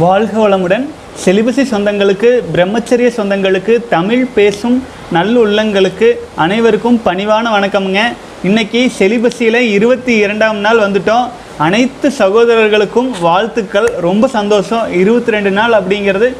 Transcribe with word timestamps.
வாழ்க 0.00 0.34
வளமுடன். 0.40 0.84
செலிபசி 1.22 1.62
சொந்தங்களுக்கு 1.70 2.28
பிரம்மச்சரிய 2.52 3.08
சொந்தங்களுக்கு 3.16 3.72
தமிழ் 3.88 4.22
பேசும் 4.36 4.76
நல்லுள்ளங்களுக்கு 5.16 6.08
அனைவருக்கும் 6.44 7.00
பணிவான 7.06 7.50
வணக்கமுங்க. 7.54 8.02
இன்னைக்கு 8.48 8.80
செலிபஸியில் 8.98 9.58
இருபத்தி 9.76 10.12
இரண்டாம் 10.24 10.58
நாள் 10.66 10.78
வந்துட்டோம். 10.78 11.26
அனைத்து 11.66 12.08
சகோதரர்களுக்கும் 12.18 13.10
வாழ்த்துக்கள். 13.20 13.88
ரொம்ப 14.06 14.28
சந்தோஷம். 14.36 14.84
இருபத்தி 15.00 15.34
ரெண்டு 15.36 15.50
நாள் 15.58 15.74
அப்படிங்கிறது 15.78 16.30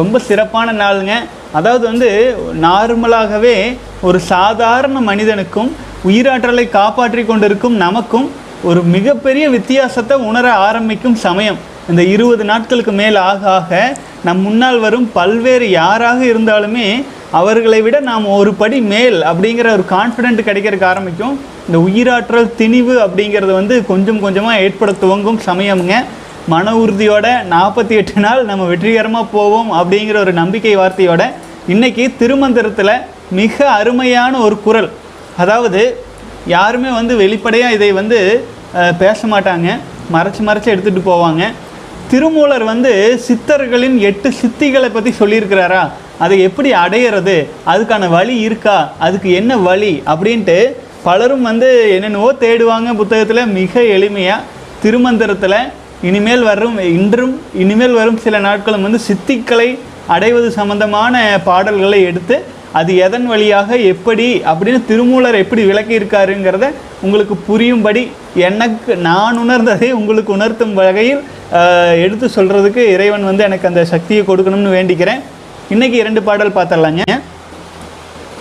ரொம்ப 0.00 0.18
சிறப்பான 0.18 0.74
நாளுங்க. 0.82 1.14
அதாவது 1.52 1.84
வந்து 1.90 2.10
நார்மலாகவே 2.66 3.56
ஒரு 4.08 4.20
சாதாரண 4.32 5.00
மனிதனுக்கும் 5.10 5.70
உயிராற்றலை 6.08 6.66
காப்பாற்றி 6.68 7.24
கொண்டிருக்கும் 7.24 7.78
நமக்கும் 7.84 8.28
ஒரு 8.62 8.82
மிகப்பெரிய 8.96 9.48
வித்தியாசத்தை 9.56 10.18
உணர 10.32 10.52
ஆரம்பிக்கும் 10.68 11.18
சமயம். 11.28 11.74
இந்த 11.90 12.02
இருபது 12.12 12.44
நாட்களுக்கு 12.50 12.92
மேல் 13.00 13.16
ஆக 13.30 13.42
ஆக 13.56 13.80
நம் 14.26 14.40
முன்னால் 14.44 14.78
வரும் 14.84 15.04
பல்வேறு 15.16 15.66
யாராக 15.80 16.20
இருந்தாலுமே 16.30 16.86
அவர்களை 17.38 17.78
விட 17.84 17.96
நாம் 18.08 18.24
ஒரு 18.36 18.52
படி 18.60 18.78
மேல் 18.92 19.18
அப்படிங்கிற 19.30 19.66
ஒரு 19.76 19.84
கான்ஃபிடென்ட் 19.92 20.40
கிடைக்கிறதுக்கு 20.48 20.88
ஆரம்பிக்கும். 20.92 21.36
இந்த 21.66 21.78
உயிராற்றல் 21.86 22.48
திணிவு 22.60 22.94
அப்படிங்கிறது 23.04 23.52
வந்து 23.58 23.76
கொஞ்சம் 23.90 24.20
கொஞ்சமாக 24.24 24.62
ஏற்பட 24.64 24.92
துவங்கும் 25.02 25.40
சமயமுங்க. 25.48 25.96
மன 26.54 26.72
உறுதியோட 26.82 27.26
நாற்பத்தி 27.54 27.94
எட்டு 28.00 28.20
நாள் 28.24 28.42
நம்ம 28.50 28.66
வெற்றிகரமாக 28.72 29.32
போவோம் 29.36 29.70
அப்படிங்கிற 29.80 30.18
ஒரு 30.24 30.34
நம்பிக்கை 30.40 30.74
வார்த்தையோட 30.80 31.22
இன்றைக்கி 31.74 32.06
திருமந்திரத்தில் 32.22 32.94
மிக 33.40 33.54
அருமையான 33.78 34.32
ஒரு 34.46 34.58
குரல். 34.66 34.90
அதாவது 35.44 35.82
யாருமே 36.56 36.90
வந்து 37.00 37.14
வெளிப்படையாக 37.22 37.76
இதை 37.78 37.90
வந்து 38.00 38.18
பேச 39.04 39.20
மாட்டாங்க. 39.34 39.68
மறைச்சி 40.14 40.42
மறைச்சி 40.48 40.68
எடுத்துகிட்டு 40.72 41.04
போவாங்க. 41.12 41.44
திருமூலர் 42.10 42.64
வந்து 42.64 42.92
சித்தர்களின் 43.26 43.96
எட்டு 44.08 44.28
சித்திகளை 44.40 44.88
பற்றி 44.92 45.10
சொல்லியிருக்கிறாரா? 45.20 45.82
அதை 46.24 46.36
எப்படி 46.48 46.70
அடையிறது? 46.82 47.36
அதுக்கான 47.72 48.08
வழி 48.08 48.34
இருக்கா? 48.40 48.76
அதுக்கு 48.98 49.30
என்ன 49.40 49.56
வழி? 49.68 50.02
அப்படின்ட்டு 50.12 50.58
பலரும் 51.04 51.42
வந்து 51.42 51.68
என்னென்னவோ 51.96 52.30
தேடுவாங்க 52.44 52.94
புத்தகத்தில் 52.94 53.52
மிக 53.58 53.82
எளிமையாக 53.96 54.44
திருமந்திரத்தில் 54.82 55.58
இனிமேல் 56.08 56.42
வரும் 56.42 56.78
இன்றும் 56.96 57.34
இனிமேல் 57.62 57.94
வரும் 57.94 58.18
சில 58.18 58.38
நாட்களும் 58.38 58.82
வந்து 58.82 59.00
சித்திகளை 59.08 59.68
அடைவது 60.06 60.48
சம்பந்தமான 60.52 61.14
பாடல்களை 61.44 62.00
எடுத்து 62.02 62.36
அது 62.72 62.92
எதன் 62.96 63.26
வழியாக 63.26 63.76
எப்படி 63.92 64.26
அப்படின்னு 64.50 64.80
திருமூலர் 64.88 65.38
எப்படி 65.42 65.62
விளக்கியிருக்காருங்கிறத 65.64 66.66
உங்களுக்கு 67.02 67.36
புரியும்படி 67.46 68.02
எனக்கு 68.48 68.92
நான் 68.96 69.38
உணர்ந்ததை 69.38 69.88
உங்களுக்கு 69.92 70.32
உணர்த்தும் 70.32 70.74
வகையில் 70.74 71.22
எடுத்து 72.04 72.26
சொல்கிறதுக்கு 72.36 72.82
இறைவன் 72.94 73.28
வந்து 73.28 73.46
எனக்கு 73.48 73.68
அந்த 73.70 73.82
சக்தியை 73.92 74.22
கொடுக்கணும்னு 74.28 74.76
வேண்டிக்கிறேன். 74.76 75.22
இன்றைக்கி 75.74 75.96
இரண்டு 76.02 76.20
பாடல் 76.28 76.56
பார்த்துடலாங்க 76.58 77.04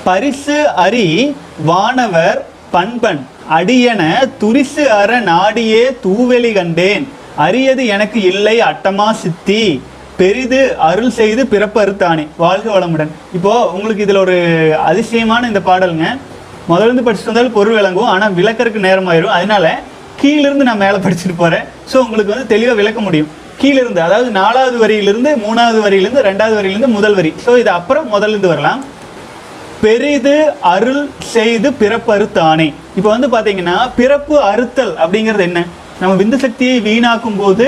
பரிசு 0.08 0.58
அரி 0.86 1.08
வானவர் 1.70 2.40
பண்பன் 2.76 3.22
அடியன 3.58 4.04
துரிசு 4.42 4.84
அற 5.02 5.20
நாடியே 5.32 5.84
தூவெளி 6.06 6.52
கண்டேன். 6.60 7.06
அரியது 7.46 7.84
எனக்கு 7.96 8.20
இல்லை 8.32 8.56
அட்டமா 8.70 9.08
சித்தி. 9.24 9.64
பெரிது 10.20 10.60
அருள் 10.90 11.16
செய்து 11.20 11.42
பிறப்பறுத்தானே 11.54 12.26
வாழ்க 12.44 12.68
வளமுடன். 12.76 13.12
இப்போ 13.38 13.54
உங்களுக்கு 13.76 14.06
இதில் 14.06 14.24
ஒரு 14.26 14.38
அதிசயமான 14.90 15.48
இந்த 15.52 15.62
பாடலுங்க. 15.70 16.08
முதல்ல 16.70 16.88
இருந்து 16.90 17.06
படிச்சுட்டு 17.08 17.32
வந்தாலும் 17.32 17.58
பொருள் 17.58 17.78
விளங்கும் 17.80 18.12
ஆனால் 18.14 18.38
விளக்கறதுக்கு 18.40 18.88
நேரமாயிரும். 18.88 19.36
அதனால 19.38 19.66
கீழிருந்து 20.22 20.68
நான் 20.70 20.84
மேலே 20.86 20.98
படிச்சுட்டு 21.06 21.36
போகிறேன் 21.42 21.66
ஸோ 21.92 21.96
உங்களுக்கு 22.06 22.34
வந்து 22.34 22.52
தெளிவாக 22.54 22.78
விளக்க 22.82 23.00
முடியும். 23.08 23.30
கீழிருந்து 23.62 24.02
அதாவது 24.08 24.30
நாலாவது 24.40 24.78
வரியிலிருந்து 24.84 25.32
மூணாவது 25.46 25.80
வரியிலிருந்து 25.86 26.26
ரெண்டாவது 26.30 26.56
வரியிலிருந்து 26.60 26.90
முதல் 26.98 27.16
வரி. 27.20 27.32
ஸோ 27.46 27.52
இது 27.62 27.72
அப்புறம் 27.80 28.08
முதல்ல 28.16 28.36
இருந்து 28.36 28.54
வரலாம். 28.54 28.82
பெரிது 29.84 30.36
அருள் 30.74 31.04
செய்து 31.34 31.70
பிறப்பறுத்தானே 31.82 32.68
இப்போ 32.98 33.10
வந்து 33.16 33.28
பார்த்தீங்கன்னா 33.34 33.78
பிறப்பு 34.00 34.36
அறுத்தல் 34.52 34.94
அப்படிங்கிறது 35.04 35.44
என்ன? 35.50 35.60
நம்ம 36.00 36.14
விந்து 36.22 36.38
சக்தியை 36.46 36.78
வீணாக்கும் 36.88 37.40
போது 37.42 37.66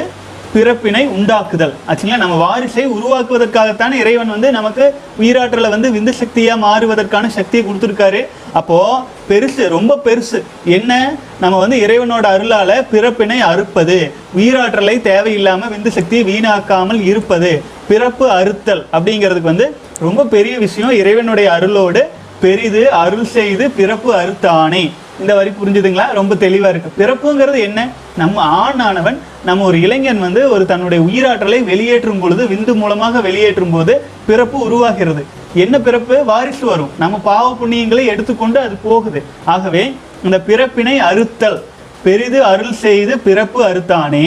பிறப்பினை 0.54 1.02
உண்டாக்குதல். 1.18 1.74
ஆச்சுங்களா? 1.88 2.18
நம்ம 2.18 2.36
வாரிசை 2.44 2.84
உருவாக்குவதற்காகத்தானே 2.88 3.92
இறைவன் 3.94 4.28
வந்து 4.28 4.52
நமக்கு 4.52 4.94
உயிராற்றலை 5.20 5.70
வந்து 5.70 5.90
விந்து 5.92 6.10
சக்தியாக 6.10 6.64
மாறுவதற்கான 6.66 7.28
சக்தியை 7.28 7.64
கொடுத்துருக்காரு. 7.66 8.22
அப்போது 8.54 9.04
பெருசு 9.30 9.68
ரொம்ப 9.68 10.00
பெருசு. 10.06 10.44
என்ன? 10.64 11.16
நம்ம 11.40 11.58
வந்து 11.58 11.78
இறைவனோட 11.78 12.26
அருளால் 12.36 12.86
பிறப்பினை 12.92 13.40
அறுப்பது 13.40 14.12
உயிராற்றலை 14.38 15.02
தேவையில்லாமல் 15.02 15.70
விந்து 15.70 15.88
சக்தியை 15.88 16.24
வீணாக்காமல் 16.32 17.02
இருப்பது 17.02 17.64
பிறப்பு 17.88 18.30
அறுத்தல் 18.30 18.86
அப்படிங்கிறதுக்கு 18.94 19.52
வந்து 19.54 19.76
ரொம்ப 20.00 20.26
பெரிய 20.26 20.58
விஷயம். 20.58 20.92
இறைவனுடைய 20.92 21.52
அருளோடு 21.52 22.04
பெரிது 22.40 22.92
அருள் 22.92 23.26
செய்து 23.26 23.72
பிறப்பு 23.72 24.10
அறுத்தானே. 24.14 24.92
இந்த 25.20 25.36
வரி 25.36 25.50
புரிஞ்சுதுங்களா? 25.50 26.14
ரொம்ப 26.14 26.36
தெளிவாக 26.36 26.78
இருக்குது 26.78 26.98
பிறப்புங்கிறது 26.98 27.60
என்ன? 27.60 27.90
நம்ம 28.18 28.44
ஆணானவன் 28.66 29.18
நம்ம 29.48 29.66
ஒரு 29.70 29.78
இளைஞன் 29.86 30.22
வந்து 30.26 30.42
ஒரு 30.54 30.64
தன்னுடைய 30.72 31.02
உயிராற்றலை 31.08 31.60
வெளியேற்றும் 31.72 32.20
பொழுது 32.22 32.44
விந்து 32.52 32.74
மூலமாக 32.80 33.20
வெளியேற்றும் 33.28 33.74
போது 33.76 33.94
பிறப்பு 34.30 34.58
உருவாகிறது. 34.68 35.24
என்ன 35.64 35.76
பிறப்பு? 35.86 36.16
வாரிசு 36.30 36.66
வரும். 36.72 36.92
நம்ம 37.02 37.20
பாவ 37.28 37.46
புண்ணியங்களை 37.60 38.04
எடுத்துக்கொண்டு 38.14 38.58
அது 38.66 38.76
போகுது. 38.88 39.20
ஆகவே 39.54 39.84
இந்த 40.26 40.38
பிறப்பினை 40.48 40.96
அறுத்தல். 41.10 41.60
பெரிது 42.08 42.40
அருள் 42.50 42.76
செய்து 42.82 43.14
பிறப்பு 43.28 43.60
அறுத்தானே. 43.70 44.26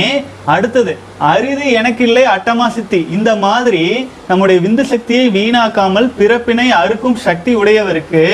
அடுத்தது 0.54 0.94
அரிது 1.32 1.66
எனக்கில்லை 1.80 2.24
அட்டமா 2.36 2.66
சித்தி. 2.76 3.00
இந்த 3.16 3.30
மாதிரி 3.44 3.84
நம்முடைய 4.30 4.58
விந்து 4.66 4.86
சக்தியை 4.92 5.26
வீணாக்காமல் 5.36 6.08
பிறப்பினை 6.22 6.66
அறுக்கும் 6.82 7.20
சக்தி 7.26 7.52
உடையவருக்கு 7.62 8.24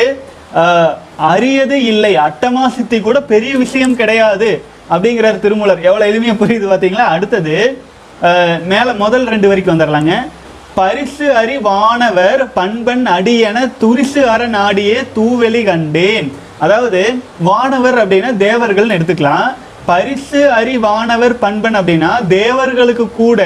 அரியது 1.32 1.76
இல்லை. 1.92 2.14
அட்டமா 2.28 2.64
சித்தி 2.78 2.98
கூட 3.00 3.18
பெரிய 3.34 3.52
விஷயம் 3.64 3.98
கிடையாது. 4.00 4.50
அப்படிங்கிறார் 4.92 5.42
திருமூலர். 5.44 5.84
எவ்வளோ 5.88 6.06
எளிமையாக 6.10 6.40
புரியுது 6.42 6.66
பார்த்தீங்களா 6.72 7.06
அடுத்தது 7.16 7.56
மேலே 8.72 8.92
முதல் 9.04 9.26
ரெண்டு 9.34 9.48
வரைக்கும் 9.50 9.74
வந்துடலாங்க. 9.74 10.14
பரிசு 10.80 11.26
அறி 11.40 11.56
வானவர் 11.68 12.40
பண்பன் 12.58 13.04
அடியென 13.16 13.58
துரிசு 13.82 14.22
அற 14.34 14.42
நாடியே 14.58 14.96
தூவெளி 15.18 15.62
கண்டேன். 15.68 16.28
அதாவது 16.64 17.00
வானவர் 17.48 17.98
அப்படின்னா 18.02 18.30
தேவர்கள்னு 18.46 18.96
எடுத்துக்கலாம். 18.98 19.48
பரிசு 19.90 20.40
அறி 20.58 20.74
வானவர் 20.86 21.34
பண்பன் 21.44 21.76
அப்படின்னா 21.80 22.12
தேவர்களுக்கு 22.36 23.06
கூட 23.22 23.42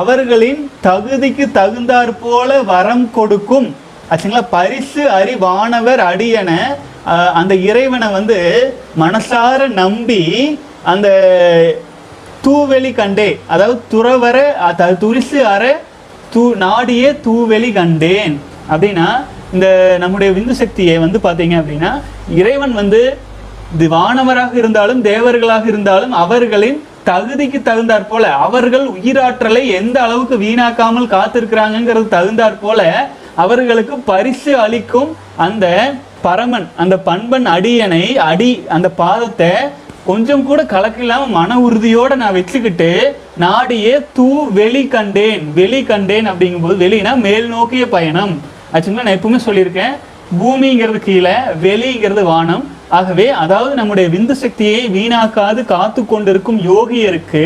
அவர்களின் 0.00 0.60
தகுதிக்கு 0.86 1.44
தகுந்தாற் 1.58 2.12
போல 2.24 2.50
வரம் 2.72 3.06
கொடுக்கும். 3.18 3.68
ஆச்சுங்களா? 4.10 4.44
பரிசு 4.56 5.02
அறி 5.18 5.34
வானவர் 5.44 6.00
அடியென 6.10 6.50
அந்த 7.34 7.54
இறைவனை 7.54 8.10
வந்து 8.10 8.38
மனசார 8.98 9.68
நம்பி 9.68 10.22
அந்த 10.84 11.08
தூவெளி 12.44 12.92
கண்டே 12.92 13.38
அதாவது 13.48 13.80
துறவர 13.92 14.38
துரிசு 15.00 15.46
அற 15.46 15.80
தூ 16.34 16.54
நாடியே 16.54 17.08
தூவெளி 17.26 17.72
கண்டேன். 17.72 18.40
அப்படின்னா 18.70 19.08
இந்த 19.52 19.98
நம்முடைய 19.98 20.32
விந்து 20.32 20.50
சக்தியை 20.50 20.98
வந்து 20.98 21.18
பார்த்தீங்க 21.18 21.54
அப்படின்னா 21.60 21.90
இறைவன் 22.34 22.72
வந்து 22.72 23.18
இது 23.74 23.88
வானவராக 23.88 24.54
இருந்தாலும் 24.54 25.02
தேவர்களாக 25.02 25.66
இருந்தாலும் 25.66 26.12
அவர்களின் 26.12 26.82
தகுதிக்கு 27.04 27.58
தகுந்தாற் 27.62 28.08
போல 28.08 28.30
அவர்கள் 28.36 28.86
உயிராற்றலை 28.86 29.62
எந்த 29.66 30.02
அளவுக்கு 30.02 30.36
வீணாக்காமல் 30.36 31.06
காத்திருக்கிறாங்கிறது 31.06 32.08
தகுந்தாற் 32.08 32.60
போல 32.60 32.80
அவர்களுக்கு 33.34 33.98
பரிசு 34.04 34.58
அளிக்கும் 34.58 35.16
அந்த 35.36 35.94
பரமன் 36.26 36.66
அந்த 36.82 36.94
பண்பன் 37.08 37.46
அடியனை 37.56 38.04
அடி 38.30 38.52
அந்த 38.76 38.88
பாதத்தை 39.00 39.52
கொஞ்சம் 40.08 40.44
கூட 40.48 40.60
கலக்கில்லாம 40.72 41.26
மன 41.38 41.58
உறுதியோட 41.66 42.12
நான் 42.22 42.36
வச்சுக்கிட்டு 42.38 42.90
நாடியே 43.44 43.92
தூ 44.16 44.28
வெளி 44.58 44.82
கண்டேன் 44.94 45.42
வெளி 45.58 45.80
கண்டேன் 45.90 46.28
அப்படிங்கும்போது 46.30 46.76
வெளினா 46.84 47.12
மேல் 47.26 47.46
நோக்கிய 47.54 47.84
பயணம். 47.96 48.32
ஆக்சுவலாக 48.72 49.06
நான் 49.06 49.18
எப்பவுமே 49.18 49.40
சொல்லியிருக்கேன் 49.48 49.94
பூமிங்கிறது 50.40 51.00
கீழே 51.06 51.36
வெளிங்கிறது 51.66 52.22
வானம். 52.30 52.64
ஆகவே 52.98 53.26
அதாவது 53.42 53.72
நம்முடைய 53.80 54.06
விந்து 54.14 54.34
சக்தியை 54.42 54.80
வீணாக்காது 54.96 55.60
காத்து 55.72 56.00
கொண்டிருக்கும் 56.06 56.60
யோகியருக்கு 56.70 57.44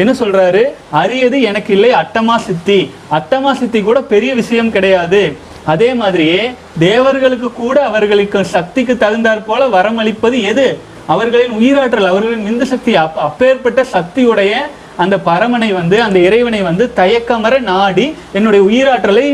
என்ன 0.00 0.12
சொல்றாரு? 0.20 0.62
அரியது 1.02 1.38
எனக்கு 1.50 1.70
இல்லை 1.76 1.92
அட்டமா 2.02 2.36
சித்தி. 2.46 2.80
அட்டமா 3.18 3.52
சித்தி 3.60 3.80
கூட 3.82 4.00
பெரிய 4.14 4.30
விஷயம் 4.40 4.74
கிடையாது. 4.76 5.22
அதே 5.64 5.94
மாதிரியே 5.94 6.50
தேவர்களுக்கு 6.78 7.52
கூட 7.52 7.84
அவர்களுக்கு 7.84 8.44
சக்திக்கு 8.44 8.94
தகுந்தாற் 9.00 9.44
போல 9.46 9.66
வரமளிப்பது 9.66 10.42
எது? 10.42 10.78
அவர்களின் 11.06 11.54
உயிராற்றல் 11.60 12.10
அவர்களின் 12.12 12.46
விந்து 12.48 12.62
சக்தி 12.62 12.96
அப் 12.96 13.18
அப்பேற்பட்ட 13.18 13.84
சக்தியுடைய 13.92 14.52
அந்த 14.96 15.16
பரமனை 15.26 15.72
வந்து 15.72 16.02
அந்த 16.02 16.18
இறைவனை 16.18 16.62
வந்து 16.62 16.92
தயக்கமர 16.96 17.60
நாடி 17.60 18.14
என்னுடைய 18.32 18.62
உயிராற்றலை 18.68 19.26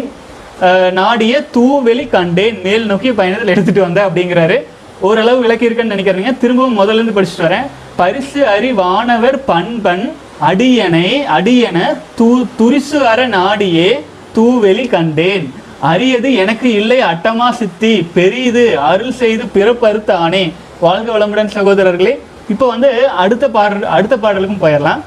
நாடிய 0.93 1.47
தூவெளி 1.55 2.09
கண்டேன் 2.09 2.61
மேல் 2.65 2.87
நோக்கிய 2.87 3.13
பயணத்தில் 3.13 3.53
எடுத்துட்டு 3.55 3.81
வந்த 3.81 4.07
அப்படிங்கிறாரு. 4.07 4.57
ஓரளவு 5.01 5.41
விளக்கி 5.41 5.65
இருக்குன்னு 5.65 5.95
நினைக்கிறீங்க. 5.95 6.39
திரும்பவும் 6.39 6.79
முதல்ல 6.79 6.95
இருந்து 6.95 7.23
படிச்சுட்டு 7.23 7.47
வரேன். 7.47 7.67
பரிசு 7.97 8.47
அறி 8.47 8.73
வானவர் 8.73 9.45
பண்பன் 9.45 10.13
அடியனை 10.51 11.25
அடியன 11.25 11.97
தூ 12.15 12.47
துரிசு 12.57 13.07
அற 13.07 13.29
நாடியே 13.29 14.01
தூவெளி 14.37 14.89
கண்டேன். 14.89 15.55
அரியது 15.91 16.29
எனக்கு 16.43 16.69
இல்லை 16.81 16.99
அட்டமா 17.09 17.49
சித்தி 17.59 17.93
பெரியது 18.17 18.65
அருள் 18.91 19.19
செய்து 19.21 19.45
பிறப்பறுத்தானே. 19.57 20.45
வாழ்க 20.85 21.09
வளமுடன் 21.15 21.55
சகோதரர்களே. 21.57 22.15
இப்போ 22.53 22.67
வந்து 22.73 22.91
அடுத்த 23.23 23.45
பாடல் 23.57 23.87
அடுத்த 23.97 24.17
பாடலுக்கும் 24.25 24.63
போயிடலாம். 24.65 25.03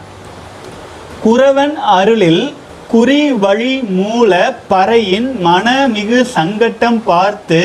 குறவன் 1.26 1.76
அருளில் 1.98 2.44
குறி 2.92 3.22
வழி 3.46 3.74
மூல 3.98 4.34
பறையின் 4.70 5.30
மனமிகு 5.48 6.20
சங்கட்டம் 6.36 7.00
பார்த்து 7.10 7.62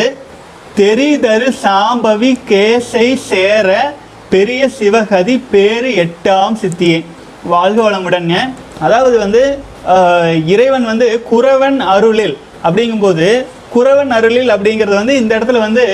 தெரிதரு 0.78 1.48
சாம்பவி 1.64 2.32
கேசை 2.50 3.08
சேர 3.28 3.68
பெரிய 4.32 4.62
சிவகதி 4.78 5.36
பேரு 5.52 5.90
எட்டாம் 6.04 6.56
சித்தியே. 6.62 6.98
வாழ்க 7.52 7.78
வளமுடன்ங்க. 7.90 8.36
அதாவது 8.86 9.16
வந்து 9.24 9.42
இறைவன் 10.52 10.86
வந்து 10.90 11.08
குறவன் 11.30 11.78
அருளில் 11.94 12.36
அப்படிங்கும்போது 12.66 13.26
குறவன் 13.74 14.14
அருளில் 14.16 14.52
அப்படிங்கிறது 14.54 14.96
வந்து 15.00 15.16
இந்த 15.20 15.32
இடத்துல 15.38 15.60
வந்து 15.66 15.84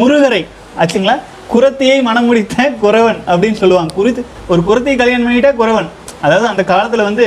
முருகரை. 0.00 0.42
ஆச்சுங்களா? 0.80 1.16
குரத்தியை 1.54 1.96
மனம் 2.08 2.28
முடித்த 2.28 2.56
குறவன் 2.84 3.18
அப்படின்னு 3.30 3.60
சொல்லுவாங்க. 3.62 3.92
குறித்து 3.98 4.22
ஒரு 4.52 4.60
குரத்தியை 4.68 4.96
கல்யாணம் 5.00 5.26
பண்ணிட்டா 5.28 5.52
குறவன். 5.62 5.88
அதாவது 6.24 6.46
அந்த 6.52 6.62
காலத்தில் 6.72 7.08
வந்து 7.08 7.26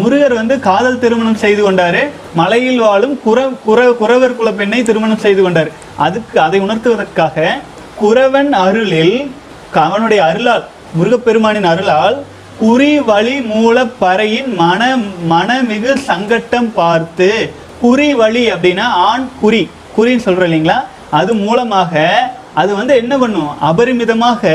முருகர் 0.00 0.34
வந்து 0.38 0.54
காதல் 0.68 1.00
திருமணம் 1.02 1.42
செய்து 1.42 1.62
கொண்டார். 1.62 2.00
மலையில் 2.40 2.80
வாழும் 2.84 3.14
குற 3.26 3.38
குற 3.66 3.80
குறவர் 4.00 4.36
குல 4.38 4.50
பெண்ணை 4.60 4.80
திருமணம் 4.88 5.22
செய்து 5.24 5.42
கொண்டார். 5.42 5.70
அதுக்கு 6.06 6.36
அதை 6.46 6.58
உணர்த்துவதற்காக 6.66 7.46
குறவன் 8.02 8.50
அருளில் 8.64 9.16
அவனுடைய 9.86 10.20
அருளால் 10.28 10.64
முருகப்பெருமானின் 10.98 11.68
அருளால் 11.72 12.16
குறி 12.60 12.92
வழி 13.08 13.36
மூல 13.50 13.84
பறையின் 14.00 14.50
மன 14.62 14.88
மனமிகு 15.32 15.92
சங்கட்டம் 16.08 16.70
பார்த்து 16.78 17.28
குறி 17.82 18.08
வழி 18.20 18.44
அப்படின்னா 18.54 18.86
ஆண் 19.08 19.26
குறி 19.42 19.62
குறின்னு 19.96 20.24
சொல்றோம் 20.26 20.48
இல்லைங்களா? 20.48 20.78
அது 21.18 21.32
மூலமாக 21.44 22.02
அது 22.60 22.70
வந்து 22.78 22.94
என்ன 23.02 23.14
பண்ணும்? 23.22 23.50
அபரிமிதமாக 23.70 24.52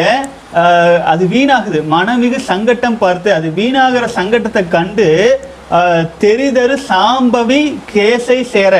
அது 1.12 1.24
வீணாகுது. 1.33 1.80
மனமிகு 1.94 2.38
சங்கட்டம் 2.50 2.98
பார்த்து 3.04 3.30
அது 3.38 3.48
வீணாகிற 3.57 4.06
சங்கட்டத்தை 4.18 4.63
கண்டு 4.75 5.07
தெரிதரு 6.24 6.75
சாம்பவி 6.89 7.62
கேசை 7.94 8.39
சேர. 8.54 8.74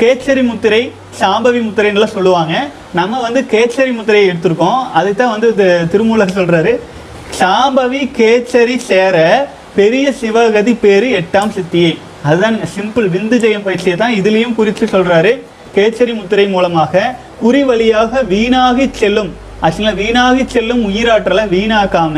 கேச்சரி 0.00 0.42
முத்திரை 0.48 0.82
சாம்பவி 1.20 1.60
முத்திரைன்னுலாம் 1.66 2.16
சொல்லுவாங்க. 2.16 2.54
நம்ம 2.98 3.20
வந்து 3.26 3.40
கேச்சரி 3.52 3.92
முத்திரையை 3.98 4.26
எடுத்திருக்கோம். 4.32 4.80
அதுதான் 4.98 5.34
வந்து 5.34 5.48
திருமூலர் 5.92 6.36
சொல்றாரு. 6.38 6.74
சாம்பவி 7.38 8.02
கேச்சரி 8.18 8.76
சேர 8.90 9.16
பெரிய 9.78 10.12
சிவகதி 10.20 10.74
பேரு 10.84 11.08
எட்டாம் 11.20 11.54
சித்தியை. 11.56 11.94
அதுதான் 12.26 12.58
சிம்பிள் 12.74 13.08
விந்து 13.08 13.36
ஜெயம் 13.38 13.62
பயிற்சியை 13.62 13.96
தான் 13.96 14.14
இதுலேயும் 14.14 14.54
குறித்து 14.54 14.84
சொல்கிறாரு 14.86 15.32
கேச்சரி 15.74 16.12
முத்திரை 16.14 16.46
மூலமாக 16.48 17.02
குறி 17.40 17.62
வழியாக 17.64 18.22
வீணாகி 18.24 18.86
செல்லும். 18.92 19.30
ஆக்சுவலாக 19.62 19.94
வீணாகி 19.94 20.44
செல்லும் 20.48 20.82
உயிராற்றலை 20.88 21.44
வீணாக்காம 21.48 22.16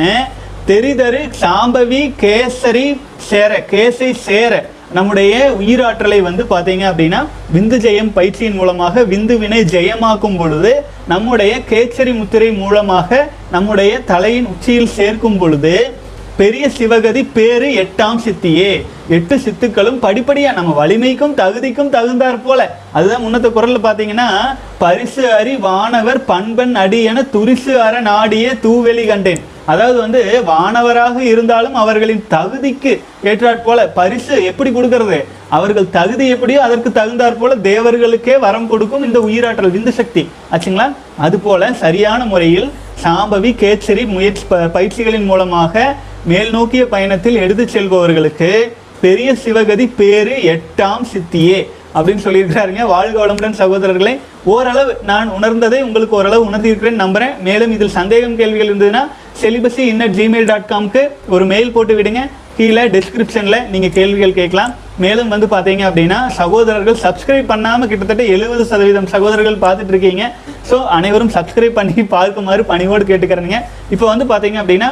தெரிதரு 0.66 1.20
சாம்பவி 1.40 2.00
கேசரி 2.22 2.86
சேர 3.28 3.52
கேசை 3.70 4.10
சேர 4.24 4.52
நம்முடைய 4.92 5.32
உயிராற்றலை 5.58 6.18
வந்து 6.22 6.42
பார்த்தீங்க 6.44 6.84
அப்படின்னா 6.90 7.20
விந்து 7.52 7.76
ஜெயம் 7.76 8.12
பயிற்சியின் 8.12 8.54
மூலமாக 8.54 9.02
விந்து 9.04 9.34
வினை 9.38 9.60
ஜெயமாக்கும் 9.72 10.38
பொழுது 10.38 10.72
நம்முடைய 11.06 11.52
கேச்சரி 11.70 12.12
முத்திரை 12.14 12.50
மூலமாக 12.52 13.20
நம்முடைய 13.50 13.92
தலையின் 14.04 14.46
உச்சியில் 14.46 14.94
சேர்க்கும் 14.94 15.38
பொழுது 15.38 15.74
பெரிய 16.38 16.70
சிவகதி 16.78 17.26
பேரு 17.34 17.66
எட்டாம் 17.66 18.18
சித்தியே. 18.18 18.86
எட்டு 19.08 19.36
சித்துக்களும் 19.36 20.02
படிப்படியா 20.02 20.52
நம்ம 20.52 20.86
வலிமைக்கும் 20.86 21.34
தகுதிக்கும் 21.34 21.90
தகுந்தாற் 21.90 22.42
போல. 22.44 22.78
அதுதான் 22.92 23.22
முன்னத்த 23.22 23.48
குரல்ல 23.48 23.76
பாத்தீங்கன்னா 23.82 24.26
பரிசு 24.78 25.32
அறி 25.32 25.56
வானவர் 25.56 26.24
பண்பன் 26.24 26.74
அடி 26.74 27.02
என 27.02 27.22
துரிசு 27.22 27.80
அற 27.80 28.02
நாடியே 28.02 28.58
தூவெளி 28.62 29.06
கண்டேன். 29.06 29.40
அதாவது 29.64 29.98
வந்து 29.98 30.42
வானவராக 30.46 31.18
இருந்தாலும் 31.18 31.74
அவர்களின் 31.74 32.24
தகுதிக்கு 32.30 33.00
ஏற்றாற் 33.24 33.62
போல 33.64 33.86
பரிசு 33.86 34.44
எப்படி 34.44 34.70
கொடுக்கறது? 34.70 35.24
அவர்கள் 35.48 35.90
தகுதி 35.90 36.28
எப்படியோ 36.28 36.62
அதற்கு 36.62 36.88
தகுந்தாற் 36.88 37.38
போல 37.38 37.54
தேவர்களுக்கே 37.54 38.38
வரம் 38.38 38.68
கொடுக்கும் 38.68 39.04
இந்த 39.04 39.18
உயிராற்றல் 39.18 39.70
விந்து 39.70 39.88
சக்தி. 39.88 40.28
ஆச்சுங்களா? 40.52 40.92
அது 41.18 41.38
போல 41.38 41.72
சரியான 41.72 42.24
முறையில் 42.24 42.70
சாம்பவி 43.02 43.54
கேச்சரி 43.54 44.06
முயற்சி 44.06 44.42
ப- 44.48 44.58
பயிற்சிகளின் 44.58 45.24
மூலமாக 45.24 45.96
மேல் 46.30 46.50
நோக்கிய 46.54 46.82
பயணத்தில் 46.92 47.36
எடுத்து 47.42 47.64
செல்பவர்களுக்கு 47.74 48.48
பெரிய 49.02 49.28
சிவகதி 49.42 49.84
பேரு 49.98 50.34
எட்டாம் 50.54 51.04
சித்தியே 51.12 51.58
அப்படின்னு 51.96 52.24
சொல்லியிருக்கிறாருங்க. 52.24 52.82
வாழ்க 52.94 53.16
வளமுடன் 53.20 53.56
சகோதரர்களே 53.60 54.12
ஓரளவு 54.54 54.92
நான் 55.10 55.28
உணர்ந்ததை 55.36 55.78
உங்களுக்கு 55.86 56.18
ஓரளவு 56.18 56.42
உணர்ந்திருக்கிறேன் 56.48 57.00
நம்புறேன். 57.02 57.32
மேலும் 57.46 57.72
இதில் 57.76 57.96
சந்தேகம் 58.00 58.36
கேள்விகள் 58.40 58.70
இருந்ததுன்னா 58.70 59.02
செலிபஸி 59.42 59.82
இன்னட் 59.92 60.16
ஜிமெயில் 60.18 60.50
டாட் 60.50 60.68
காம்க்கு 60.72 61.02
ஒரு 61.34 61.44
மெயில் 61.52 61.74
போட்டு 61.76 61.96
விடுங்க. 61.98 62.22
கீழே 62.58 62.84
டிஸ்கிரிப்ஷனில் 62.96 63.60
நீங்கள் 63.72 63.94
கேள்விகள் 63.98 64.38
கேட்கலாம். 64.38 64.72
மேலும் 65.04 65.32
வந்து 65.34 65.46
பார்த்தீங்க 65.54 65.82
அப்படின்னா 65.88 66.20
சகோதரர்கள் 66.40 67.02
சப்ஸ்கிரைப் 67.06 67.50
பண்ணாமல் 67.52 67.90
கிட்டத்தட்ட 67.90 68.24
எழுபது 68.36 68.64
சதவீதம் 68.72 69.10
சகோதரர்கள் 69.14 69.62
பார்த்துட்டு 69.66 69.94
இருக்கீங்க. 69.94 70.24
ஸோ 70.70 70.78
அனைவரும் 70.96 71.34
சப்ஸ்கிரைப் 71.36 71.78
பண்ணி 71.80 72.02
பார்க்குமாறு 72.16 72.64
பணிவோடு 72.72 73.06
கேட்டுக்கிறேங்க 73.10 73.58
இப்போ 73.96 74.06
வந்து 74.12 74.26
பார்த்தீங்க 74.32 74.58
அப்படின்னா 74.62 74.90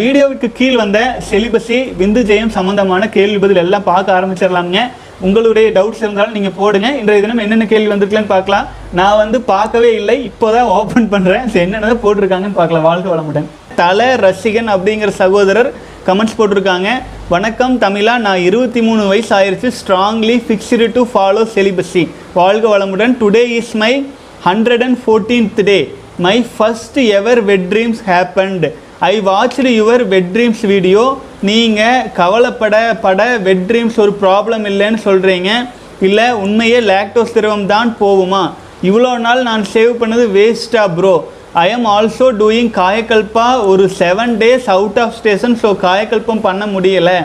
வீடியோவுக்கு 0.00 0.48
கீழ் 0.58 0.76
வந்த 0.80 0.98
செலிபஸி 1.28 1.78
விந்து 2.00 2.20
ஜெயம் 2.28 2.52
சம்மந்தமான 2.56 3.08
கேள்வி 3.16 3.38
பதில் 3.44 3.60
எல்லாம் 3.62 3.86
பார்க்க 3.88 4.14
ஆரம்பிச்சிடலாங்க 4.16 4.78
உங்களுடைய 5.26 5.68
டவுட்ஸ் 5.76 6.02
இருந்தாலும் 6.04 6.36
நீங்கள் 6.36 6.54
போடுங்க. 6.58 6.88
இன்றைய 7.00 7.22
தினம் 7.24 7.42
என்னென்ன 7.44 7.66
கேள்வி 7.72 7.90
வந்திருக்கலன்னு 7.92 8.32
பார்க்கலாம். 8.34 8.68
நான் 8.98 9.18
வந்து 9.22 9.38
பார்க்கவே 9.52 9.90
இல்லை. 10.00 10.16
இப்போ 10.28 10.46
தான் 10.56 10.70
ஓப்பன் 10.76 11.10
பண்ணுறேன் 11.14 11.44
என்னென்ன 11.64 11.98
போட்டிருக்காங்கன்னு 12.04 12.60
பார்க்கலாம். 12.60 12.86
வாழ்க்கை 12.88 13.10
வளமுடன் 13.14 13.50
தல 13.82 14.08
ரசிகன் 14.24 14.72
அப்படிங்கிற 14.74 15.10
சகோதரர் 15.22 15.70
கமெண்ட்ஸ் 16.08 16.38
போட்டிருக்காங்க. 16.38 16.88
வணக்கம் 17.34 17.76
தமிழா 17.84 18.16
நான் 18.26 18.46
இருபத்தி 18.48 18.80
மூணு 18.88 19.02
வயசு 19.12 19.32
ஆயிருச்சு. 19.38 19.70
Strongly 19.82 20.36
fixed 20.46 20.92
to 20.96 21.04
follow 21.12 21.44
celibacy 21.56 22.04
வாழ்க 22.40 22.66
வளமுடன். 22.74 23.14
Today 23.22 23.46
is 23.60 23.76
my 23.84 23.92
hundred 24.48 24.84
and 24.88 25.00
fourteenth 25.04 25.62
day 25.70 25.80
my 26.26 26.36
first 26.56 27.00
ever 27.20 27.40
wet 27.50 27.66
dreams 27.72 28.02
happened 28.12 28.66
I 29.06 29.16
watched 29.26 29.72
your 29.80 30.02
wet 30.12 30.30
dreams 30.34 30.62
video 30.70 31.02
நீங்கள் 31.48 32.06
கவலைப்பட 32.16 32.76
பட 33.02 33.26
வெட் 33.44 33.62
ட்ரீம்ஸ் 33.68 33.98
ஒரு 34.04 34.12
ப்ராப்ளம் 34.22 34.64
இல்லைன்னு 34.70 34.98
சொல்கிறீங்க 35.04 35.50
இல்லை 36.06 36.24
உண்மையே 36.44 36.78
லாக்டோஸ் 36.88 37.34
திரவம் 37.36 37.66
தான் 37.74 37.90
போகுமா? 38.00 38.42
இவ்வளோ 38.88 39.12
நாள் 39.26 39.42
நான் 39.50 39.64
சேவ் 39.74 39.92
பண்ணது 40.00 40.24
வேஸ்டா 40.38 40.84
bro 40.96 41.14
I 41.64 41.66
am 41.76 41.86
also 41.94 42.26
doing 42.40 42.72
Kayakalpa 42.80 43.46
ஒரு 43.70 43.86
seven 44.00 44.34
days 44.42 44.66
out 44.76 44.98
of 45.04 45.14
station 45.20 45.56
so 45.62 45.70
Kayakalpam 45.86 46.44
பண்ண 46.48 46.66
முடியலை. 46.74 47.18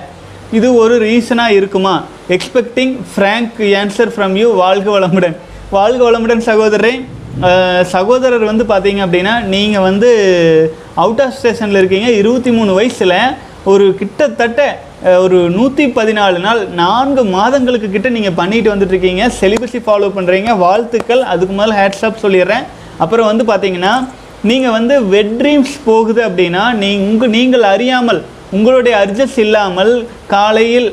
இது 0.60 0.70
ஒரு 0.84 0.96
ரீசனாக 1.08 1.58
இருக்குமா? 1.60 1.96
Expecting 2.38 2.96
frank 3.14 3.60
answer 3.82 4.14
from 4.16 4.36
you 4.42 4.50
வாழ்க 4.64 4.88
வளமுடன். 5.00 5.36
வாழ்க 5.78 6.02
வளமுடன் 6.10 6.48
சகோதரரே. 6.52 6.96
சகோதரர் 7.94 8.50
வந்து 8.52 8.66
பார்த்தீங்க 8.72 9.02
அப்படின்னா 9.06 9.34
நீங்கள் 9.54 9.86
வந்து 9.90 10.10
அவுட் 11.04 11.22
ஆஃப் 11.26 11.36
ஸ்டேஷனில் 11.38 11.80
இருக்கீங்க 11.82 12.10
இருபத்தி 12.22 12.52
மூணு 12.58 12.72
வயசில். 12.80 13.20
ஒரு 13.72 13.86
கிட்டத்தட்ட 14.00 14.62
ஒரு 15.24 15.38
நூற்றி 15.56 15.86
பதினாலு 15.98 16.38
நாள் 16.46 16.62
நான்கு 16.82 17.24
மாதங்களுக்கு 17.38 17.88
கிட்ட 17.96 18.10
நீங்கள் 18.18 18.38
பண்ணிட்டு 18.40 18.72
வந்துட்டு 18.74 18.94
இருக்கீங்க. 18.96 19.24
செலிபஸி 19.40 19.80
ஃபாலோ 19.86 20.10
பண்ணுறீங்க 20.18 20.52
வாழ்த்துக்கள். 20.66 21.24
அதுக்கு 21.34 21.56
மேலே 21.60 21.74
ஹேட்ஸ்அப் 21.80 22.24
சொல்லிடுறேன். 22.26 22.68
அப்புறம் 23.04 23.30
வந்து 23.32 23.46
பார்த்தீங்கன்னா 23.52 23.94
நீங்கள் 24.52 24.76
வந்து 24.78 24.96
வெட் 25.16 25.36
ட்ரீம்ஸ் 25.42 25.76
போகுது 25.90 26.22
அப்படின்னா 26.30 26.64
நீ 26.84 26.92
உங்கள் 27.10 27.34
நீங்கள் 27.38 27.70
அறியாமல் 27.74 28.22
உங்களுடைய 28.58 28.96
அர்ஜஸ் 29.04 29.38
இல்லாமல் 29.44 29.94
காலையில் 30.34 30.90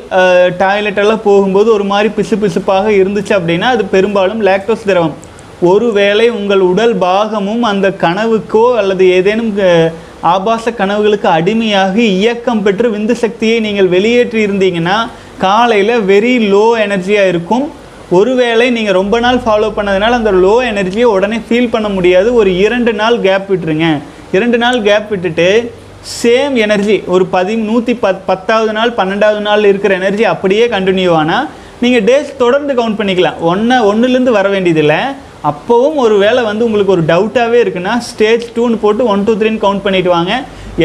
டாய்லெட்டெல்லாம் 0.61 1.25
போகும்போது 1.29 1.69
ஒரு 1.77 1.85
மாதிரி 1.91 2.09
பிசு 2.19 2.37
பிசுப்பாக 2.43 2.87
இருந்துச்சு 3.01 3.33
அப்படின்னா 3.39 3.67
அது 3.75 3.83
பெரும்பாலும் 3.95 4.41
லாக்டோஸ் 4.49 4.87
திரவம். 4.91 5.15
ஒருவேளை 5.69 6.27
உங்கள் 6.37 6.61
உடல் 6.69 6.93
பாகமும் 7.03 7.63
அந்த 7.71 7.87
கனவுக்கோ 8.03 8.63
அல்லது 8.79 9.03
ஏதேனும் 9.17 9.51
ஆபாச 10.31 10.71
கனவுகளுக்கு 10.79 11.27
அடிமையாகி 11.37 12.03
இயக்கம் 12.19 12.63
பெற்று 12.65 12.87
விந்து 12.95 13.15
சக்தியை 13.23 13.57
நீங்கள் 13.65 13.91
வெளியேற்றி 13.93 14.39
இருந்தீங்கன்னா 14.47 14.97
காலையில் 15.43 15.93
வெரி 16.11 16.33
லோ 16.53 16.65
எனர்ஜியாக 16.85 17.31
இருக்கும். 17.33 17.65
ஒருவேளை 18.17 18.65
நீங்கள் 18.77 18.97
ரொம்ப 19.01 19.15
நாள் 19.25 19.39
ஃபாலோ 19.45 19.69
பண்ணதுனால 19.77 20.17
அந்த 20.19 20.33
லோ 20.43 20.55
எனர்ஜியை 20.71 21.07
உடனே 21.15 21.37
ஃபீல் 21.47 21.71
பண்ண 21.75 21.87
முடியாது. 21.97 22.29
ஒரு 22.39 22.51
இரண்டு 22.65 22.91
நாள் 23.01 23.21
கேப் 23.27 23.47
விட்டுருங்க. 23.51 23.87
இரண்டு 24.37 24.57
நாள் 24.65 24.77
கேப் 24.89 25.09
விட்டுட்டு 25.13 25.49
சேம் 26.19 26.53
எனர்ஜி 26.65 26.99
ஒரு 27.13 27.25
பதி 27.33 27.55
நூற்றி 27.69 27.93
பத் 28.03 28.21
பத்தாவது 28.29 28.71
நாள் 28.77 28.97
பன்னெண்டாவது 28.99 29.41
நாள் 29.47 29.71
இருக்கிற 29.71 29.93
எனர்ஜி 30.01 30.23
அப்படியே 30.35 30.67
கண்டினியூ 30.75 31.11
ஆனால் 31.23 31.47
நீங்கள் 31.83 32.07
டேஸ் 32.09 32.37
தொடர்ந்து 32.43 32.73
கவுண்ட் 32.79 32.99
பண்ணிக்கலாம். 32.99 33.41
ஒன்று 33.51 33.75
ஒன்றுலேருந்து 33.91 34.39
வர 34.39 34.47
வேண்டியதில்லை. 34.55 35.01
அப்போவும் 35.49 35.99
ஒரு 36.05 36.15
வேளை 36.23 36.41
வந்து 36.47 36.65
உங்களுக்கு 36.65 36.93
ஒரு 36.95 37.03
டவுட்டாகவே 37.11 37.59
இருக்குன்னா 37.63 37.93
ஸ்டேஜ் 38.09 38.43
டூன்னு 38.55 38.81
போட்டு 38.81 39.07
ஒன் 39.13 39.23
டூ 39.27 39.33
த்ரீன்னு 39.39 39.63
கவுண்ட் 39.63 39.85
பண்ணிட்டு 39.85 40.09
வாங்க. 40.15 40.33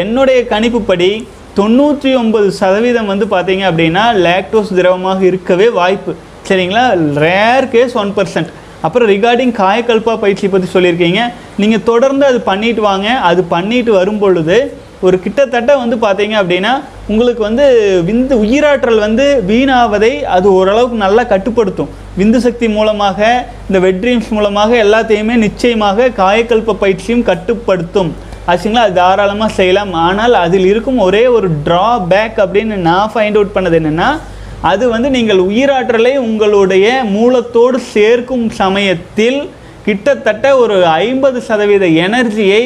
என்னுடைய 0.03 0.39
கணிப்புப்படி 0.53 1.11
தொண்ணூற்றி 1.59 2.11
ஒன்பது 2.21 2.49
சதவீதம் 2.61 3.11
வந்து 3.13 3.27
பார்த்தீங்க 3.35 3.65
அப்படின்னா 3.71 4.05
லேக்டோஸ் 4.27 4.73
திரவமாக 4.79 5.21
இருக்கவே 5.31 5.69
வாய்ப்பு. 5.81 6.15
சரிங்களா? 6.49 6.85
ரேர் 7.25 7.69
கேஸ் 7.75 7.95
ஒன் 8.03 8.13
பர்சன்ட் 8.17 8.51
அப்புறம் 8.87 9.09
ரிகார்டிங் 9.15 9.55
காயக்கல்பா 9.61 10.15
பயிற்சி 10.25 10.49
பற்றி 10.49 10.69
சொல்லியிருக்கீங்க. 10.75 11.21
நீங்கள் 11.63 11.87
தொடர்ந்து 11.91 12.27
அது 12.31 12.41
பண்ணிட்டு 12.51 12.83
வாங்க. 12.91 13.09
அது 13.31 13.45
பண்ணிட்டு 13.55 13.93
வரும் 13.93 14.21
பொழுது 14.25 14.59
ஒரு 15.05 15.17
கிட்டத்தட்ட 15.25 15.73
வந்து 15.81 15.97
பார்த்தீங்க 16.05 16.35
அப்படின்னா 16.41 16.73
உங்களுக்கு 17.12 17.43
வந்து 17.47 17.65
விந்து 18.09 18.35
உயிராற்றல் 18.45 19.00
வந்து 19.07 19.26
வீணாவதை 19.50 20.12
அது 20.37 20.47
ஓரளவுக்கு 20.59 20.97
நல்லா 21.05 21.23
கட்டுப்படுத்தும். 21.33 21.91
விந்து 22.21 22.38
சக்தி 22.47 22.69
மூலமாக 22.76 23.19
இந்த 23.69 23.79
வெட்ரீம்ஸ் 23.87 24.31
மூலமாக 24.37 24.71
எல்லாத்தையுமே 24.85 25.35
நிச்சயமாக 25.47 26.09
காயக்கல்ப 26.21 26.76
பயிற்சியும் 26.85 27.26
கட்டுப்படுத்தும். 27.31 28.11
ஆச்சுங்களா? 28.50 28.87
அது 28.87 28.97
தாராளமாக 29.00 29.57
செய்யலாம். 29.59 29.93
ஆனால் 30.07 30.35
அதில் 30.45 30.67
இருக்கும் 30.73 30.99
ஒரே 31.09 31.23
ஒரு 31.37 31.50
ட்ரா 31.69 31.87
பேக் 32.15 32.41
அப்படின்னு 32.47 32.76
நான் 32.88 33.12
ஃபைண்ட் 33.15 33.38
அவுட் 33.41 33.55
பண்ணது 33.59 33.79
என்னென்னா 33.83 34.11
அது 34.73 34.85
வந்து 34.95 35.09
நீங்கள் 35.17 35.41
உயிராற்றலை 35.50 36.12
உங்களுடைய 36.26 36.87
மூலத்தோடு 37.15 37.79
சேர்க்கும் 37.95 38.50
சமயத்தில் 38.62 39.41
கிட்டத்தட்ட 39.87 40.47
ஒரு 40.65 40.76
ஐம்பது 40.87 41.41
சதவீத 41.49 41.87
எனர்ஜியை 42.07 42.62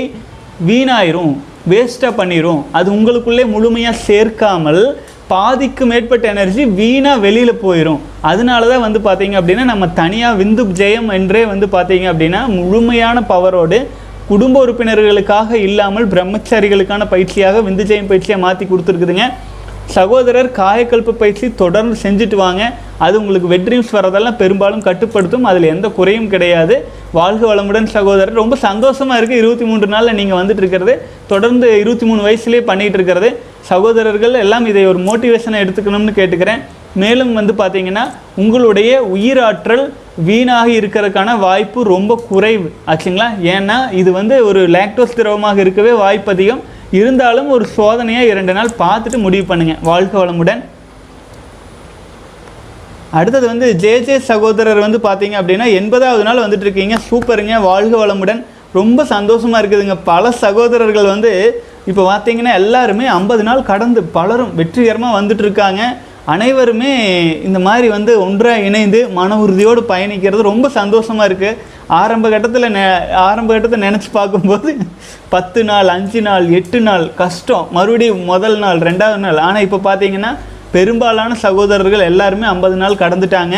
வீணாயிரும். 0.69 1.35
வேஸ்ட்டாக 1.71 2.19
பண்ணிடும் 2.19 2.61
அது 2.79 2.89
உங்களுக்குள்ளே 2.97 3.45
முழுமையாக 3.55 4.03
சேர்க்காமல் 4.09 4.83
பாதிக்கு 5.33 5.85
மேற்பட்ட 5.91 6.25
எனர்ஜி 6.35 6.63
வீணாக 6.79 7.23
வெளியில் 7.25 7.61
போயிடும் 7.65 8.01
அதனால 8.31 8.69
தான் 8.71 8.85
வந்து 8.87 9.01
பார்த்தீங்க 9.05 9.37
அப்படின்னா 9.41 9.65
நம்ம 9.73 9.89
தனியாக 10.01 10.39
விந்து 10.41 10.63
ஜெயம் 10.81 11.11
என்றே 11.19 11.43
வந்து 11.53 11.67
பார்த்தீங்க 11.75 12.07
அப்படின்னா 12.13 12.41
முழுமையான 12.57 13.23
பவரோடு 13.33 13.79
குடும்ப 14.31 14.57
உறுப்பினர்களுக்காக 14.65 15.53
இல்லாமல் 15.69 16.11
பிரம்மச்சாரிகளுக்கான 16.13 17.07
பயிற்சியாக 17.13 17.63
விந்து 17.69 17.85
ஜெயம் 17.91 18.11
பயிற்சியாக 18.11 18.45
மாற்றி 18.45 18.65
கொடுத்துருக்குதுங்க. 18.67 19.25
சகோதரர் 19.97 20.49
காயக்கல்ப்பு 20.59 21.13
பயிற்சி 21.21 21.47
தொடர்ந்து 21.63 21.95
செஞ்சுட்டு 22.03 22.35
வாங்க. 22.35 22.63
அது 23.05 23.15
உங்களுக்கு 23.21 23.49
வெட்ரீம்ஸ் 23.55 23.93
வரதெல்லாம் 23.97 24.37
பெரும்பாலும் 24.37 24.83
கட்டுப்படுத்தும். 24.89 25.47
அதில் 25.51 25.67
எந்த 25.75 25.89
குறையும் 25.89 26.29
கிடையாது. 26.29 26.75
வாழ்க 27.19 27.43
வளமுடன் 27.51 27.89
சகோதரர். 27.97 28.35
ரொம்ப 28.41 28.57
சந்தோஷமாக 28.57 29.21
இருக்குது 29.21 29.41
இருபத்தி 29.43 29.65
மூன்று 29.65 29.87
நாளில் 29.87 30.19
நீங்கள் 30.21 30.41
வந்துட்டு 30.41 30.63
இருக்கிறது. 30.65 30.95
தொடர்ந்து 31.27 31.69
இருபத்தி 31.81 32.07
மூணு 32.07 32.21
வயசுலேயே 32.27 32.63
பண்ணிகிட்டு 32.71 32.99
இருக்கிறது. 33.01 33.31
சகோதரர்கள் 33.71 34.35
எல்லாம் 34.45 34.67
இதை 34.67 34.87
ஒரு 34.87 35.01
மோட்டிவேஷனை 35.09 35.59
எடுத்துக்கணும்னு 35.65 36.15
கேட்டுக்கிறேன். 36.21 36.63
மேலும் 36.95 37.33
வந்து 37.39 37.53
பார்த்தீங்கன்னா 37.53 38.05
உங்களுடைய 38.37 38.93
உயிராற்றல் 39.17 39.85
வீணாகி 40.29 40.73
இருக்கிறதுக்கான 40.81 41.39
வாய்ப்பு 41.39 41.81
ரொம்ப 41.85 42.23
குறைவு. 42.29 42.69
ஆச்சுங்களா? 42.87 43.29
ஏன்னா 43.55 43.77
இது 44.01 44.13
வந்து 44.13 44.37
ஒரு 44.47 44.63
லாக்டோஸ் 44.77 45.17
திரவமாக 45.19 45.61
இருக்கவே 45.61 45.93
வாய்ப்பு 45.93 46.33
அதிகம் 46.33 46.63
இருந்தாலும் 46.99 47.49
ஒரு 47.55 47.65
சோதனையாக 47.77 48.31
இரண்டு 48.33 48.53
நாள் 48.59 48.71
பார்த்துட்டு 48.83 49.19
முடிவு 49.25 49.45
பண்ணுங்க. 49.51 49.75
வாழ்க 49.89 50.15
வளமுடன். 50.23 50.63
அடுத்தது 53.19 53.47
வந்து 53.53 53.67
ஜே 53.83 53.93
ஜே 54.07 54.17
சகோதரர் 54.31 54.85
வந்து 54.87 54.99
பார்த்தீங்க 55.07 55.37
அப்படின்னா 55.41 55.67
எண்பதாவது 55.79 56.23
நாள் 56.29 56.43
வந்துட்டு 56.45 56.67
இருக்கீங்க. 56.69 56.97
சூப்பருங்க. 57.09 57.55
வாழ்க 57.71 57.95
வளமுடன். 58.03 58.43
ரொம்ப 58.79 59.05
சந்தோஷமாக 59.15 59.61
இருக்குதுங்க. 59.63 59.97
பல 60.13 60.31
சகோதரர்கள் 60.45 61.13
வந்து 61.15 61.33
இப்போ 61.91 62.03
பார்த்தீங்கன்னா 62.11 62.53
எல்லாருமே 62.61 63.07
ஐம்பது 63.19 63.43
நாள் 63.49 63.69
கடந்து 63.73 64.01
பலரும் 64.17 64.55
வெற்றிகரமாக 64.61 65.17
வந்துட்டு 65.19 65.45
இருக்காங்க. 65.47 65.83
அனைவருமே 66.35 66.93
இந்த 67.49 67.59
மாதிரி 67.67 67.87
வந்து 67.97 68.13
ஒன்றாக 68.25 68.67
இணைந்து 68.69 68.99
மன 69.19 69.39
உறுதியோடு 69.45 69.81
பயணிக்கிறது 69.93 70.43
ரொம்ப 70.53 70.67
சந்தோஷமாக 70.81 71.29
இருக்குது 71.29 71.57
ஆரம்ப 71.99 72.27
கட்டத்தில் 72.33 72.73
நெ 72.77 72.83
ஆரம்ப 73.29 73.51
கட்டத்தை 73.53 73.79
நினச்சி 73.87 74.09
பார்க்கும்போது 74.17 74.71
பத்து 75.35 75.61
நாள் 75.71 75.89
அஞ்சு 75.97 76.21
நாள் 76.29 76.45
எட்டு 76.59 76.79
நாள் 76.89 77.05
கஷ்டம். 77.21 77.67
மறுபடியும் 77.77 78.25
முதல் 78.33 78.57
நாள் 78.65 78.81
ரெண்டாவது 78.89 79.21
நாள். 79.25 79.39
ஆனால் 79.47 79.65
இப்போ 79.67 79.79
பார்த்தீங்கன்னா 79.87 80.31
பெரும்பாலான 80.75 81.37
சகோதரர்கள் 81.45 82.09
எல்லாருமே 82.11 82.47
ஐம்பது 82.55 82.77
நாள் 82.83 83.01
கடந்துட்டாங்க. 83.03 83.57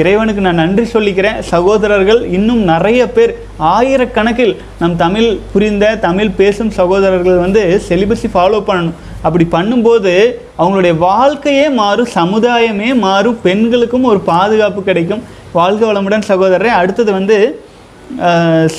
இறைவனுக்கு 0.00 0.42
நான் 0.46 0.60
நன்றி 0.62 0.84
சொல்லிக்கிறேன். 0.94 1.38
சகோதரர்கள் 1.52 2.20
இன்னும் 2.38 2.60
நிறைய 2.72 3.00
பேர் 3.14 3.32
ஆயிரக்கணக்கில் 3.76 4.52
நம் 4.80 4.98
தமிழ் 5.04 5.28
புரிந்த 5.52 5.86
தமிழ் 6.04 6.36
பேசும் 6.40 6.74
சகோதரர்கள் 6.80 7.42
வந்து 7.44 7.62
செலிபஸை 7.88 8.30
ஃபாலோ 8.34 8.60
பண்ணணும். 8.68 8.98
அப்படி 9.26 9.46
பண்ணும்போது 9.56 10.12
அவங்களுடைய 10.60 10.94
வாழ்க்கையே 11.08 11.66
மாறும் 11.80 12.12
சமுதாயமே 12.18 12.90
மாறும் 13.06 13.40
பெண்களுக்கும் 13.46 14.08
ஒரு 14.12 14.22
பாதுகாப்பு 14.30 14.82
கிடைக்கும். 14.90 15.24
வாழ்க 15.58 15.82
வளமுடன் 15.88 16.28
சகோதரரை. 16.30 16.70
அடுத்தது 16.80 17.10
வந்து 17.18 17.38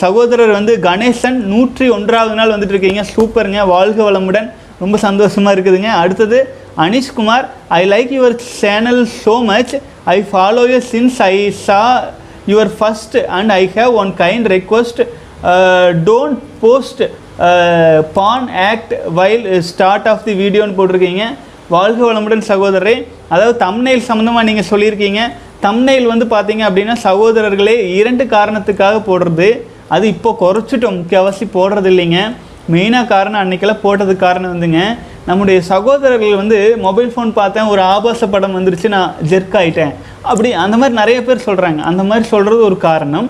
சகோதரர் 0.01 0.53
வந்து 0.57 0.73
கணேசன் 0.87 1.37
நூற்றி 1.51 1.85
ஒன்றாவது 1.97 2.35
நாள் 2.39 2.53
வந்துட்டு 2.53 2.75
இருக்கீங்க 2.75 3.03
சூப்பருங்க. 3.13 3.59
வாழ்க 3.75 3.99
வளமுடன். 4.07 4.47
ரொம்ப 4.83 4.97
சந்தோஷமாக 5.07 5.55
இருக்குதுங்க. 5.55 5.91
அடுத்தது 6.03 6.39
Anishkumar 6.85 7.45
I 7.79 7.81
like 7.93 8.11
your 8.17 8.35
channel 8.61 9.01
so 9.23 9.35
much 9.51 9.73
I 10.15 10.17
follow 10.31 10.63
you 10.71 10.79
since 10.93 11.17
I 11.31 11.35
saw 11.65 11.81
your 12.51 12.71
first 12.77 13.17
and 13.37 13.51
I 13.59 13.63
have 13.77 13.93
one 14.03 14.11
kind 14.23 14.47
request 14.55 15.01
don't 16.09 16.39
post 16.63 17.03
pan 18.17 18.47
act 18.71 18.93
while 19.19 19.45
start 19.69 20.09
of 20.11 20.25
the 20.27 20.33
வீடியோன்னு 20.41 20.77
போட்டிருக்கீங்க. 20.79 21.25
வாழ்க 21.75 21.99
வளமுடன் 22.07 22.43
சகோதரரே. 22.51 22.95
அதாவது 23.33 23.55
தம்னைல் 23.65 24.07
சம்மந்தமாக 24.09 24.47
நீங்கள் 24.49 24.69
சொல்லியிருக்கீங்க. 24.71 25.21
தம்னைல் 25.65 26.11
வந்து 26.11 26.25
பார்த்தீங்க 26.33 26.63
அப்படின்னா 26.67 26.95
சகோதரர்களே 27.07 27.75
இரண்டு 27.99 28.23
காரணத்துக்காக 28.35 28.95
போடுறது. 29.09 29.49
அது 29.95 30.05
இப்போ 30.13 30.29
குறைச்சிட்டோம் 30.41 30.97
முக்கியவாசி 30.99 31.45
போடுறது 31.55 31.89
இல்லைங்க. 31.91 32.19
மெயினாக 32.73 33.09
காரணம் 33.11 33.41
அன்னைக்கெல்லாம் 33.41 33.83
போட்டது 33.83 34.13
காரணம் 34.23 34.53
வந்துங்க. 34.53 34.81
நம்முடைய 35.29 35.57
சகோதரர்கள் 35.71 36.39
வந்து 36.41 36.57
மொபைல் 36.85 37.11
ஃபோன் 37.13 37.31
பார்த்தேன் 37.39 37.69
ஒரு 37.73 37.81
ஆபாச 37.93 38.27
படம் 38.33 38.55
வந்துருச்சு 38.57 38.89
நான் 38.95 39.13
ஜெர்க் 39.31 39.57
ஆகிட்டேன் 39.59 39.93
அப்படி 40.29 40.49
அந்த 40.63 40.75
மாதிரி 40.81 40.95
நிறைய 41.01 41.19
பேர் 41.27 41.45
சொல்கிறாங்க 41.47 41.81
அந்த 41.89 42.03
மாதிரி 42.09 42.25
சொல்கிறது 42.33 42.61
ஒரு 42.69 42.77
காரணம். 42.87 43.27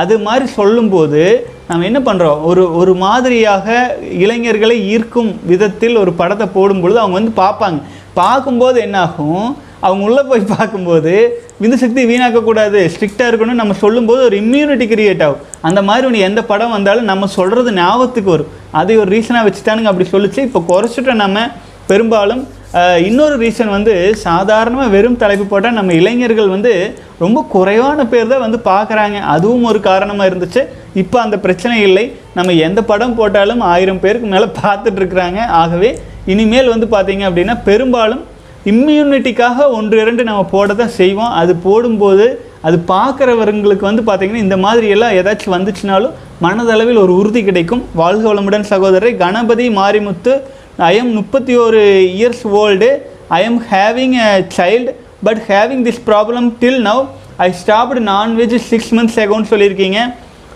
அது 0.00 0.14
மாதிரி 0.26 0.46
சொல்லும்போது 0.58 1.20
நம்ம 1.68 1.84
என்ன 1.90 2.00
பண்ணுறோம் 2.06 2.40
ஒரு 2.50 2.62
ஒரு 2.80 2.94
மாதிரியாக 3.04 3.76
இளைஞர்களை 4.24 4.76
ஈர்க்கும் 4.94 5.30
விதத்தில் 5.50 6.00
ஒரு 6.04 6.12
படத்தை 6.22 6.46
போடும்பொழுது 6.56 6.98
அவங்க 7.02 7.18
வந்து 7.20 7.34
பார்ப்பாங்க. 7.42 7.78
பார்க்கும்போது 8.20 8.78
என்னாகும்? 8.86 9.46
அவங்க 9.86 10.02
உள்ளே 10.08 10.22
போய் 10.30 10.42
பார்க்கும்போது 10.54 11.14
விந்து 11.62 11.76
சக்தி 11.82 12.02
வீணாக்கக்கூடாது 12.10 12.80
ஸ்ட்ரிக்டாக 12.94 13.30
இருக்கணும்னு 13.30 13.62
நம்ம 13.62 13.76
சொல்லும்போது 13.84 14.20
ஒரு 14.28 14.36
இம்யூனிட்டி 14.42 14.86
கிரியேட் 14.92 15.22
ஆகும். 15.26 15.42
அந்த 15.68 15.80
மாதிரி 15.88 16.06
ஒன்று 16.08 16.26
எந்த 16.28 16.40
படம் 16.50 16.74
வந்தாலும் 16.76 17.10
நம்ம 17.12 17.28
சொல்கிறது 17.38 17.72
ஞாபகத்துக்கு 17.80 18.30
வரும். 18.34 18.52
அதை 18.80 18.96
ஒரு 19.02 19.10
ரீசனாக 19.16 19.46
வச்சுட்டானுங்க 19.48 19.90
அப்படி 19.92 20.08
சொல்லிச்சு. 20.14 20.40
இப்போ 20.48 20.62
குறைச்சிட்டோம் 20.72 21.22
நம்ம 21.24 21.46
பெரும்பாலும் 21.92 22.44
இன்னொரு 23.08 23.34
ரீசன் 23.42 23.72
வந்து 23.74 23.92
சாதாரணமாக 24.24 24.92
வெறும் 24.94 25.18
தலைப்பு 25.20 25.44
போட்டால் 25.50 25.76
நம்ம 25.76 25.92
இளைஞர்கள் 25.98 26.48
வந்து 26.54 26.72
ரொம்ப 27.24 27.38
குறைவான 27.52 28.06
பேர் 28.12 28.30
தான் 28.32 28.42
வந்து 28.44 28.58
பார்க்குறாங்க. 28.72 29.18
அதுவும் 29.34 29.66
ஒரு 29.70 29.80
காரணமாக 29.88 30.28
இருந்துச்சு. 30.30 30.62
இப்போ 31.02 31.16
அந்த 31.24 31.36
பிரச்சனை 31.44 31.76
இல்லை. 31.88 32.04
நம்ம 32.38 32.54
எந்த 32.68 32.80
படம் 32.90 33.16
போட்டாலும் 33.20 33.62
ஆயிரம் 33.72 34.02
பேருக்கு 34.04 34.32
மேலே 34.34 34.48
பார்த்துட்ருக்குறாங்க 34.62 35.40
ஆகவே 35.62 35.90
இனிமேல் 36.32 36.72
வந்து 36.74 36.88
பார்த்தீங்க 36.96 37.24
அப்படின்னா 37.28 37.56
பெரும்பாலும் 37.70 38.24
இம்யூனிட்டிக்காக 38.70 39.66
ஒன்று 39.78 39.96
இரண்டு 40.02 40.22
நம்ம 40.28 40.42
போட 40.52 40.74
தான் 40.80 40.92
செய்வோம். 40.98 41.32
அது 41.40 41.52
போடும்போது 41.64 42.26
அது 42.66 42.76
பார்க்குறவங்களுக்கு 42.92 43.84
வந்து 43.88 44.02
பார்த்திங்கன்னா 44.06 44.44
இந்த 44.46 44.56
மாதிரி 44.64 44.86
எல்லாம் 44.94 45.16
ஏதாச்சும் 45.20 45.54
வந்துச்சுனாலும் 45.56 46.14
மனதளவில் 46.44 47.00
ஒரு 47.04 47.12
உறுதி 47.20 47.40
கிடைக்கும். 47.48 47.82
வாழ்க 48.00 48.24
வளமுடன் 48.30 48.64
சகோதரரை. 48.70 49.10
கணபதி 49.22 49.66
மாரிமுத்து 49.80 50.34
ஐ 50.90 50.92
எம் 51.00 51.10
முப்பத்தி 51.18 51.54
ஒரு 51.64 51.80
years 52.18 52.44
old 52.60 52.88
I 53.38 53.40
am 53.48 53.60
having 53.72 54.14
a 54.28 54.30
child 54.56 54.94
but 55.26 55.42
having 55.50 55.82
this 55.88 56.00
problem 56.08 56.46
till 56.62 56.80
now 56.88 57.02
I 57.46 57.48
stopped 57.60 58.00
nonveg 58.12 58.56
six 58.70 58.92
months 58.98 59.20
account 59.24 59.50
சொல்லியிருக்கீங்க. 59.52 60.00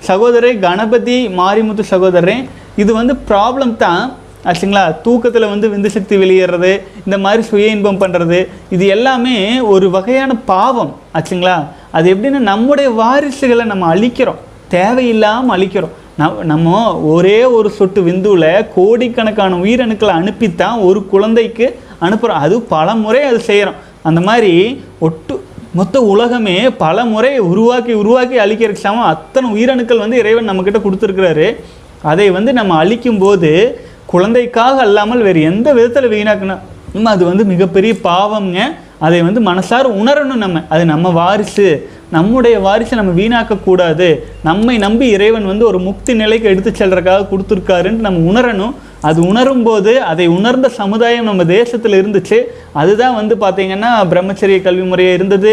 சகோதரரை 0.09 0.55
கணபதி 0.65 1.19
மாரிமுத்து 1.43 1.85
சகோதரரே 1.93 2.39
இது 2.83 2.91
வந்து 3.01 3.17
ப்ராப்ளம் 3.31 3.75
தான். 3.85 4.03
ஆச்சுங்களா? 4.45 5.01
தூக்கத்தில் 5.01 5.49
வந்து 5.49 5.69
விந்து 5.69 5.87
சக்தி 5.87 6.17
வெளியேறது 6.17 6.81
இந்த 7.05 7.19
மாதிரி 7.19 7.43
சுய 7.43 7.67
இன்பம் 7.67 8.01
பண்ணுறது 8.01 8.49
இது 8.71 8.87
எல்லாமே 8.87 9.61
ஒரு 9.61 9.91
வகையான 9.91 10.35
பாவம் 10.35 10.97
ஆச்சுங்களா? 11.15 11.65
அது 11.91 12.15
எப்படின்னா 12.15 12.39
நம்முடைய 12.51 12.91
வாரிசுகளை 12.91 13.65
நம்ம 13.65 13.95
அழிக்கிறோம். 13.95 14.41
தேவையில்லாமல் 14.69 15.61
அழிக்கிறோம். 15.61 15.95
நம் 16.17 16.45
நம்ம 16.45 17.01
ஒரே 17.01 17.45
ஒரு 17.45 17.71
சொட்டு 17.71 18.01
விந்துவில் 18.03 18.67
கோடிக்கணக்கான 18.75 19.57
உயிரணுக்களை 19.57 20.15
அனுப்பித்தான் 20.21 20.85
ஒரு 20.85 21.07
குழந்தைக்கு 21.07 21.79
அனுப்புகிறோம் 22.01 22.43
அது 22.45 22.61
பல 22.61 22.95
முறை 22.95 23.23
அது 23.23 23.41
செய்கிறோம் 23.41 23.75
அந்த 24.03 24.21
மாதிரி 24.21 24.85
ஒட்டு 24.99 25.45
மொத்த 25.75 26.03
உலகமே 26.03 26.71
பல 26.71 27.05
முறை 27.05 27.39
உருவாக்கி 27.39 27.93
உருவாக்கி 27.93 28.37
அழிக்கிறதுக்கு 28.39 28.73
சமம். 28.73 29.03
அத்தனை 29.03 29.49
உயிரணுக்கள் 29.55 29.99
வந்து 29.99 30.19
இறைவன் 30.19 30.51
நம்மக்கிட்ட 30.51 30.79
கொடுத்துருக்குறாரு. 30.85 31.57
அதை 32.03 32.31
வந்து 32.31 32.53
நம்ம 32.53 32.75
அழிக்கும்போது 32.75 33.81
குழந்தைக்காக 34.13 34.77
அல்லாமல் 34.87 35.23
வேறு 35.27 35.41
எந்த 35.51 35.69
விதத்தில் 35.79 36.13
வீணாக்கணும் 36.15 36.65
நம்ம 36.93 37.11
அது 37.15 37.25
வந்து 37.25 37.45
மிகப்பெரிய 37.45 37.93
பாவம்ங்க. 38.05 38.61
அதை 39.07 39.19
வந்து 39.23 39.41
மனசார 39.41 39.87
உணரணும் 40.01 40.43
நம்ம. 40.45 40.63
அது 40.75 40.85
நம்ம 40.85 41.11
வாரிசு. 41.19 41.67
நம்முடைய 42.11 42.57
வாரிசை 42.59 42.95
நம்ம 43.01 43.13
வீணாக்கக்கூடாது 43.21 44.07
நம்மை 44.43 44.75
நம்பி 44.79 45.07
இறைவன் 45.17 45.47
வந்து 45.47 45.67
ஒரு 45.67 45.79
முக்தி 45.79 46.15
நிலைக்கு 46.15 46.49
எடுத்து 46.49 46.71
செல்றதுக்காக 46.71 47.27
கொடுத்துருக்காருன்னு 47.33 48.05
நம்ம 48.07 48.19
உணரணும். 48.31 48.75
அது 49.01 49.21
உணரும் 49.23 49.63
போது 49.63 49.93
அதை 50.03 50.27
உணர்ந்த 50.37 50.69
சமுதாயம் 50.69 51.29
நம்ம 51.31 51.45
தேசத்தில் 51.45 51.99
இருந்துச்சு. 52.01 52.39
அதுதான் 52.73 53.19
வந்து 53.21 53.35
பார்த்திங்கன்னா 53.37 53.93
பிரம்மச்சரிய 54.13 54.63
கல்வி 54.63 54.87
முறையாக 54.93 55.19
இருந்தது. 55.19 55.53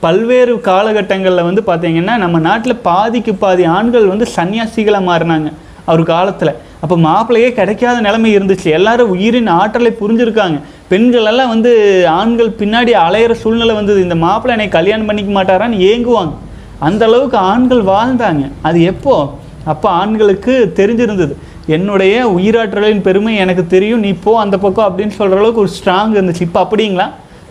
பல்வேறு 0.00 0.54
காலகட்டங்களில் 0.70 1.46
வந்து 1.48 1.62
பார்த்திங்கன்னா 1.66 2.16
நம்ம 2.24 2.38
நாட்டில் 2.38 2.82
பாதிக்கு 2.88 3.34
பாதி 3.44 3.64
ஆண்கள் 3.76 4.06
வந்து 4.06 4.26
சன்னியாசிகளாக 4.36 5.08
மாறினாங்க. 5.10 5.50
அவர் 5.84 6.02
காலத்தில். 6.14 6.54
அப்போ 6.80 6.96
மாப்பிள்ளையே 6.96 7.52
கிடைக்காத 7.52 8.00
நிலைமை 8.00 8.36
இருந்துச்சு. 8.36 8.64
எல்லாரும் 8.64 9.10
உயிரின் 9.10 9.46
ஆற்றலை 9.46 9.90
புரிஞ்சிருக்காங்க. 10.00 10.60
பெண்கள் 10.88 11.24
எல்லாம் 11.24 11.48
வந்து 11.48 11.72
ஆண்கள் 12.08 12.50
பின்னாடி 12.58 12.92
அலையிற 13.06 13.32
சூழ்நிலை 13.32 13.74
வந்தது. 13.74 14.02
இந்த 14.02 14.14
மாப்பிள்ளை 14.14 14.52
என்னை 14.56 14.68
கல்யாணம் 14.76 15.06
பண்ணிக்க 15.06 15.32
மாட்டாரான்னு 15.38 15.78
ஏங்குவாங்க. 15.90 16.34
அந்த 16.78 17.04
அளவுக்கு 17.04 17.36
ஆண்கள் 17.36 17.82
வாழ்ந்தாங்க. 17.82 18.50
அது 18.62 18.82
எப்போ? 18.82 19.34
அப்போ 19.64 19.88
ஆண்களுக்கு 19.88 20.72
தெரிஞ்சிருந்தது. 20.76 21.34
என்னுடைய 21.66 22.26
உயிராற்றலின் 22.26 23.00
பெருமை 23.00 23.36
எனக்கு 23.36 23.66
தெரியும். 23.66 24.00
நீ 24.00 24.12
போ 24.12 24.40
அந்த 24.40 24.58
பக்கம் 24.58 24.88
அப்படின்னு 24.88 25.16
சொல்கிற 25.20 25.40
அளவுக்கு 25.40 25.64
ஒரு 25.64 25.72
ஸ்ட்ராங் 25.78 26.14
இருந்துச்சு. 26.18 26.40
இப்போ 26.40 26.60
அப்படிங்களா? 26.62 27.06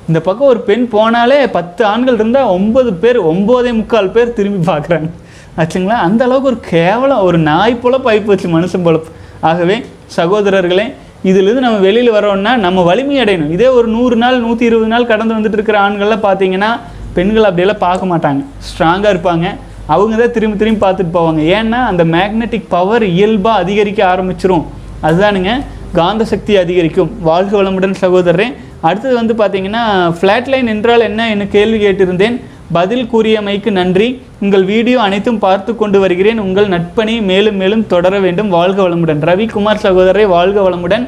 இந்த 0.07 0.19
பக்கம் 0.19 0.47
ஒரு 0.47 0.59
பெண் 0.59 0.89
போனாலே 0.91 1.47
பத்து 1.51 1.85
ஆண்கள் 1.85 2.13
இருந்தால் 2.13 2.51
ஒன்பது 2.57 2.93
பேர் 2.93 3.25
ஒம்போதே 3.25 3.73
முக்கால் 3.73 4.11
பேர் 4.11 4.33
திரும்பி 4.33 4.71
பார்க்குறாங்க. 4.71 5.09
ஆச்சுங்களா? 5.57 5.97
அந்த 6.07 6.23
அளவுக்கு 6.25 6.49
ஒரு 6.49 6.59
கேவலம் 6.59 7.19
ஒரு 7.19 7.37
நாய் 7.37 7.75
போல 7.75 7.97
பைப்பு 7.97 8.25
வச்சு 8.25 8.59
மனுஷன் 8.59 8.83
போல. 8.83 8.97
ஆகவே 9.41 9.85
சகோதரர்களே 10.15 10.93
இதிலிருந்து 11.23 11.61
நம்ம 11.61 11.77
வெளியில் 11.77 12.11
வரோம்னா 12.11 12.55
நம்ம 12.55 12.81
வலிமை 12.81 13.15
அடையணும். 13.23 13.51
இதே 13.51 13.67
ஒரு 13.67 13.87
நூறு 13.87 14.15
நாள் 14.15 14.39
நூற்றி 14.39 14.65
இருபது 14.65 14.87
நாள் 14.87 15.05
கடந்து 15.05 15.35
வந்துட்டு 15.35 15.57
இருக்கிற 15.59 15.89
ஆண்கள்லாம் 15.89 16.25
பார்த்தீங்கன்னா 16.27 16.79
பெண்கள் 17.13 17.43
அப்படியெல்லாம் 17.43 17.83
பார்க்க 17.85 18.11
மாட்டாங்க. 18.13 18.43
ஸ்ட்ராங்காக 18.67 19.13
இருப்பாங்க. 19.15 19.55
அவங்க 19.85 20.15
தான் 20.15 20.31
திரும்பி 20.31 20.57
திரும்பி 20.57 20.85
பார்த்துட்டு 20.85 21.15
போவாங்க. 21.17 21.41
ஏன்னா 21.57 21.79
அந்த 21.91 22.05
மேக்னெட்டிக் 22.05 22.65
பவர் 22.69 23.03
இயல்பாக 23.03 23.57
அதிகரிக்க 23.57 24.15
ஆரம்பிச்சிரும். 24.15 24.65
அதுதானுங்க 25.03 25.63
காந்த 25.93 26.25
சக்தி 26.25 26.57
அதிகரிக்கும். 26.57 27.11
வாழ்க 27.21 27.63
வளமுடன் 27.63 27.95
சகோதரரே. 28.01 28.53
அடுத்தது 28.81 29.15
வந்து 29.15 29.33
பார்த்தீங்கன்னா 29.33 29.83
ஃப்ளாட் 30.21 30.47
லைன் 30.47 30.67
என்றால் 30.67 30.99
என்ன? 30.99 31.29
என்று 31.29 31.47
கேள்வி 31.47 31.85
கேட்டிருந்தேன்? 31.85 32.41
பதில் 32.71 33.07
கூறியமைக்கு 33.07 33.71
நன்றி. 33.71 34.21
உங்கள் 34.41 34.63
வீடியோ 34.63 35.01
அனைத்தும் 35.01 35.39
பார்த்து 35.39 35.75
கொண்டு 35.75 35.99
வருகிறேன். 35.99 36.39
உங்கள் 36.39 36.67
நட்பணி 36.67 37.21
மேலும் 37.21 37.55
மேலும் 37.55 37.87
தொடர 37.87 38.19
வேண்டும். 38.19 38.49
வாழ்க 38.49 38.89
வளமுடன். 38.89 39.23
ரவிக்குமார் 39.29 39.83
சகோதரரை 39.85 40.25
வாழ்க 40.25 40.69
வளமுடன். 40.69 41.05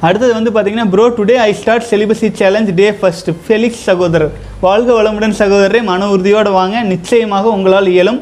அடுத்தது 0.00 0.32
வந்து 0.38 0.50
பார்த்தீங்கன்னா 0.56 0.88
bro 0.90 1.08
today 1.08 1.36
I 1.46 1.52
start 1.52 1.86
celibacy 1.90 2.32
challenge 2.32 2.70
day 2.74 2.92
first 2.92 3.30
Felix 3.46 3.84
சகோதரர் 3.88 4.32
வாழ்க 4.60 5.02
வளமுடன் 5.02 5.34
சகோதரரை. 5.38 5.82
மன 5.82 6.10
உறுதியோடு 6.10 6.50
வாங்க. 6.50 6.82
நிச்சயமாக 6.82 7.48
உங்களால் 7.48 7.86
இயலும். 7.86 8.20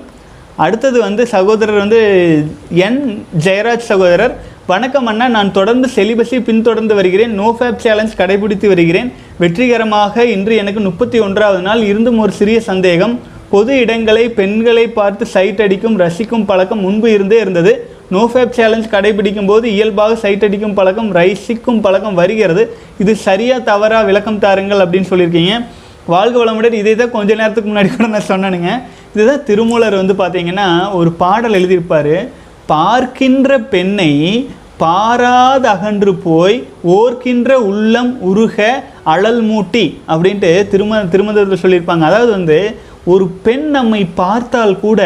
அடுத்தது 0.57 1.01
வந்து 1.01 1.27
சகோதரர் 1.27 1.83
வந்து 1.83 2.01
என் 2.71 3.27
ஜெயராஜ் 3.45 3.89
சகோதரர். 3.93 4.37
வணக்கம் 4.67 5.07
அண்ணா. 5.07 5.29
நான் 5.29 5.53
தொடர்ந்து 5.53 5.89
செலிபஸை 5.95 6.41
பின்தொடர்ந்து 6.41 6.95
வருகிறேன். 6.95 7.35
நோ 7.35 7.57
ஃபேப் 7.59 7.83
சேலஞ்ச் 7.87 8.19
கடைபிடித்து 8.19 8.67
வருகிறேன். 8.67 9.13
வெற்றிகரமாக 9.41 10.25
இன்று 10.35 10.55
எனக்கு 10.61 10.81
முப்பத்தி 10.81 11.19
ஒன்றாவது 11.25 11.63
நாள். 11.67 11.81
இருந்தும் 11.89 12.21
ஒரு 12.25 12.33
சிறிய 12.39 12.59
சந்தேகம். 12.69 13.15
பொது 13.51 13.73
இடங்களை 13.83 14.23
பெண்களை 14.39 14.85
பார்த்து 14.99 15.25
சைட் 15.35 15.61
அடிக்கும் 15.65 15.97
ரசிக்கும் 16.03 16.47
பழக்கம் 16.51 16.81
முன்பு 16.87 17.09
இருந்தே 17.17 17.39
இருந்தது. 17.45 17.73
நோ 18.15 18.23
ஃபேப் 18.33 18.55
சேலஞ்ச் 18.59 18.89
கடைபிடிக்கும் 18.95 19.51
போது 19.51 19.67
இயல்பாக 19.75 20.17
சைட் 20.23 20.45
அடிக்கும் 20.49 20.75
பழக்கம் 20.79 21.11
ரசிக்கும் 21.19 21.83
பழக்கம் 21.87 22.19
வருகிறது. 22.21 22.65
இது 23.03 23.15
சரியாக 23.27 23.67
தவறாக 23.71 24.09
விளக்கம் 24.11 24.43
தாருங்கள் 24.47 24.83
அப்படின்னு 24.85 25.11
சொல்லியிருக்கீங்க. 25.13 25.55
வாழ்க 26.15 26.37
வளமுடன். 26.43 26.79
இதை 26.83 26.95
தான் 26.95 27.15
கொஞ்ச 27.19 27.31
நேரத்துக்கு 27.35 27.71
முன்னாடி 27.71 27.91
கூட 27.97 28.09
நான் 28.17 28.31
சொன்னேனுங்க. 28.33 28.73
இதுதான் 29.15 29.45
திருமூலர் 29.51 30.01
வந்து 30.03 30.17
பார்த்தீங்கன்னா 30.23 30.69
ஒரு 31.01 31.13
பாடல் 31.23 31.59
எழுதியிருப்பார். 31.61 32.15
பார்க்கின்ற 32.73 33.59
பெண்ணை 33.75 34.13
பாராது 34.83 35.67
அகன்று 35.73 36.13
போய் 36.27 36.57
ஓர்க்கின்ற 36.97 37.51
உள்ளம் 37.71 38.11
உருக 38.31 38.67
அழல் 39.13 39.41
மூட்டி 39.51 39.85
அப்படின்ட்டு 40.13 40.51
திரும 40.73 41.01
திருமணத்தில் 41.13 41.63
சொல்லியிருப்பாங்க. 41.63 42.05
அதாவது 42.11 42.31
வந்து 42.39 42.59
ஒரு 43.13 43.25
பெண் 43.47 43.67
நம்மை 43.77 44.01
பார்த்தால் 44.21 44.81
கூட 44.85 45.01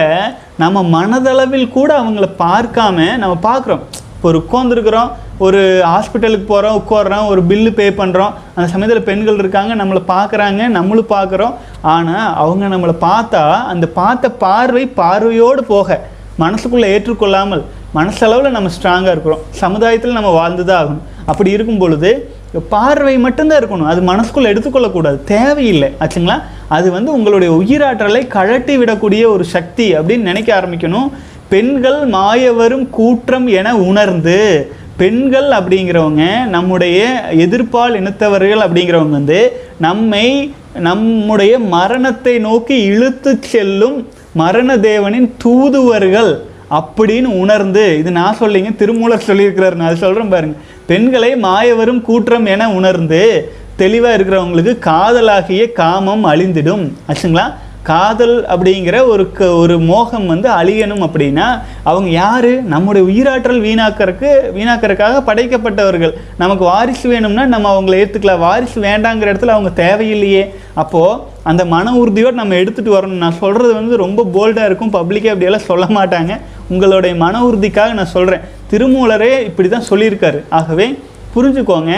நம்ம 0.63 0.83
மனதளவில் 0.97 1.75
கூட 1.79 1.91
அவங்கள 2.03 2.27
பார்க்காம 2.45 2.97
நம்ம 3.23 3.35
பார்க்குறோம். 3.49 3.83
இப்போ 4.15 4.29
ஒரு 4.31 4.39
உட்காந்துருக்குறோம் 4.43 5.11
ஒரு 5.47 5.61
ஹாஸ்பிட்டலுக்கு 5.91 6.47
போகிறோம் 6.49 6.79
உட்காடுறோம் 6.81 7.29
ஒரு 7.33 7.41
பில்லு 7.51 7.71
பே 7.77 7.87
பண்ணுறோம் 8.01 8.33
அந்த 8.55 8.67
சமயத்தில் 8.73 9.07
பெண்கள் 9.09 9.41
இருக்காங்க 9.43 9.75
நம்மளை 9.81 10.03
பார்க்குறாங்க 10.15 10.63
நம்மளும் 10.77 11.13
பார்க்குறோம். 11.17 11.55
ஆனால் 11.95 12.27
அவங்க 12.43 12.65
நம்மளை 12.75 12.95
பார்த்தா 13.09 13.45
அந்த 13.73 13.87
பார்த்த 14.01 14.31
பார்வை 14.45 14.85
பார்வையோடு 15.01 15.63
போக 15.75 16.01
மனசுக்குள்ளே 16.43 16.91
ஏற்றுக்கொள்ளாமல் 16.95 17.63
மனசளவில் 17.95 18.51
நம்ம 18.51 18.69
ஸ்ட்ராங்காக 18.69 19.11
இருக்கிறோம். 19.11 19.39
சமுதாயத்தில் 19.51 20.13
நம்ம 20.13 20.31
வாழ்ந்து 20.31 20.65
தான் 20.65 20.87
ஆகணும். 20.87 21.27
அப்படி 21.27 21.51
இருக்கும் 21.51 21.79
பொழுது 21.79 22.31
பார்வை 22.69 23.19
மட்டும்தான் 23.19 23.63
இருக்கணும். 23.63 23.87
அது 23.87 24.01
மனசுக்குள்ளே 24.01 24.51
எடுத்துக்கொள்ளக்கூடாது. 24.53 25.25
தேவையில்லை. 25.25 25.93
ஆச்சுங்களா? 26.01 26.43
அது 26.69 26.91
வந்து 26.91 27.13
உங்களுடைய 27.13 27.55
உயிராற்றலை 27.55 28.27
கழட்டி 28.27 28.79
விடக்கூடிய 28.79 29.27
ஒரு 29.27 29.45
சக்தி 29.45 29.99
அப்படின்னு 29.99 30.21
நினைக்க 30.21 30.61
ஆரம்பிக்கணும். 30.61 31.11
பெண்கள் 31.49 32.09
மாயவரும் 32.09 32.91
கூற்றம் 32.91 33.47
என 33.47 33.77
உணர்ந்து 33.77 34.73
பெண்கள் 34.97 35.49
அப்படிங்கிறவங்க 35.49 36.47
நம்முடைய 36.47 37.25
எதிர்ப்பால் 37.31 37.97
இனத்தவர்கள் 37.97 38.59
அப்படிங்கிறவங்க 38.59 39.09
வந்து 39.09 39.61
நம்மை 39.79 40.55
நம்முடைய 40.75 41.59
மரணத்தை 41.59 42.39
நோக்கி 42.39 42.83
இழுத்து 42.83 43.39
செல்லும் 43.41 44.09
மரண 44.33 44.77
தேவனின் 44.77 45.31
தூதுவர்கள் 45.39 46.49
அப்படின்னு 46.71 47.25
உணர்ந்து 47.25 47.99
இது 47.99 48.11
நான் 48.11 48.37
சொல்லிங்க 48.41 48.77
திருமூலர் 48.77 49.27
சொல்லியிருக்கிறார் 49.27 49.75
நான் 49.75 49.89
அது 49.89 49.97
சொல்கிறேன் 49.97 50.29
பாருங்க. 50.29 50.57
பெண்களை 50.87 51.35
மாயவரும் 51.35 52.01
கூற்றம் 52.01 52.47
என 52.47 52.71
உணர்ந்து 52.71 53.53
தெளிவாக 53.77 54.17
இருக்கிறவங்களுக்கு 54.19 54.73
காதலாகிய 54.85 55.73
காமம் 55.73 56.25
அழிந்திடும். 56.25 56.93
ஆச்சுங்களா? 57.09 57.53
காதல் 57.91 58.37
அப்படிங்கிற 58.55 58.97
ஒரு 59.13 59.25
க 59.39 59.49
ஒரு 59.63 59.75
மோகம் 59.91 60.27
வந்து 60.33 60.49
அழியணும் 60.61 61.05
அப்படின்னா 61.07 61.47
அவங்க 61.91 62.09
யார்? 62.23 62.51
நம்முடைய 62.73 63.03
உயிராற்றல் 63.09 63.61
வீணாக்கறக்கு 63.67 64.29
வீணாக்கறதுக்காக 64.59 65.23
படைக்கப்பட்டவர்கள். 65.29 66.15
நமக்கு 66.43 66.65
வாரிசு 66.73 67.07
வேணும்னா 67.13 67.45
நம்ம 67.55 67.73
அவங்கள 67.75 67.95
ஏற்றுக்கலாம் 68.03 68.45
வாரிசு 68.47 68.79
வேண்டாங்கிற 68.89 69.33
இடத்துல 69.33 69.55
அவங்க 69.57 69.73
தேவையில்லையே. 69.83 70.45
அப்போது 70.83 71.19
அந்த 71.51 71.63
மன 71.73 71.93
உறுதியோடு 72.01 72.41
நம்ம 72.41 72.55
எடுத்துகிட்டு 72.63 72.97
வரணும். 72.97 73.23
நான் 73.25 73.41
சொல்கிறது 73.43 73.73
வந்து 73.81 73.95
ரொம்ப 74.05 74.23
போல்டாக 74.35 74.69
இருக்கும். 74.71 74.95
பப்ளிக்கே 74.97 75.31
அப்படியெல்லாம் 75.35 75.69
சொல்ல 75.71 75.85
மாட்டாங்க. 75.99 76.33
உங்களுடைய 76.73 77.15
மன 77.23 77.43
உறுதிக்காக 77.47 77.93
நான் 78.01 78.15
சொல்கிறேன் 78.17 78.45
திருமூலரே 78.73 79.33
இப்படி 79.49 79.69
தான் 79.69 79.89
சொல்லியிருக்காரு. 79.91 80.41
ஆகவே 80.59 80.87
புரிஞ்சுக்கோங்க. 81.35 81.93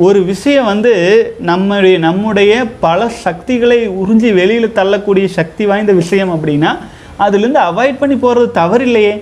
ஒரு 0.00 0.24
விஷயம் 0.24 0.64
வந்து 0.64 0.92
நம்முடைய 1.40 1.98
நம்முடைய 1.98 2.52
பல 2.80 3.08
சக்திகளை 3.22 3.78
உறிஞ்சி 4.02 4.30
வெளியில் 4.34 4.72
தள்ளக்கூடிய 4.72 5.26
சக்தி 5.30 5.64
வாய்ந்த 5.66 5.92
விஷயம் 5.92 6.32
அப்படின்னா 6.36 6.70
அதுலேருந்து 7.18 7.60
அவாய்ட் 7.62 7.98
பண்ணி 7.98 8.16
போகிறது 8.16 8.46
தவறில்லையே. 8.54 9.12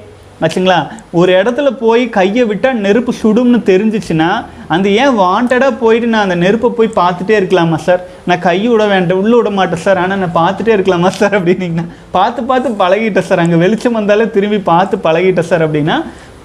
ஆச்சுங்களா? 0.40 0.76
ஒரு 1.10 1.30
இடத்துல 1.32 1.68
போய் 1.80 2.02
கையை 2.08 2.44
விட்டால் 2.44 2.80
நெருப்பு 2.80 3.12
சுடும்னு 3.22 3.58
தெரிஞ்சிச்சுன்னா 3.70 4.28
அந்த 4.68 4.88
ஏன் 5.02 5.16
வாண்டடாக 5.16 5.72
போயிட்டு 5.80 6.06
நான் 6.06 6.26
அந்த 6.26 6.34
நெருப்பை 6.34 6.70
போய் 6.70 6.90
பார்த்துட்டே 7.00 7.34
இருக்கலாமா 7.38 7.78
சார் 7.78 8.04
நான் 8.24 8.38
கை 8.38 8.58
விட 8.68 8.86
வேண்டாம் 8.86 9.20
உள்ளே 9.22 9.36
விட 9.36 9.50
மாட்டேன் 9.50 9.82
சார் 9.82 9.96
ஆனால் 9.96 10.18
நான் 10.18 10.36
பார்த்துட்டே 10.36 10.72
இருக்கலாமா 10.76 11.08
சார் 11.08 11.36
அப்படின்னீங்கன்னா 11.38 11.86
பார்த்து 12.10 12.42
பார்த்து 12.44 12.76
பழகிட்டேன் 12.84 13.22
சார் 13.22 13.38
அங்கே 13.38 13.56
வெளிச்சம் 13.56 13.92
வந்தாலே 13.92 14.30
திரும்பி 14.30 14.60
பார்த்து 14.72 14.98
பழகிட்டேன் 15.04 15.50
சார் 15.52 15.64
அப்படின்னா 15.64 15.96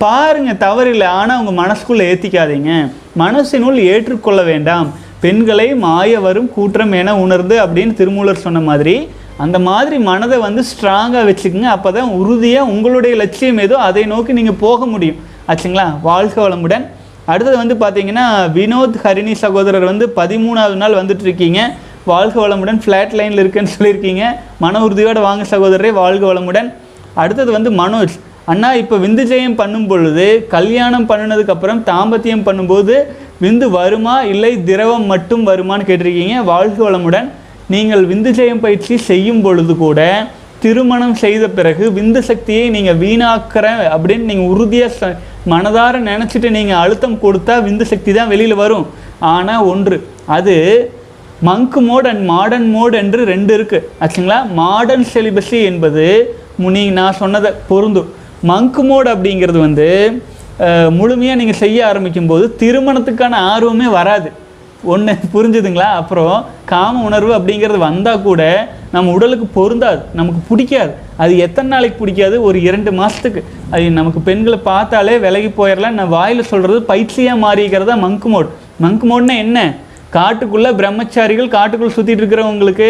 பாருங்கள் 0.03 0.61
தவறில்லை. 0.65 1.07
ஆனால் 1.19 1.39
உங்கள் 1.41 1.59
மனசுக்குள்ளே 1.61 2.05
ஏற்றிக்காதீங்க 2.11 2.71
மனசினுள் 3.23 3.77
ஏற்றுக்கொள்ள 3.91 4.41
வேண்டாம். 4.51 4.87
பெண்களை 5.23 5.67
மாய 5.83 6.19
வரும் 6.27 6.49
கூற்றம் 6.55 6.93
என 7.01 7.11
உணர்ந்து 7.25 7.55
அப்படின்னு 7.65 7.93
திருமூலர் 7.99 8.45
சொன்ன 8.45 8.61
மாதிரி 8.69 8.95
அந்த 9.43 9.57
மாதிரி 9.67 9.97
மனதை 10.07 10.37
வந்து 10.45 10.61
ஸ்ட்ராங்காக 10.71 11.23
வச்சுக்கோங்க. 11.29 11.69
அப்போ 11.75 11.89
தான் 11.95 12.09
உறுதியாக 12.17 12.71
உங்களுடைய 12.73 13.13
லட்சியம் 13.21 13.61
ஏதோ 13.65 13.75
அதை 13.85 14.03
நோக்கி 14.11 14.31
நீங்கள் 14.39 14.59
போக 14.65 14.85
முடியும். 14.91 15.21
ஆச்சுங்களா? 15.51 15.85
வாழ்க 16.09 16.35
வளமுடன். 16.43 16.85
அடுத்தது 17.31 17.55
வந்து 17.61 17.75
பார்த்தீங்கன்னா 17.83 18.25
வினோத் 18.57 18.99
ஹரிணி 19.03 19.33
சகோதரர் 19.43 19.87
வந்து 19.91 20.05
பதிமூணாவது 20.19 20.77
நாள் 20.83 20.99
வந்துட்டு 21.01 21.25
இருக்கீங்க 21.27 21.59
வாழ்க 22.11 22.35
வளமுடன். 22.45 22.79
ஃப்ளாட் 22.83 23.15
லைனில் 23.19 23.41
இருக்குன்னு 23.43 23.73
சொல்லியிருக்கீங்க. 23.75 24.23
மன 24.63 24.83
உறுதியோடு 24.87 25.21
வாங்க 25.27 25.43
சகோதரரே 25.53 25.91
வாழ்க 26.01 26.23
வளமுடன். 26.31 26.69
அடுத்தது 27.23 27.51
வந்து 27.57 27.71
மனோஜ். 27.81 28.15
அண்ணா 28.51 28.69
இப்போ 28.79 28.95
விந்து 29.03 29.23
ஜெயம் 29.29 29.57
பண்ணும் 29.59 29.85
பொழுது 29.89 30.25
கல்யாணம் 30.53 31.05
பண்ணினதுக்கப்புறம் 31.09 31.81
தாம்பத்தியம் 31.89 32.45
பண்ணும்போது 32.47 32.95
விந்து 33.43 33.67
வருமா 33.75 34.15
இல்லை 34.31 34.49
திரவம் 34.69 35.05
மட்டும் 35.11 35.43
வருமான்னு 35.49 35.87
கேட்டிருக்கீங்க. 35.89 36.37
வாழ்க 36.49 36.77
வளமுடன். 36.85 37.27
நீங்கள் 37.73 38.03
விந்து 38.09 38.31
ஜெயம் 38.37 38.63
பயிற்சி 38.65 38.95
செய்யும் 39.09 39.43
பொழுது 39.45 39.73
கூட 39.83 39.99
திருமணம் 40.63 41.15
செய்த 41.21 41.45
பிறகு 41.57 41.85
விந்து 41.97 42.21
சக்தியை 42.29 42.65
நீங்கள் 42.75 42.99
வீணாக்கிற 43.03 43.67
அப்படின்னு 43.93 44.29
நீங்கள் 44.31 44.51
உறுதியாக 44.55 44.91
ச 44.97 45.09
மனதார 45.53 46.01
நினச்சிட்டு 46.09 46.49
நீங்கள் 46.57 46.81
அழுத்தம் 46.81 47.17
கொடுத்தா 47.23 47.55
விந்து 47.67 47.87
சக்தி 47.91 48.11
தான் 48.17 48.31
வெளியில் 48.33 48.61
வரும். 48.63 48.85
ஆனால் 49.35 49.65
ஒன்று 49.71 49.97
அது 50.37 50.55
monk 51.49 51.77
mode 51.87 52.09
and 52.11 52.23
modern 52.33 52.67
mode 52.75 52.95
என்று 53.03 53.21
ரெண்டு 53.33 53.51
இருக்குது 53.57 53.87
ஆச்சுங்களா? 54.03 54.39
மாடர்ன் 54.61 55.07
செலிபஸி 55.13 55.61
என்பது 55.71 56.05
நீ 56.75 56.83
நான் 56.99 57.19
சொன்னதை 57.21 57.51
பொருந்தும். 57.71 58.11
மங்க் 58.51 58.79
மோட் 58.87 59.09
அப்படிங்கிறது 59.11 59.59
வந்து 59.65 59.87
முழுமையாக 60.97 61.39
நீங்கள் 61.39 61.59
செய்ய 61.61 61.77
ஆரம்பிக்கும் 61.89 62.31
போது 62.31 62.45
திருமணத்துக்கான 62.61 63.37
ஆர்வமே 63.51 63.87
வராது. 63.99 64.29
ஒன்று 64.93 65.13
புரிஞ்சுதுங்களா? 65.33 65.87
அப்புறம் 65.99 66.35
காம 66.71 67.03
உணர்வு 67.09 67.31
அப்படிங்கிறது 67.37 67.79
வந்தால் 67.85 68.23
கூட 68.25 68.41
நம்ம 68.95 69.13
உடலுக்கு 69.17 69.45
பொருந்தாது 69.57 70.01
நமக்கு 70.19 70.41
பிடிக்காது. 70.49 70.91
அது 71.23 71.33
எத்தனை 71.45 71.67
நாளைக்கு 71.73 71.97
பிடிக்காது? 72.01 72.35
ஒரு 72.47 72.57
இரண்டு 72.67 72.91
மாதத்துக்கு 72.99 73.41
அது 73.73 73.85
நமக்கு 73.99 74.21
பெண்களை 74.27 74.59
பார்த்தாலே 74.69 75.15
விலகி 75.25 75.51
போயிடலாம் 75.59 75.97
நான் 75.99 76.13
வாயில் 76.17 76.49
சொல்கிறது 76.51 76.81
பயிற்சியாக 76.91 77.43
மாறிக்கிறதா 77.45 77.95
மங்கு 78.05 78.29
மோட் 78.33 78.51
மங்கு 78.85 79.07
மோட்னா 79.11 79.37
என்ன? 79.45 79.59
காட்டுக்குள்ளே 80.15 80.71
பிரம்மச்சாரிகள் 80.79 81.53
காட்டுக்குள் 81.55 81.93
சுற்றிட்டு 81.95 82.21
இருக்கிறவங்களுக்கு 82.21 82.87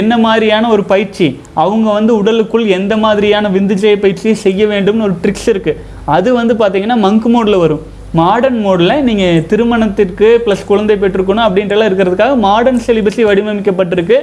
என்ன 0.00 0.12
மாதிரியான 0.24 0.64
ஒரு 0.74 0.82
பயிற்சி? 0.90 1.26
அவங்க 1.62 1.86
வந்து 1.98 2.12
உடலுக்குள் 2.20 2.66
எந்த 2.78 2.94
மாதிரியான 3.04 3.48
விந்துஜய 3.54 3.94
பயிற்சியை 4.02 4.34
செய்ய 4.42 4.66
வேண்டும்னு 4.72 5.06
ஒரு 5.06 5.16
ட்ரிக்ஸ் 5.22 5.48
இருக்குது 5.52 5.80
அது 6.16 6.28
வந்து 6.40 6.54
பார்த்தீங்கன்னா 6.60 6.96
மங்கு 7.06 7.30
மோடில் 7.34 7.62
வரும். 7.62 7.82
மாடர்ன் 8.18 8.60
மோடில் 8.66 8.94
நீங்கள் 9.08 9.40
திருமணத்திற்கு 9.50 10.28
ப்ளஸ் 10.44 10.68
குழந்தை 10.70 10.94
பெற்றுக்கணும் 11.02 11.46
அப்படின்றலாம் 11.46 11.90
இருக்கிறதுக்காக 11.90 12.36
மாடர்ன் 12.46 12.80
செலிபஸி 12.86 13.24
வடிவமைக்கப்பட்டிருக்கு. 13.30 14.18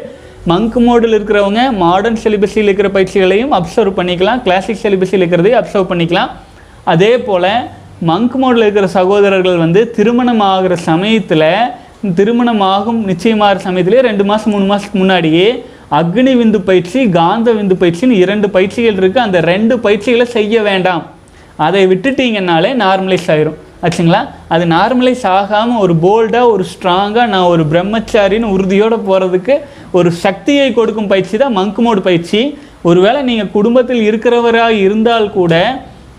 மங்க் 0.52 0.78
மோடில் 0.88 1.16
இருக்கிறவங்க 1.18 1.62
மாடர்ன் 1.84 2.20
செலிபஸியில் 2.24 2.70
இருக்கிற 2.70 2.90
பயிற்சிகளையும் 2.98 3.56
அப்சர்வ் 3.58 3.98
பண்ணிக்கலாம். 4.00 4.42
கிளாசிக் 4.46 4.82
செலிபஸியில் 4.84 5.24
இருக்கிறதையும் 5.24 5.60
அப்சர்வ் 5.62 5.90
பண்ணிக்கலாம். 5.92 6.32
அதே 6.94 7.12
போல் 7.28 7.50
மங்க் 8.12 8.38
மோடில் 8.42 8.66
இருக்கிற 8.66 8.88
சகோதரர்கள் 8.98 9.60
வந்து 9.64 9.84
திருமணம் 9.98 10.44
ஆகிற 10.52 10.74
சமயத்தில் 10.90 11.50
திருமணம் 12.14 12.64
ஆகும் 12.74 13.02
நிச்சயமாகிற 13.10 13.56
சமயத்திலே 13.56 14.00
ரெண்டு 14.02 14.24
மாதம் 14.26 14.52
மூணு 14.54 14.66
மாதத்துக்கு 14.66 15.00
முன்னாடியே 15.02 15.48
அக்னி 16.00 16.34
விந்து 16.40 16.60
பயிற்சி 16.60 17.10
காந்த 17.10 17.52
விந்து 17.52 17.76
பயிற்சின்னு 17.82 18.22
இரண்டு 18.24 18.50
பயிற்சிகள் 18.50 19.00
இருக்குது 19.02 19.26
அந்த 19.28 19.40
ரெண்டு 19.42 19.80
பயிற்சிகளை 19.80 20.26
செய்ய 20.26 20.62
வேண்டாம். 20.62 21.04
அதை 21.56 21.88
விட்டுட்டீங்கன்னாலே 21.88 22.72
நார்மலைஸ் 22.84 23.30
ஆயிரும். 23.34 23.58
ஆச்சுங்களா? 23.84 24.22
அது 24.48 24.66
நார்மலைஸ் 24.66 25.26
ஆகாமல் 25.26 25.82
ஒரு 25.86 25.94
போல்டாக 26.04 26.52
ஒரு 26.54 26.66
ஸ்ட்ராங்காக 26.74 27.28
நான் 27.34 27.52
ஒரு 27.54 27.64
பிரம்மச்சாரின்னு 27.72 28.54
உறுதியோடு 28.56 28.98
போகிறதுக்கு 29.10 29.58
ஒரு 29.92 30.12
சக்தியை 30.12 30.74
கொடுக்கும் 30.74 31.08
பயிற்சி 31.08 31.38
தான் 31.38 31.58
மங்க் 31.58 31.80
மோடு 31.88 32.00
பயிற்சி. 32.00 32.58
ஒருவேளை 32.82 33.22
நீங்கள் 33.22 33.52
குடும்பத்தில் 33.52 34.02
இருக்கிறவராக 34.10 34.70
இருந்தால் 34.70 35.32
கூட 35.32 35.54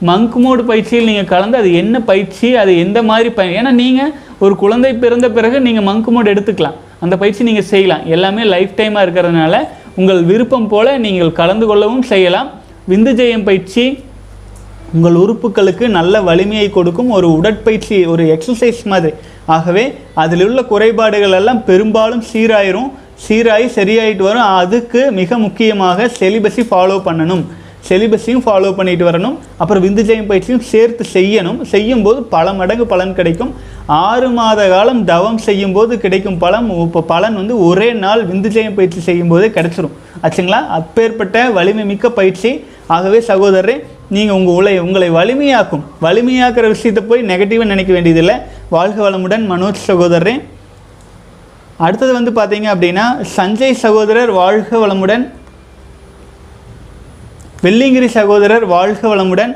மங்க் 0.07 0.37
மோடு 0.43 0.63
பயிற்சியில் 0.71 1.09
நீங்கள் 1.11 1.31
கலந்து 1.31 1.57
அது 1.59 1.71
என்ன 1.75 2.01
பயிற்சி 2.11 2.49
அது 2.63 2.73
எந்த 2.79 2.99
மாதிரி 3.09 3.31
பய 3.39 3.63
ஏன்னா 3.63 3.71
நீங்கள் 3.79 4.13
ஒரு 4.45 4.55
குழந்தை 4.57 4.91
பிறந்த 5.05 5.27
பிறகு 5.37 5.61
நீங்கள் 5.61 5.87
மங்க் 5.89 6.11
மோடு 6.15 6.29
எடுத்துக்கலாம். 6.33 6.77
அந்த 7.05 7.15
பயிற்சி 7.23 7.43
நீங்கள் 7.49 7.67
செய்யலாம். 7.73 8.05
எல்லாமே 8.15 8.45
லைஃப் 8.45 8.77
டைமாக 8.77 9.05
இருக்கிறதுனால 9.07 9.55
உங்கள் 10.01 10.23
விருப்பம் 10.31 10.69
போல் 10.69 10.93
நீங்கள் 11.07 11.33
கலந்து 11.41 11.67
கொள்ளவும் 11.67 12.05
செய்யலாம். 12.13 12.51
விந்து 12.91 13.13
ஜெயம் 13.21 13.45
பயிற்சி 13.49 13.85
உங்கள் 14.95 15.19
உறுப்புகளுக்கு 15.25 15.87
நல்ல 15.99 16.21
வலிமையை 16.29 16.71
கொடுக்கும் 16.71 17.11
ஒரு 17.17 17.29
உடற்பயிற்சி 17.39 17.97
ஒரு 18.13 18.25
எக்ஸசைஸ் 18.35 18.83
மாதிரி. 18.93 19.15
ஆகவே 19.47 19.85
அதில் 20.23 20.45
உள்ள 20.49 20.63
குறைபாடுகள் 20.73 21.37
எல்லாம் 21.41 21.65
பெரும்பாலும் 21.65 22.25
சீராயிரும். 22.33 22.91
சீராகி 23.27 23.69
சரியாயிட்டு 23.79 24.25
வரும். 24.31 24.49
அதுக்கு 24.61 25.01
மிக 25.21 25.39
முக்கியமாக 25.39 26.11
செலிபஸை 26.19 26.65
ஃபாலோ 26.71 26.99
பண்ணணும். 27.09 27.45
செலிபஸையும் 27.89 28.43
ஃபாலோ 28.47 28.71
பண்ணிட்டு 28.79 29.05
வரணும். 29.11 29.37
அப்புறம் 29.57 29.85
விந்துஜயம் 29.85 30.27
பயிற்சியும் 30.27 30.65
சேர்த்து 30.71 31.05
செய்யணும். 31.13 31.63
செய்யும்போது 31.63 32.23
பல 32.23 32.53
மடங்கு 32.53 32.87
பலன் 32.87 33.15
கிடைக்கும். 33.15 33.53
ஆறு 33.87 34.29
மாத 34.29 34.69
காலம் 34.69 35.05
தவம் 35.05 35.39
செய்யும்போது 35.39 36.01
கிடைக்கும் 36.01 36.39
பலன் 36.39 36.71
இப்போ 36.87 37.03
பலன் 37.03 37.35
வந்து 37.35 37.65
ஒரே 37.69 37.93
நாள் 37.93 38.27
விந்துஜயம் 38.27 38.75
பயிற்சி 38.75 39.01
செய்யும்போதே 39.01 39.49
கிடைச்சிரும். 39.49 39.95
ஆச்சுங்களா? 40.23 40.61
அப்பேற்பட்ட 40.79 41.51
வலிமை 41.51 41.85
மிக்க 41.85 42.11
பயிற்சி. 42.11 42.65
ஆகவே 42.87 43.19
சகோதரரே 43.19 43.77
நீங்கள் 44.11 44.37
உங்கள் 44.37 44.55
உலை 44.55 44.79
உங்களை 44.79 45.11
வலிமையாக்கும். 45.11 45.83
வலிமையாக்குற 46.03 46.67
விஷயத்தை 46.69 47.05
போய் 47.09 47.23
நெகட்டிவாக 47.23 47.73
நினைக்க 47.75 47.93
வேண்டியதில்லை. 47.93 48.37
வாழ்க 48.71 49.11
வளமுடன் 49.11 49.45
மனோஜ் 49.53 49.83
சகோதரரே. 49.89 50.37
அடுத்தது 51.87 52.13
வந்து 52.13 52.31
பார்த்தீங்க 52.39 52.69
அப்படின்னா 52.75 53.05
சஞ்சய் 53.37 53.81
சகோதரர் 53.83 54.31
வாழ்க 54.31 54.79
வளமுடன் 54.87 55.25
வெள்ளிங்கிரி 57.63 58.09
சகோதரர் 58.17 58.65
வாழ்க 58.73 59.03
வளமுடன். 59.13 59.53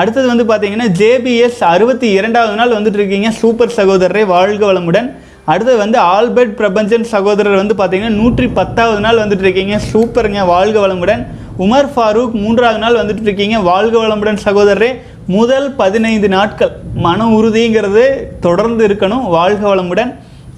அடுத்தது 0.00 0.26
வந்து 0.30 0.44
பார்த்தீங்கன்னா 0.50 0.86
ஜேபிஎஸ் 1.00 1.60
அறுபத்தி 1.72 2.08
இரண்டாவது 2.18 2.54
நாள் 2.60 2.72
வந்துட்டு 2.76 2.98
இருக்கீங்க 3.00 3.30
சூப்பர் 3.40 3.74
சகோதரரே 3.76 4.22
வாழ்க 4.32 4.62
வளமுடன். 4.70 5.08
அடுத்தது 5.52 5.76
வந்து 5.82 5.98
ஆல்பர்ட் 6.14 6.56
பிரபஞ்சன் 6.60 7.06
சகோதரர் 7.12 7.60
வந்து 7.60 7.74
பார்த்தீங்கன்னா 7.80 8.16
நூற்றி 8.20 8.46
பத்தாவது 8.58 9.00
நாள் 9.06 9.20
வந்துட்டு 9.22 9.44
இருக்கீங்க 9.46 9.76
சூப்பருங்க 9.92 10.40
வாழ்க 10.46 10.78
வளமுடன். 10.86 11.22
உமர் 11.64 11.90
ஃபாரூக் 11.94 12.34
மூன்றாவது 12.42 12.80
நாள் 12.84 12.98
வந்துட்டு 13.02 13.26
இருக்கீங்க 13.28 13.58
வாழ்க 13.70 13.96
வளமுடன் 14.04 14.40
சகோதரரே. 14.46 14.90
முதல் 15.36 15.68
பதினைந்து 15.82 16.30
நாட்கள் 16.36 16.72
மன 17.06 17.28
உறுதிங்கிறது 17.36 18.04
தொடர்ந்து 18.46 18.82
இருக்கணும். 18.88 19.24
வாழ்க 19.36 19.62
வளமுடன். 19.74 20.12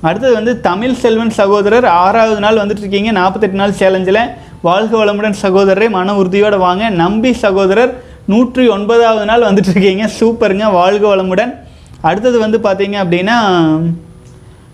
அடுத்தது 0.08 0.32
வந்து 0.38 0.54
தமிழ் 0.68 0.96
செல்வன் 1.02 1.36
சகோதரர் 1.40 1.84
ஆறாவது 2.04 2.40
நாள் 2.46 2.60
வந்துட்டு 2.62 2.82
இருக்கீங்க 2.84 3.10
நாற்பத்தெட்டு 3.18 3.60
நாள் 3.62 3.78
சேலஞ்சில். 3.82 4.22
வாழ்க 4.66 4.92
வளமுடன் 4.98 5.34
சகோதரரை 5.42 5.86
மன 5.90 6.14
உறுதியோடு 6.16 6.58
வாங்க. 6.58 6.88
நம்பி 7.02 7.30
சகோதரர் 7.44 7.92
நூற்றி 8.32 8.64
ஒன்பதாவது 8.68 9.24
நாள் 9.30 9.46
வந்துட்டு 9.46 9.70
இருக்கீங்க 9.74 10.04
சூப்பருங்க 10.18 10.66
வாழ்க 10.72 11.04
வளமுடன். 11.12 11.52
அடுத்தது 12.00 12.38
வந்து 12.44 12.58
பார்த்தீங்க 12.66 12.96
அப்படின்னா 13.04 13.36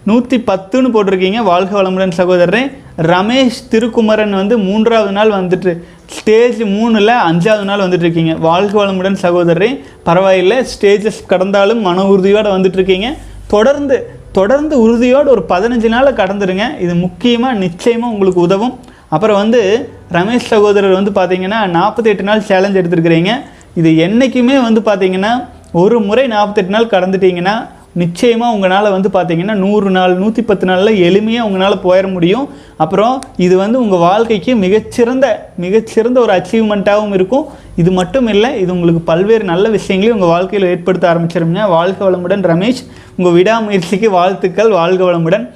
நூற்றி 0.09 0.37
பத்துன்னு 0.51 0.90
போட்டிருக்கீங்க. 0.94 1.38
வாழ்க 1.51 1.72
வளமுடன் 1.83 2.12
சகோதரரே. 2.16 2.62
ரமேஷ் 3.12 3.61
திருக்குமரன் 3.72 4.35
வந்து 4.40 4.59
மூன்றாவது 4.59 5.12
நாள் 5.12 5.31
வந்துட்டு 5.31 5.72
ஸ்டேஜ் 6.16 6.61
மூணில் 6.74 7.14
அஞ்சாவது 7.31 7.66
நாள் 7.70 7.85
வந்துட்டுருக்கீங்க. 7.87 8.35
வாழ்க 8.48 8.74
வளமுடன் 8.85 9.18
சகோதரரே. 9.22 9.70
பரவாயில்லை 10.03 10.59
ஸ்டேஜஸ் 10.74 11.22
கடந்தாலும் 11.33 11.83
மன 11.88 12.07
உறுதியோடு 12.12 12.51
வந்துட்டுருக்கீங்க. 12.59 13.11
தொடர்ந்து 13.46 13.98
தொடர்ந்து 14.33 14.74
உறுதியோடு 14.81 15.29
ஒரு 15.31 15.44
பதினஞ்சு 15.48 15.88
நாளை 15.96 16.12
கடந்துருங்க. 16.12 16.81
இது 16.81 16.94
முக்கியமாக 16.94 17.59
நிச்சயமாக 17.64 18.12
உங்களுக்கு 18.14 18.40
உதவும். 18.40 18.77
அப்புறம் 19.09 19.40
வந்து 19.42 19.61
ரமேஷ் 20.12 20.51
சகோதரர் 20.53 20.99
வந்து 20.99 21.12
பார்த்தீங்கன்னா 21.18 21.61
நாற்பத்தெட்டு 21.77 22.29
நாள் 22.29 22.47
சேலஞ்ச் 22.51 22.79
எடுத்துருக்கிறீங்க. 22.81 23.33
இது 23.81 23.90
என்றைக்குமே 23.97 24.57
வந்து 24.66 24.81
பார்த்தீங்கன்னா 24.81 25.33
ஒரு 25.81 26.01
முறை 26.01 26.27
நாற்பத்தெட்டு 26.27 26.75
நாள் 26.77 26.92
கடந்துட்டீங்கன்னா 26.94 27.57
நிச்சயமாக 28.01 28.55
உங்களால் 28.55 28.94
வந்து 28.94 29.09
பார்த்தீங்கன்னா 29.14 29.55
நூறு 29.55 29.90
நாள் 29.90 30.12
நூற்றி 30.14 30.42
பத்து 30.42 30.66
நாளில் 30.66 30.99
எளிமையாக 31.09 31.47
உங்களால் 31.49 31.77
போயிட 31.85 32.07
முடியும். 32.12 32.49
அப்புறம் 32.77 33.14
இது 33.37 33.55
வந்து 33.57 33.81
உங்கள் 33.81 33.99
வாழ்க்கைக்கு 33.99 34.55
மிகச்சிறந்த 34.64 35.27
மிகச்சிறந்த 35.64 36.21
ஒரு 36.21 36.33
அச்சீவ்மெண்ட்டாகவும் 36.37 37.14
இருக்கும். 37.18 37.47
இது 37.77 37.90
மட்டும் 37.90 38.27
இல்லை 38.27 38.61
இது 38.61 38.73
உங்களுக்கு 38.77 39.03
பல்வேறு 39.11 39.44
நல்ல 39.53 39.68
விஷயங்களையும் 39.68 40.18
உங்கள் 40.21 40.35
வாழ்க்கையில் 40.37 40.68
ஏற்படுத்த 40.68 41.14
ஆரம்பிச்சிருங்க. 41.14 41.68
வாழ்க 41.77 42.11
வளமுடன் 42.11 42.47
ரமேஷ். 42.53 42.85
உங்கள் 43.16 43.37
விடாமுயற்சிக்கு 43.38 44.11
வாழ்த்துக்கள். 44.11 44.71
வாழ்க 44.81 45.12
வளமுடன். 45.12 45.47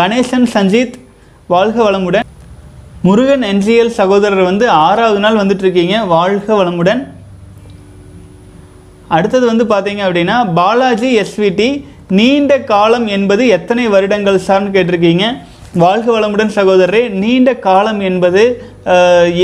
கணேசன் 0.00 0.50
சஞ்சித் 0.56 0.98
வாழ்க 1.46 1.90
வளமுடன். 1.90 2.28
முருகன் 3.06 3.44
என்ஜிஎல் 3.50 3.96
சகோதரர் 3.96 4.48
வந்து 4.48 4.64
ஆறாவது 4.82 5.20
நாள் 5.22 5.38
வந்துட்டு 5.38 5.64
இருக்கீங்க 5.64 5.94
வாழ்க 6.12 6.48
வளமுடன். 6.58 7.00
அடுத்தது 9.16 9.44
வந்து 9.50 9.64
பார்த்தீங்க 9.72 10.02
அப்படின்னா 10.06 10.36
பாலாஜி 10.58 11.10
எஸ்விடி 11.22 11.68
நீண்ட 12.18 12.52
காலம் 12.70 13.06
என்பது 13.16 13.42
எத்தனை 13.56 13.86
வருடங்கள் 13.94 14.38
சார்னு 14.46 14.74
கேட்டிருக்கீங்க. 14.76 15.24
வாழ்க 15.82 16.08
வளமுடன் 16.14 16.54
சகோதரரே 16.58 17.02
நீண்ட 17.22 17.50
காலம் 17.66 18.00
என்பது 18.10 18.42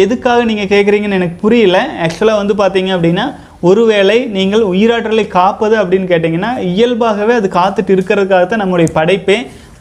எதுக்காக 0.04 0.40
நீங்கள் 0.50 0.72
கேட்குறீங்கன்னு 0.74 1.20
எனக்கு 1.20 1.38
புரியல. 1.44 1.78
ஆக்சுவலாக 2.06 2.42
வந்து 2.42 2.56
பார்த்தீங்க 2.62 2.92
அப்படின்னா 2.96 3.26
ஒருவேளை 3.68 4.18
நீங்கள் 4.38 4.64
உயிராற்றலை 4.72 5.24
காப்பது 5.38 5.76
அப்படின்னு 5.82 6.10
கேட்டிங்கன்னா 6.12 6.52
இயல்பாகவே 6.74 7.34
அது 7.40 7.48
காத்துட்டு 7.60 7.94
இருக்கிறதுக்காக 7.96 8.44
தான் 8.46 8.62
நம்முடைய 8.64 8.90
படைப்பே. 8.98 9.38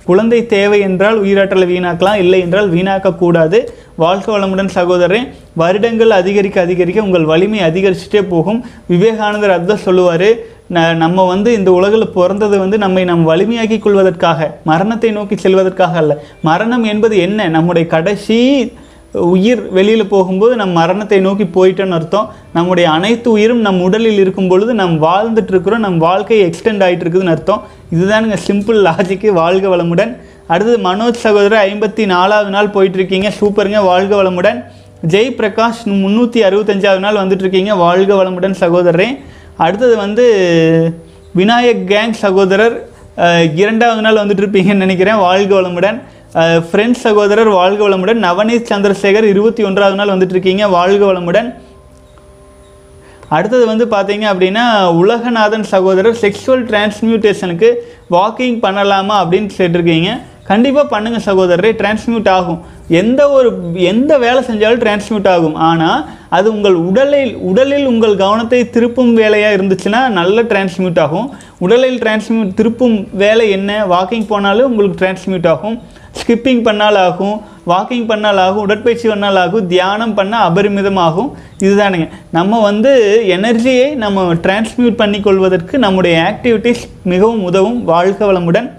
குழந்தை 0.10 0.40
தேவை 0.56 0.80
என்றால் 0.88 1.18
உயிராற்றலை 1.24 1.66
வீணாக்கலாம் 1.74 2.22
இல்லை 2.24 2.40
என்றால் 2.46 2.70
வீணாக்கக்கூடாது. 2.76 3.60
வாழ்க 4.04 4.28
வளமுடன் 4.34 4.76
சகோதரன் 4.78 5.28
வருடங்கள் 5.62 6.12
அதிகரிக்க 6.20 6.58
அதிகரிக்க 6.66 7.08
உங்கள் 7.08 7.30
வலிமை 7.32 7.60
அதிகரிச்சுட்டே 7.70 8.22
போகும். 8.34 8.60
விவேகானந்தர் 8.94 9.56
அதுதான் 9.58 9.86
சொல்லுவார் 9.88 10.30
நம்ம 11.04 11.26
வந்து 11.32 11.50
இந்த 11.58 11.70
உலகில் 11.80 12.14
பிறந்தது 12.16 12.56
வந்து 12.64 12.78
நம்மை 12.84 13.04
நம் 13.10 13.30
வலிமையாக்கிக் 13.30 13.84
கொள்வதற்காக 13.86 14.50
மரணத்தை 14.70 15.10
நோக்கி 15.18 15.36
செல்வதற்காக 15.44 15.96
அல்ல. 16.02 16.14
மரணம் 16.50 16.86
என்பது 16.94 17.16
என்ன? 17.28 17.48
நம்முடைய 17.56 17.86
கடைசி 17.96 18.40
உயிர் 19.12 19.62
வெளியில் 19.72 20.08
போகும்போது 20.08 20.56
நம் 20.56 20.70
மரணத்தை 20.70 21.20
நோக்கி 21.20 21.44
போயிட்டோன்னு 21.44 21.98
அர்த்தம். 22.00 22.30
நம்முடைய 22.54 22.90
அனைத்து 22.90 23.32
உயிரும் 23.32 23.62
நம் 23.68 23.82
உடலில் 23.82 24.20
இருக்கும் 24.24 24.48
பொழுது 24.48 24.74
நம் 24.74 25.04
வாழ்ந்துட்டுருக்குறோம் 25.04 25.86
நம் 25.86 25.98
வாழ்க்கை 25.98 26.38
எக்ஸ்டெண்ட் 26.46 26.84
ஆகிட்டு 26.86 27.04
இருக்குதுன்னு 27.06 27.34
அர்த்தம். 27.36 27.64
இதுதானுங்க 27.96 28.38
சிம்பிள் 28.48 28.80
லாஜிக்கு 28.88 29.32
வாழ்க 29.42 29.76
வளமுடன். 29.76 30.12
அடுத்தது 30.48 30.78
மனோஜ் 30.90 31.24
சகோதரர் 31.26 31.64
ஐம்பத்தி 31.70 32.06
நாலாவது 32.06 32.50
நாள் 32.50 32.74
போயிட்டுருக்கீங்க. 32.76 33.32
சூப்பருங்க 33.40 33.84
வாழ்க 33.84 34.24
வளமுடன். 34.24 34.60
ஜெய் 35.14 35.34
பிரகாஷ் 35.40 35.82
முந்நூற்றி 35.86 36.40
அறுபத்தஞ்சாவது 36.50 37.00
நாள் 37.00 37.16
வந்துட்டுருக்கீங்க. 37.16 37.78
வாழ்க 37.78 38.24
வளமுடன் 38.24 38.56
சகோதரரே. 38.60 39.10
அடுத்தது 39.58 39.98
வந்து 39.98 40.26
விநாயக் 41.36 41.84
கேங் 41.88 42.12
சகோதரர் 42.12 42.76
இரண்டாவது 43.56 44.02
நாள் 44.02 44.16
வந்துட்டு 44.16 44.44
இருப்பீங்கன்னு 44.44 44.84
நினைக்கிறேன். 44.86 45.16
வாழ்க 45.16 45.62
வளமுடன். 45.62 46.00
ஃப்ரெண்ட்ஸ் 46.38 47.04
சகோதரர் 47.06 47.48
வாழ்க 47.48 47.90
வளமுடன். 47.90 48.20
நவநீத் 48.26 48.70
சந்திரசேகர் 48.72 49.24
இருபத்தி 49.24 49.64
ஒன்றாவது 49.64 49.96
நாள் 49.96 50.08
வந்துட்டு 50.08 50.36
இருக்கீங்க 50.36 50.68
வாழ்க 50.68 51.06
வளமுடன். 51.06 51.48
அடுத்தது 53.30 53.66
வந்து 53.66 53.86
பார்த்தீங்க 53.86 54.26
அப்படின்னா 54.34 54.66
உலகநாதன் 55.02 55.64
சகோதரர் 55.64 56.18
செக்ஷுவல் 56.22 56.64
டிரான்ஸ்மியூட்டேஷனுக்கு 56.70 57.70
வாக்கிங் 58.12 58.60
பண்ணலாமா 58.66 59.16
அப்படின்னு 59.24 59.50
கேட்டிருக்கீங்க. 59.58 60.12
கண்டிப்பாக 60.50 60.88
பண்ணுங்கள் 60.94 61.26
சகோதரரே 61.30 61.72
டிரான்ஸ்மியூட் 61.80 62.30
ஆகும். 62.38 62.60
எந்த 63.02 63.22
ஒரு 63.38 63.50
எந்த 63.92 64.12
வேலை 64.24 64.42
செஞ்சாலும் 64.50 64.82
டிரான்ஸ்மியூட் 64.84 65.28
ஆகும். 65.34 65.56
ஆனால் 65.70 66.06
அது 66.38 66.48
உங்கள் 66.56 66.78
உடலில் 66.90 67.34
உடலில் 67.50 67.90
உங்கள் 67.92 68.16
கவனத்தை 68.22 68.60
திருப்பும் 68.76 69.12
வேலையாக 69.22 69.58
இருந்துச்சுன்னா 69.58 70.02
நல்ல 70.20 70.44
டிரான்ஸ்மியூட் 70.52 71.02
ஆகும். 71.06 71.28
உடலில் 71.66 72.00
டிரான்ஸ்மியூட் 72.04 72.56
திருப்பும் 72.60 72.98
வேலை 73.24 73.48
என்ன? 73.58 73.80
வாக்கிங் 73.94 74.28
போனாலும் 74.32 74.70
உங்களுக்கு 74.72 75.02
டிரான்ஸ்மியூட் 75.02 75.50
ஆகும். 75.54 75.78
ஸ்கிப்பிங் 76.20 76.64
பண்ணால் 76.68 77.00
ஆகும். 77.08 77.36
வாக்கிங் 77.72 78.08
பண்ணால் 78.12 78.40
ஆகும். 78.46 78.64
உடற்பயிற்சி 78.68 79.08
பண்ணால் 79.10 79.40
ஆகும். 79.44 79.68
தியானம் 79.74 80.18
பண்ணால் 80.18 80.48
அபரிமிதமாகும் 80.50 81.30
இதுதானுங்க. 81.66 82.08
நம்ம 82.38 82.62
வந்து 82.70 82.92
எனர்ஜியை 83.38 83.88
நம்ம 84.04 84.34
டிரான்ஸ்மியூட் 84.46 85.00
பண்ணி 85.02 85.20
கொள்வதற்கு 85.20 85.78
நம்முடைய 85.86 86.18
ஆக்டிவிட்டீஸ் 86.30 86.84
மிகவும் 87.14 87.44
உதவும். 87.44 87.80
வாழ்க 87.94 88.20
வளமுடன். 88.32 88.70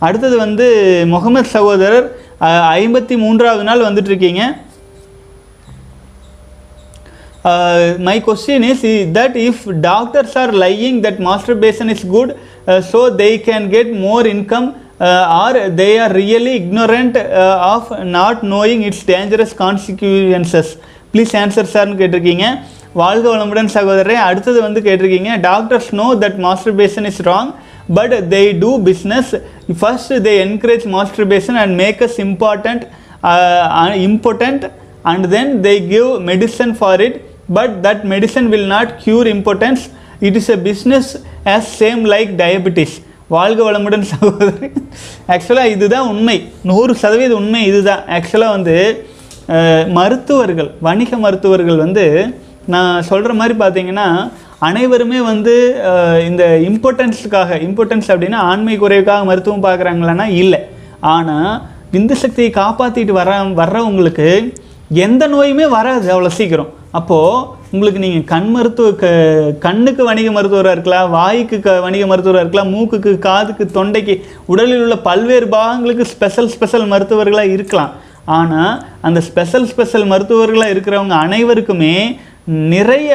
அடுத்தது 0.00 0.36
வந்து 0.36 0.66
முகமது 1.06 1.48
சகோதரர் 1.48 2.06
ஐம்பத்தி 2.78 3.14
மூன்றாவது 3.16 3.62
நாள் 3.64 3.86
வந்துட்டு 3.86 4.10
இருக்கீங்க 4.12 4.42
my 8.06 8.16
question 8.20 8.66
is 8.70 8.84
that 9.12 9.36
if 9.42 9.62
doctors 9.82 10.34
are 10.36 10.52
lying 10.62 10.98
that 11.02 11.20
masturbation 11.58 11.90
is 11.94 12.06
good 12.06 12.32
so 12.90 13.00
they 13.16 13.28
can 13.46 13.66
get 13.70 13.92
more 14.00 14.26
income 14.26 14.68
or 15.36 15.58
they 15.74 15.88
are 15.98 16.14
really 16.18 16.54
ignorant 16.62 17.18
of 17.66 17.90
not 18.16 18.42
knowing 18.54 18.82
its 18.82 19.04
dangerous 19.12 19.54
consequences 19.62 20.72
please 21.12 21.34
answer 21.36 21.72
சார்னு 21.74 22.00
கேட்டிருக்கீங்க 22.00 22.46
வாழ்க 22.94 23.24
வளமுடன் 23.28 23.74
சகோதரரே 23.76 24.16
அடுத்தது 24.26 24.58
வந்து 24.62 24.80
கேட்டிருக்கீங்க 24.80 25.32
doctors 25.40 25.90
know 25.94 26.06
that 26.22 26.38
masturbation 26.76 27.08
is 27.10 27.22
wrong 27.22 27.50
but 27.94 28.14
they 28.34 28.58
do 28.58 28.70
business 28.88 29.30
first 29.80 30.12
they 30.12 30.34
encourage 30.46 30.86
masturbation 30.96 31.58
and 31.62 31.74
make 31.74 32.02
us 32.08 32.18
important 32.26 32.84
important 34.08 34.66
and 35.10 35.24
then 35.24 35.62
they 35.62 35.78
give 35.80 36.22
medicine 36.22 36.74
for 36.74 36.94
it. 37.00 37.22
But 37.48 37.82
that 37.82 38.04
medicine 38.04 38.50
will 38.50 38.66
not 38.66 39.00
cure 39.02 39.26
impotence 39.26 39.82
it 40.20 40.36
is 40.36 40.48
a 40.48 40.56
business 40.56 41.16
as 41.44 41.68
same 41.82 42.02
like 42.04 42.30
diabetes. 42.36 42.92
வாழ்க 43.28 43.60
வளமுடன் 43.68 44.04
சகோதரி. 44.12 44.68
ஆக்சுவலாக 45.28 45.72
இதுதான் 45.76 46.08
உண்மை. 46.08 46.36
நூறு 46.62 46.94
சதவீத 46.94 47.34
உண்மை 47.34 47.60
இதுதான். 47.66 48.02
ஆக்சுவலாக 48.16 48.56
வந்து 48.56 48.76
மருத்துவர்கள் 49.98 50.70
வணிக 50.80 51.16
மருத்துவர்கள் 51.16 51.76
வந்து 51.76 52.04
நான் 52.74 53.02
சொல்கிற 53.02 53.32
மாதிரி 53.40 53.54
பார்த்தீங்கன்னா 53.62 54.06
அனைவருமே 54.68 55.18
வந்து 55.30 55.54
இந்த 56.28 56.44
இம்பார்ட்டன்ஸுக்காக 56.68 57.58
இம்பார்ட்டன்ஸ் 57.66 58.08
அப்படின்னா 58.12 58.38
ஆண்மை 58.50 58.76
குறைவுக்காக 58.82 59.24
மருத்துவம் 59.30 59.66
பார்க்குறாங்களான்னா 59.66 60.26
இல்லை. 60.42 60.60
ஆனால் 61.14 61.50
விந்து 61.94 62.14
சக்தியை 62.22 62.50
காப்பாற்றிட்டு 62.60 63.12
வர 63.18 63.30
வர்றவங்களுக்கு 63.60 64.28
எந்த 65.04 65.22
நோயுமே 65.34 65.66
வராது 65.76 66.06
அவ்வளோ 66.14 66.32
சீக்கிரம். 66.38 66.72
அப்போது 66.98 67.54
உங்களுக்கு 67.74 68.02
நீங்கள் 68.04 68.28
கண் 68.32 68.48
மருத்துவ 68.54 68.88
க 69.00 69.06
கண்ணுக்கு 69.64 70.02
வணிக 70.08 70.28
மருத்துவராக 70.36 70.76
இருக்கலாம் 70.76 71.08
வாய்க்கு 71.16 71.56
க 71.66 71.72
வணிக 71.86 72.04
மருத்துவராக 72.10 72.44
இருக்கலாம் 72.44 72.72
மூக்குக்கு 72.74 73.12
காதுக்கு 73.26 73.64
தொண்டைக்கு 73.78 74.14
உடலில் 74.52 74.82
உள்ள 74.84 74.96
பல்வேறு 75.08 75.46
பாகங்களுக்கு 75.54 76.04
ஸ்பெஷல் 76.12 76.50
ஸ்பெஷல் 76.54 76.86
மருத்துவர்களாக 76.92 77.54
இருக்கலாம். 77.56 77.92
ஆனால் 78.38 78.72
அந்த 79.08 79.20
ஸ்பெஷல் 79.28 79.68
ஸ்பெஷல் 79.72 80.06
மருத்துவர்களாக 80.12 80.74
இருக்கிறவங்க 80.74 81.16
அனைவருக்குமே 81.26 81.96
நிறைய 82.74 83.10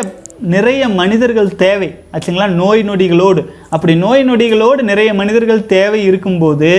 நிறைய 0.54 0.90
மனிதர்கள் 0.90 1.56
தேவை. 1.56 1.90
ஆச்சுங்களா? 2.14 2.48
நோய் 2.62 2.82
நொடிகளோடு. 2.90 3.42
அப்படி 3.70 3.96
நோய் 3.96 4.24
நொடிகளோடு 4.30 4.82
நிறைய 4.82 5.14
மனிதர்கள் 5.14 5.66
தேவை 5.66 6.04
இருக்கும்போது 6.04 6.72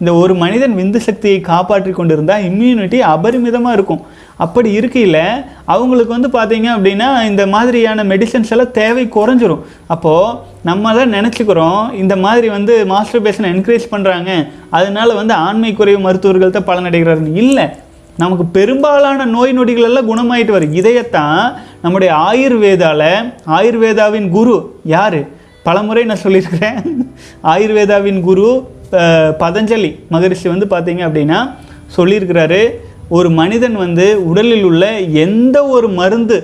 இந்த 0.00 0.14
ஒரு 0.14 0.34
மனிதன் 0.34 0.74
விந்து 0.78 1.00
சக்தியை 1.06 1.40
காப்பாற்றி 1.40 1.92
கொண்டிருந்தால் 1.92 2.44
இம்யூனிட்டி 2.48 2.98
அபரிமிதமாக 3.14 3.76
இருக்கும். 3.76 4.02
அப்படி 4.44 4.72
இருக்கையில் 4.72 5.22
அவங்களுக்கு 5.64 6.12
வந்து 6.16 6.28
பார்த்தீங்க 6.36 6.68
அப்படின்னா 6.74 7.08
இந்த 7.30 7.46
மாதிரியான 7.46 8.04
மெடிசன்ஸ் 8.04 8.52
எல்லாம் 8.56 8.76
தேவை 8.80 9.04
குறைஞ்சிரும். 9.16 9.64
அப்போது 9.94 10.36
நம்ம 10.68 10.94
தான் 10.98 11.14
நினச்சிக்கிறோம் 11.16 11.82
இந்த 12.02 12.16
மாதிரி 12.16 12.48
வந்து 12.48 12.86
மாஸ்டர் 12.92 13.24
பேஷனை 13.26 13.50
என்கரேஜ் 13.54 13.92
பண்ணுறாங்க 13.94 14.30
அதனால 14.70 15.14
வந்து 15.14 15.34
ஆண்மை 15.34 15.72
குறைவு 15.74 16.00
மருத்துவர்கள் 16.06 16.56
தான் 16.56 16.68
பலனடைகிறாருன்னு 16.70 17.34
இல்லை 17.44 17.66
நமக்கு 18.16 18.44
பெரும்பாலான 18.58 19.26
நோய் 19.34 19.52
நொடிகள் 19.56 19.88
எல்லாம் 19.88 20.08
குணமாயிட்டு 20.10 20.54
வரும். 20.54 20.78
இதையத்தான் 20.78 21.42
நம்முடைய 21.82 22.10
ஆயுர்வேதாவில் 22.28 23.08
ஆயுர்வேதாவின் 23.58 24.28
குரு 24.30 24.56
யார்? 24.84 25.20
பலமுறை 25.62 26.04
நான் 26.04 26.22
சொல்லியிருக்கிறேன். 26.22 26.78
ஆயுர்வேதாவின் 27.44 28.20
குரு 28.20 28.46
பதஞ்சலி 29.40 29.90
மகரிஷி 30.08 30.48
வந்து 30.48 30.66
பார்த்தீங்க 30.66 31.02
அப்படின்னா 31.08 31.38
சொல்லியிருக்கிறாரு 31.96 32.60
ஒரு 33.08 33.28
மனிதன் 33.30 33.76
வந்து 33.76 34.06
உடலில் 34.24 34.64
உள்ள 34.64 34.84
எந்த 35.18 35.56
ஒரு 35.66 35.88
மருந்து 35.88 36.38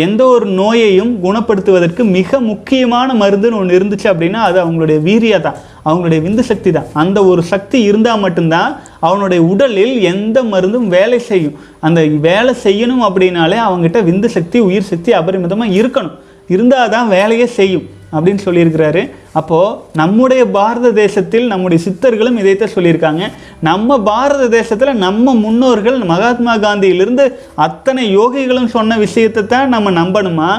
எந்த 0.00 0.22
ஒரு 0.26 0.46
நோயையும் 0.52 1.12
குணப்படுத்துவதற்கு 1.22 2.02
மிக 2.10 2.40
முக்கியமான 2.40 3.14
மருந்துன்னு 3.14 3.56
ஒன்று 3.56 3.78
இருந்துச்சு 3.78 4.08
அப்படின்னா 4.12 4.40
அது 4.42 4.58
அவங்களுடைய 4.64 4.98
வீரியா 5.00 5.40
தான் 5.40 5.58
அவங்களுடைய 5.84 6.20
விந்து 6.22 6.42
சக்தி 6.42 6.70
தான் 6.70 6.88
அந்த 6.92 7.18
ஒரு 7.24 7.42
சக்தி 7.42 7.78
இருந்தால் 7.82 8.20
மட்டும்தான் 8.20 8.72
அவனுடைய 9.06 9.40
உடலில் 9.52 9.94
எந்த 10.12 10.38
மருந்தும் 10.52 10.88
வேலை 10.96 11.20
செய்யும். 11.30 11.56
அந்த 11.86 12.00
வேலை 12.28 12.54
செய்யணும் 12.66 13.06
அப்படின்னாலே 13.08 13.58
அவங்ககிட்ட 13.68 14.02
விந்து 14.10 14.30
சக்தி 14.36 14.60
உயிர் 14.68 14.90
சக்தி 14.92 15.12
அபரிமிதமாக 15.20 15.76
இருக்கணும். 15.80 16.14
இருந்தால் 16.54 16.94
தான் 16.94 17.10
வேலையே 17.16 17.48
செய்யும் 17.58 17.88
அப்படின்னு 18.16 18.44
சொல்லியிருக்கிறாரு. 18.46 19.02
அப்போது 19.40 19.76
நம்முடைய 20.00 20.42
பாரத 20.56 20.86
தேசத்தில் 21.02 21.46
நம்முடைய 21.52 21.78
சித்தர்களும் 21.84 22.38
இதைத்தான் 22.40 22.74
சொல்லியிருக்காங்க. 22.74 23.22
நம்ம 23.68 23.98
பாரத 24.08 24.48
தேசத்தில் 24.56 25.00
நம்ம 25.04 25.34
முன்னோர்கள் 25.44 25.98
மகாத்மா 26.10 26.54
காந்தியிலிருந்து 26.64 27.24
அத்தனை 27.66 28.04
யோகிகளும் 28.18 28.72
சொன்ன 28.76 28.98
விஷயத்தை 29.04 29.42
தான் 29.54 29.72
நம்ம 29.74 29.92
நம்பணுமா? 30.00 30.50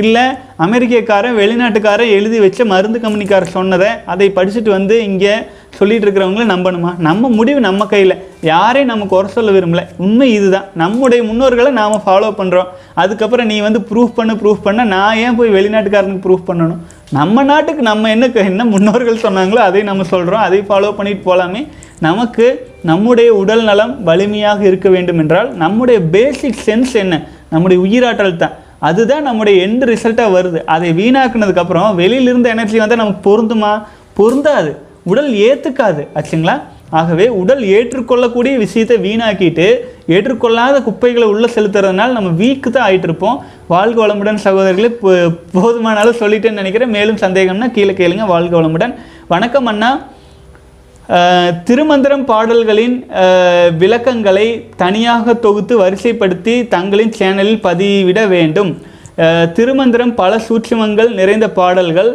இல்லை 0.00 0.24
அமெரிக்கக்காரன் 0.66 1.38
வெளிநாட்டுக்காரன் 1.40 2.14
எழுதி 2.16 2.38
வச்ச 2.44 2.64
மருந்து 2.72 2.98
கம்பெனிக்காரர் 3.04 3.56
சொன்னதை 3.58 3.90
அதை 4.12 4.28
படிச்சுட்டு 4.36 4.70
வந்து 4.76 4.96
இங்கே 5.08 5.34
சொல்லிட்டு 5.80 6.06
இருக்கிறவங்கள 6.06 6.44
நம்பணுமா? 6.52 6.90
நம்ம 7.06 7.28
முடிவு 7.38 7.60
நம்ம 7.66 7.86
கையில். 7.92 8.14
யாரையும் 8.48 8.90
நம்ம 8.92 9.06
குறை 9.12 9.28
சொல்ல 9.34 9.50
விரும்பல. 9.56 9.82
உண்மை 9.96 10.28
இதுதான். 10.38 10.66
நம்முடைய 10.74 11.20
முன்னோர்களை 11.28 11.70
நாம் 11.80 12.02
ஃபாலோ 12.06 12.30
பண்ணுறோம் 12.40 12.70
அதுக்கப்புறம் 13.02 13.50
நீ 13.52 13.56
வந்து 13.66 13.80
ப்ரூஃப் 13.90 14.16
பண்ணு 14.18 14.34
ப்ரூஃப் 14.42 14.62
பண்ண. 14.62 14.84
நான் 14.94 15.20
ஏன் 15.24 15.36
போய் 15.36 15.54
வெளிநாட்டுக்காரனுக்கு 15.56 16.24
ப்ரூஃப் 16.26 16.48
பண்ணணும்? 16.50 16.80
நம்ம 17.10 17.42
நாட்டுக்கு 17.42 17.82
நம்ம 17.82 18.10
என்ன 18.10 18.26
என்ன 18.50 18.64
முன்னோர்கள் 18.64 19.24
சொன்னாங்களோ 19.26 19.60
அதை 19.68 19.82
நம்ம 19.82 20.02
சொல்கிறோம் 20.14 20.46
அதை 20.48 20.58
ஃபாலோ 20.68 20.90
பண்ணிட்டு 20.96 21.24
போகலாமே 21.28 21.62
நமக்கு 22.00 22.46
நம்முடைய 22.82 23.30
உடல் 23.34 23.64
நலம் 23.64 23.94
வலிமையாக 24.02 24.60
இருக்க 24.64 24.88
வேண்டும் 24.88 25.18
என்றால் 25.18 25.48
நம்முடைய 25.62 25.98
பேசிக் 26.14 26.62
சென்ஸ் 26.66 26.92
என்ன? 26.92 27.14
நம்முடைய 27.50 27.78
உயிராற்றல் 27.84 28.40
தான். 28.42 28.54
அதுதான் 28.88 29.22
நம்முடைய 29.22 29.56
எண்டு 29.66 29.86
ரிசல்ட்டாக 29.92 30.34
வருது. 30.36 30.60
அதை 30.74 30.90
வீணாக்குனதுக்கப்புறம் 31.00 31.94
வெளியிலிருந்து 31.94 32.48
எனர்ஜி 32.48 32.78
வந்தால் 32.78 33.02
நமக்கு 33.02 33.24
பொருந்துமா? 33.30 33.72
பொருந்தாது. 34.14 34.70
உடல் 35.10 35.32
ஏற்றுக்காது 35.46 36.02
ஆச்சுங்களா? 36.14 36.54
ஆகவே 36.98 37.26
உடல் 37.40 37.62
ஏற்றுக்கொள்ளக்கூடிய 37.64 38.54
விஷயத்தை 38.58 38.96
வீணாக்கிட்டு 38.96 39.66
ஏற்றுக்கொள்ளாத 40.08 40.76
குப்பைகளை 40.82 41.28
உள்ளே 41.28 41.48
செலுத்துறதுனால 41.54 42.10
நம்ம 42.16 42.30
வீக்கு 42.42 42.70
தான் 42.70 42.86
ஆகிட்டு 42.90 43.06
இருப்போம் 43.08 43.44
வாழ்க 43.66 44.06
வளமுடன் 44.06 44.38
சகோதரர்களே 44.44 44.90
போ- 45.02 45.32
போதுமான 45.52 45.98
அளவு 46.00 46.16
சொல்லிட்டேன்னு 46.20 46.60
நினைக்கிறேன். 46.62 46.94
மேலும் 46.96 47.20
சந்தேகம்னா 47.24 47.70
கீழே 47.70 47.92
கேளுங்க 47.92 48.26
வாழ்க 48.26 48.60
வளமுடன். 48.60 48.94
வணக்கம் 49.28 49.66
அண்ணா. 49.66 49.90
திருமந்திரம் 51.64 52.24
பாடல்களின் 52.24 52.96
விளக்கங்களை 53.78 54.46
தனியாக 54.76 55.34
தொகுத்து 55.34 55.74
வரிசைப்படுத்தி 55.80 56.54
தங்களின் 56.74 57.14
சேனலில் 57.18 57.64
பதிவிட 57.68 58.28
வேண்டும். 58.28 58.70
திருமந்திரம் 59.52 60.14
பல 60.14 60.38
சூட்சுமங்கள் 60.38 61.10
நிறைந்த 61.14 61.46
பாடல்கள் 61.50 62.10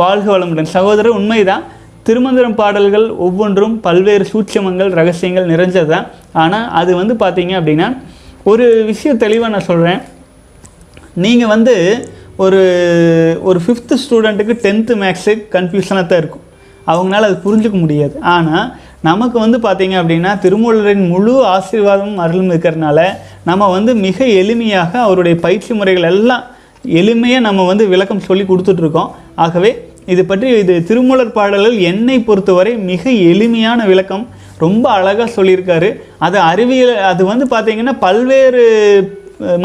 வாழ்க 0.00 0.26
வளமுடன். 0.34 0.70
சகோதரர் 0.76 1.18
உண்மைதான். 1.18 1.64
திருமந்திரம் 2.06 2.56
பாடல்கள் 2.60 3.06
ஒவ்வொன்றும் 3.26 3.74
பல்வேறு 3.86 4.24
சூட்சமங்கள் 4.30 4.90
ரகசியங்கள் 4.98 5.50
நிறைஞ்சது 5.52 5.90
தான். 5.94 6.06
ஆனால் 6.42 6.66
அது 6.80 6.90
வந்து 7.00 7.14
பார்த்தீங்க 7.22 7.52
அப்படின்னா 7.60 7.88
ஒரு 8.50 8.66
விஷயம் 8.90 9.22
தெளிவாக 9.24 9.52
நான் 9.54 9.68
சொல்கிறேன் 9.70 10.00
நீங்கள் 11.24 11.52
வந்து 11.54 11.74
ஒரு 12.44 12.60
ஒரு 13.48 13.58
ஃபிஃப்த்து 13.64 14.00
ஸ்டூடெண்ட்டுக்கு 14.02 14.54
டென்த்து 14.66 14.94
மேக்ஸு 15.02 15.32
கன்ஃபியூஷனாக 15.56 16.04
தான் 16.10 16.20
இருக்கும். 16.22 16.44
அவங்களால 16.92 17.28
அது 17.30 17.36
புரிஞ்சுக்க 17.46 17.76
முடியாது. 17.84 18.14
ஆனால் 18.36 18.68
நமக்கு 19.08 19.36
வந்து 19.44 19.58
பார்த்தீங்க 19.66 19.96
அப்படின்னா 20.00 20.30
திருமூலரின் 20.44 21.04
முழு 21.12 21.34
ஆசீர்வாதமும் 21.56 22.22
அருளும் 22.24 22.50
இருக்கிறதுனால 22.52 23.00
நம்ம 23.48 23.68
வந்து 23.76 23.92
மிக 24.06 24.18
எளிமையாக 24.40 24.92
அவருடைய 25.06 25.36
பயிற்சி 25.44 25.72
முறைகள் 25.80 26.10
எல்லாம் 26.14 26.44
எளிமையாக 26.84 27.46
நம்ம 27.48 27.66
வந்து 27.70 27.84
விளக்கம் 27.94 28.26
சொல்லி 28.28 28.44
கொடுத்துட்ருக்கோம். 28.48 29.10
ஆகவே 29.44 29.70
இது 30.12 30.22
பற்றி 30.24 30.46
இது 30.62 30.74
திருமூலர் 30.88 31.36
பாடல்கள் 31.38 31.76
என்னை 31.90 32.18
பொறுத்தவரை 32.28 32.72
மிக 32.90 33.10
எளிமையான 33.32 33.80
விளக்கம். 33.90 34.26
ரொம்ப 34.64 34.84
அழகாக 34.96 35.28
சொல்லியிருக்காரு. 35.36 35.88
அது 36.26 36.38
அறிவியல் 36.50 36.94
அது 37.10 37.22
வந்து 37.32 37.46
பார்த்திங்கன்னா 37.52 37.94
பல்வேறு 38.04 38.62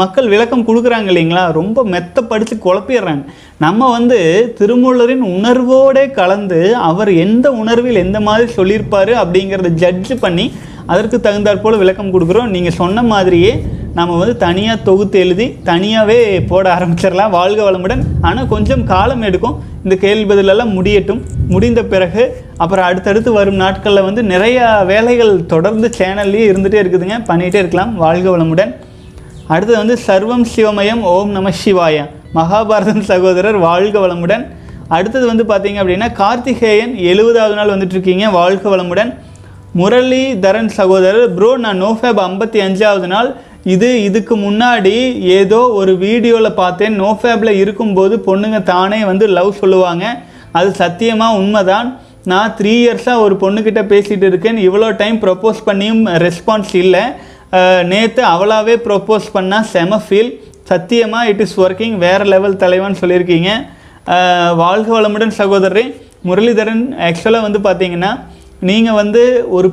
மக்கள் 0.00 0.30
விளக்கம் 0.32 0.66
கொடுக்குறாங்க 0.68 1.10
இல்லைங்களா? 1.12 1.42
ரொம்ப 1.58 1.78
மெத்த 1.94 2.22
படித்து 2.22 2.54
குழப்பிடுறாங்க. 2.66 3.24
நம்ம 3.64 3.90
வந்து 3.96 4.18
திருமூலரின் 4.58 5.24
உணர்வோடே 5.36 6.04
கலந்து 6.20 6.60
அவர் 6.90 7.10
எந்த 7.24 7.46
உணர்வில் 7.62 8.02
எந்த 8.04 8.20
மாதிரி 8.28 8.46
சொல்லியிருப்பார் 8.58 9.12
அப்படிங்கிறத 9.22 9.72
ஜட்ஜ் 9.82 10.12
பண்ணி 10.24 10.46
அதற்கு 10.92 11.16
தகுந்தாற் 11.18 11.62
போல் 11.62 11.82
விளக்கம் 11.82 12.12
கொடுக்குறோம். 12.14 12.52
நீங்கள் 12.56 12.78
சொன்ன 12.80 13.02
மாதிரியே 13.12 13.52
நம்ம 13.96 14.16
வந்து 14.20 14.36
தனியாக 14.36 14.82
தொகுத்து 14.82 15.18
எழுதி 15.18 15.44
தனியாகவே 15.64 16.40
போட 16.40 16.64
ஆரம்பிச்சிடலாம். 16.74 17.30
வாழ்க 17.30 17.60
வளமுடன். 17.66 18.02
ஆனால் 18.20 18.48
கொஞ்சம் 18.48 18.82
காலம் 18.84 19.22
எடுக்கும். 19.22 19.54
இந்த 19.84 19.96
கேள்வி 19.96 20.34
பதிலெல்லாம் 20.34 20.72
முடியட்டும். 20.78 21.20
முடிந்த 21.48 21.82
பிறகு 21.92 22.22
அப்புறம் 22.56 22.84
அடுத்தடுத்து 22.84 23.32
வரும் 23.32 23.54
நாட்களில் 23.54 24.06
வந்து 24.08 24.22
நிறையா 24.22 24.66
வேலைகள் 24.86 25.46
தொடர்ந்து 25.46 25.90
சேனல்லையே 25.98 26.44
இருந்துகிட்டே 26.50 26.80
இருக்குதுங்க. 26.82 27.16
பண்ணிகிட்டே 27.30 27.60
இருக்கலாம். 27.62 27.94
வாழ்க 27.96 28.36
வளமுடன். 28.36 28.74
அடுத்தது 29.46 29.78
வந்து 29.82 29.96
சர்வம் 30.06 30.46
சிவமயம் 30.56 31.02
ஓம் 31.14 31.30
நம 31.30 31.50
சிவாய. 31.64 32.04
மகாபாரதம் 32.34 33.08
சகோதரர் 33.12 33.56
வாழ்க 33.56 33.98
வளமுடன். 34.06 34.46
அடுத்தது 34.88 35.26
வந்து 35.26 35.44
பார்த்தீங்க 35.44 35.78
அப்படின்னா 35.82 36.12
கார்த்திகேயன் 36.12 36.94
எழுபதாவது 37.10 37.54
நாள் 37.54 37.72
வந்துட்டு 37.74 37.96
இருக்கீங்க 37.96 38.28
வாழ்க 38.40 38.76
வளமுடன். 38.76 39.12
முரளிதரன் 39.78 40.70
சகோதரர் 40.80 41.34
ப்ரோ 41.34 41.56
நான் 41.56 41.82
நோஃபேப் 41.82 42.22
ஐம்பத்தி 42.28 42.60
அஞ்சாவது 42.68 43.06
நாள். 43.16 43.30
இது 43.74 43.88
இதுக்கு 44.08 44.34
முன்னாடி 44.46 44.94
ஏதோ 45.38 45.60
ஒரு 45.80 45.92
வீடியோவில் 46.06 46.58
பார்த்தேன். 46.62 46.96
நோஃபேப்பில் 47.02 47.58
இருக்கும்போது 47.62 48.14
பொண்ணுங்க 48.26 48.58
தானே 48.72 49.00
வந்து 49.10 49.26
லவ் 49.38 49.50
சொல்லுவாங்க. 49.62 50.04
அது 50.58 50.68
சத்தியமாக 50.82 51.38
உண்மைதான். 51.40 51.88
நான் 52.32 52.52
த்ரீ 52.58 52.74
இயர்ஸாக 52.82 53.24
ஒரு 53.24 53.34
பொண்ணுக்கிட்ட 53.42 53.82
பேசிகிட்டு 53.92 54.28
இருக்கேன். 54.30 54.58
இவ்வளோ 54.66 54.88
டைம் 55.02 55.18
ப்ரப்போஸ் 55.24 55.58
பண்ணியும் 55.68 56.02
ரெஸ்பான்ஸ் 56.26 56.72
இல்லை. 56.82 57.04
நேற்று 57.90 58.22
அவளாவே 58.34 58.76
ப்ரப்போஸ் 58.86 59.26
பண்ணால் 59.34 59.66
செம 59.74 60.00
ஃபீல் 60.06 60.30
சத்தியமாக 60.70 61.28
இட் 61.32 61.42
இஸ் 61.44 61.58
ஒர்க்கிங் 61.64 61.96
வேறு 62.04 62.24
லெவல் 62.34 62.60
தலைவான்னு 62.62 63.00
சொல்லியிருக்கீங்க. 63.02 63.50
வாழ்க 64.62 64.88
வளமுடன் 64.96 65.36
சகோதரரே. 65.42 65.84
முரளிதரன் 66.28 66.84
ஆக்சுவலாக 67.08 67.46
வந்து 67.46 67.60
பார்த்தீங்கன்னா 67.66 68.12
நீங்கள் 68.60 68.94
வந்து 68.94 69.22
ஒரு 69.56 69.68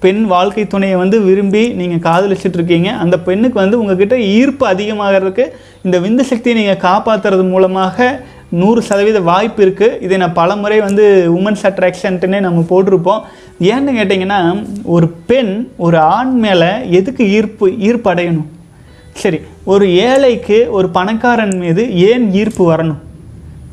பெண் 0.00 0.24
வாழ்க்கை 0.24 0.66
துணையை 0.66 0.96
வந்து 0.96 1.20
விரும்பி 1.20 1.62
நீங்கள் 1.68 2.04
காதலிச்சிட்டு 2.08 2.58
இருக்கீங்க 2.60 2.90
அந்த 2.90 3.18
பெண்ணுக்கு 3.18 3.58
வந்து 3.60 3.78
உங்ககிட்ட 3.80 4.18
ஈர்ப்பு 4.18 4.66
அதிகமாகிறதுக்கு 4.66 5.44
இந்த 5.82 5.98
விந்து 5.98 6.20
சக்தியை 6.20 6.54
நீங்கள் 6.58 6.84
காப்பாற்றுறது 6.90 7.48
மூலமாக 7.48 8.20
நூறு 8.50 8.82
சதவீத 8.82 9.20
வாய்ப்பு 9.20 9.60
இருக்குது 9.64 9.98
இதை 10.00 10.18
நான் 10.18 10.38
பல 10.38 10.56
முறை 10.56 10.80
வந்து 10.80 11.04
உமன்ஸ் 11.38 11.64
அட்ராக்ஷன்ட்டுனே 11.70 12.38
நம்ம 12.40 12.64
போட்டிருப்போம். 12.70 13.24
ஏன்னு 13.60 13.96
கேட்டிங்கன்னா 13.98 14.40
ஒரு 14.84 15.08
பெண் 15.08 15.68
ஒரு 15.76 15.98
ஆண் 15.98 16.34
மேலே 16.44 16.70
எதுக்கு 16.98 17.24
ஈர்ப்பு 17.30 17.66
ஈர்ப்பு 17.78 18.10
அடையணும் 18.14 18.48
சரி 19.14 19.40
ஒரு 19.64 19.86
ஏழைக்கு 19.92 20.70
ஒரு 20.70 20.88
பணக்காரன் 20.88 21.56
மீது 21.56 21.96
ஏன் 21.96 22.32
ஈர்ப்பு 22.32 22.64
வரணும்? 22.72 23.00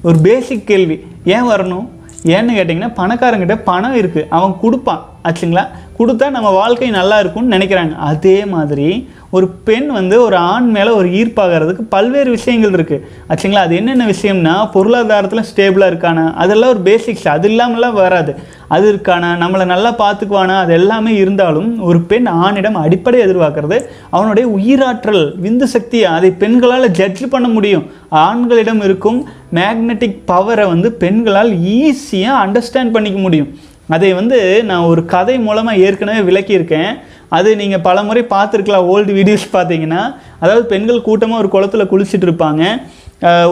ஒரு 0.01 0.17
பேசிக் 0.19 0.67
கேள்வி. 0.67 1.05
ஏன் 1.23 1.49
வரணும்? 1.49 1.85
ஏன்னு 2.25 2.53
கேட்டிங்கன்னா 2.57 2.91
பணக்காரங்கிட்ட 2.99 3.55
பணம் 3.63 3.95
இருக்குது 3.95 4.27
அவன் 4.29 4.55
கொடுப்பான். 4.61 5.01
ஆச்சுங்களா? 5.23 5.63
கொடுத்தா 5.99 6.29
நம்ம 6.29 6.49
வாழ்க்கை 6.49 6.89
நல்லா 6.89 7.19
இருக்கும்னு 7.19 7.55
நினைக்கிறாங்க. 7.57 7.95
அதே 8.11 8.45
மாதிரி 8.45 8.87
ஒரு 9.35 9.47
பெண் 9.67 9.87
வந்து 9.97 10.15
ஒரு 10.25 10.37
ஆண் 10.53 10.67
மேலே 10.75 10.91
ஒரு 10.99 11.07
ஈர்ப்பாகிறதுக்கு 11.19 11.83
பல்வேறு 11.93 12.29
விஷயங்கள் 12.37 12.75
இருக்குது 12.77 13.03
ஆச்சுங்களா? 13.29 13.63
அது 13.67 13.73
என்னென்ன 13.79 14.05
விஷயம்னா 14.13 14.53
பொருளாதாரத்தில் 14.75 15.47
ஸ்டேபிளாக 15.49 15.91
இருக்கானா? 15.91 16.25
அதெல்லாம் 16.43 16.71
ஒரு 16.73 16.81
பேசிக்ஸ் 16.87 17.27
அது 17.35 17.49
இல்லாமலாம் 17.49 17.97
வராது. 18.01 18.33
அது 18.75 18.85
இருக்கானா? 18.93 19.29
நம்மளை 19.43 19.65
நல்லா 19.73 19.91
பார்த்துக்குவானா 20.01 20.55
அது 20.63 20.73
எல்லாமே 20.79 21.13
இருந்தாலும் 21.23 21.69
ஒரு 21.89 21.99
பெண் 22.11 22.27
ஆணிடம் 22.45 22.79
அடிப்படை 22.85 23.19
எதிர்பார்க்கறது 23.25 23.79
அவனுடைய 24.17 24.45
உயிராற்றல் 24.57 25.23
விந்து 25.45 25.67
சக்தி 25.75 26.01
அதை 26.17 26.31
பெண்களால் 26.43 26.95
ஜட்ஜ் 26.99 27.23
பண்ண 27.35 27.47
முடியும். 27.57 27.85
ஆண்களிடம் 28.25 28.83
இருக்கும் 28.87 29.19
மேக்னெட்டிக் 29.59 30.19
பவரை 30.33 30.67
வந்து 30.73 30.89
பெண்களால் 31.03 31.53
ஈஸியாக 31.77 32.41
அண்டர்ஸ்டாண்ட் 32.43 32.95
பண்ணிக்க 32.97 33.19
முடியும். 33.27 33.49
அதை 33.95 34.07
வந்து 34.19 34.37
நான் 34.69 34.89
ஒரு 34.91 35.01
கதை 35.11 35.33
மூலமாக 35.47 35.81
ஏற்கனவே 35.87 36.21
விளக்கியிருக்கேன். 36.29 36.91
அது 37.37 37.49
நீங்கள் 37.61 37.85
பல 37.87 38.03
முறை 38.09 38.23
பார்த்துருக்கலாம் 38.35 38.89
ஓல்டு 38.95 39.17
வீடியோஸ் 39.19 39.47
பார்த்தீங்கன்னா. 39.55 40.03
அதாவது 40.43 40.65
பெண்கள் 40.73 41.07
கூட்டமாக 41.07 41.41
ஒரு 41.43 41.49
குளத்துல 41.55 41.85
குளிச்சுட்டு 41.93 42.27
இருப்பாங்க. 42.29 42.63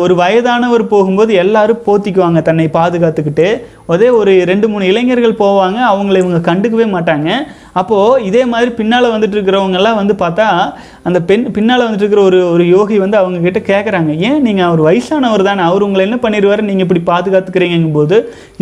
ஒரு 0.04 0.14
வயதானவர் 0.22 0.82
போகும்போது 0.92 1.32
எல்லாரும் 1.42 1.84
போத்திக்குவாங்க 1.86 2.40
தன்னை 2.48 2.66
பாதுகாத்துக்கிட்டு. 2.76 3.46
அதே 3.94 4.08
ஒரு 4.18 4.32
ரெண்டு 4.50 4.68
மூணு 4.72 4.90
இளைஞர்கள் 4.92 5.42
போவாங்க 5.42 5.80
அவங்கள 5.92 6.16
இவங்க 6.24 6.40
கண்டுக்கவே 6.50 6.86
மாட்டாங்க. 6.96 7.30
அப்போது 7.82 8.26
இதே 8.30 8.44
மாதிரி 8.52 8.72
பின்னால் 8.80 9.12
வந்துட்டு 9.14 9.36
இருக்கிறவங்கெல்லாம் 9.38 10.00
வந்து 10.02 10.16
பார்த்தா 10.24 10.48
அந்த 11.08 11.20
பெண் 11.30 11.48
பின்னால் 11.58 11.86
வந்துட்டு 11.86 12.06
இருக்கிற 12.06 12.24
ஒரு 12.30 12.40
ஒரு 12.54 12.66
யோகி 12.76 12.98
வந்து 13.04 13.18
அவங்கக்கிட்ட 13.22 13.62
கேட்குறாங்க 13.72 14.12
ஏன் 14.30 14.40
நீங்கள் 14.48 14.68
அவர் 14.70 14.86
வயசானவர் 14.90 15.48
தானே 15.50 15.64
அவர் 15.70 15.86
உங்களை 15.88 16.06
என்ன 16.08 16.20
பண்ணிடுவாரு? 16.26 16.70
நீங்கள் 16.70 16.88
இப்படி 16.88 17.04
பாதுகாத்துக்கிறீங்கும் 17.12 17.98
போது 18.00 18.18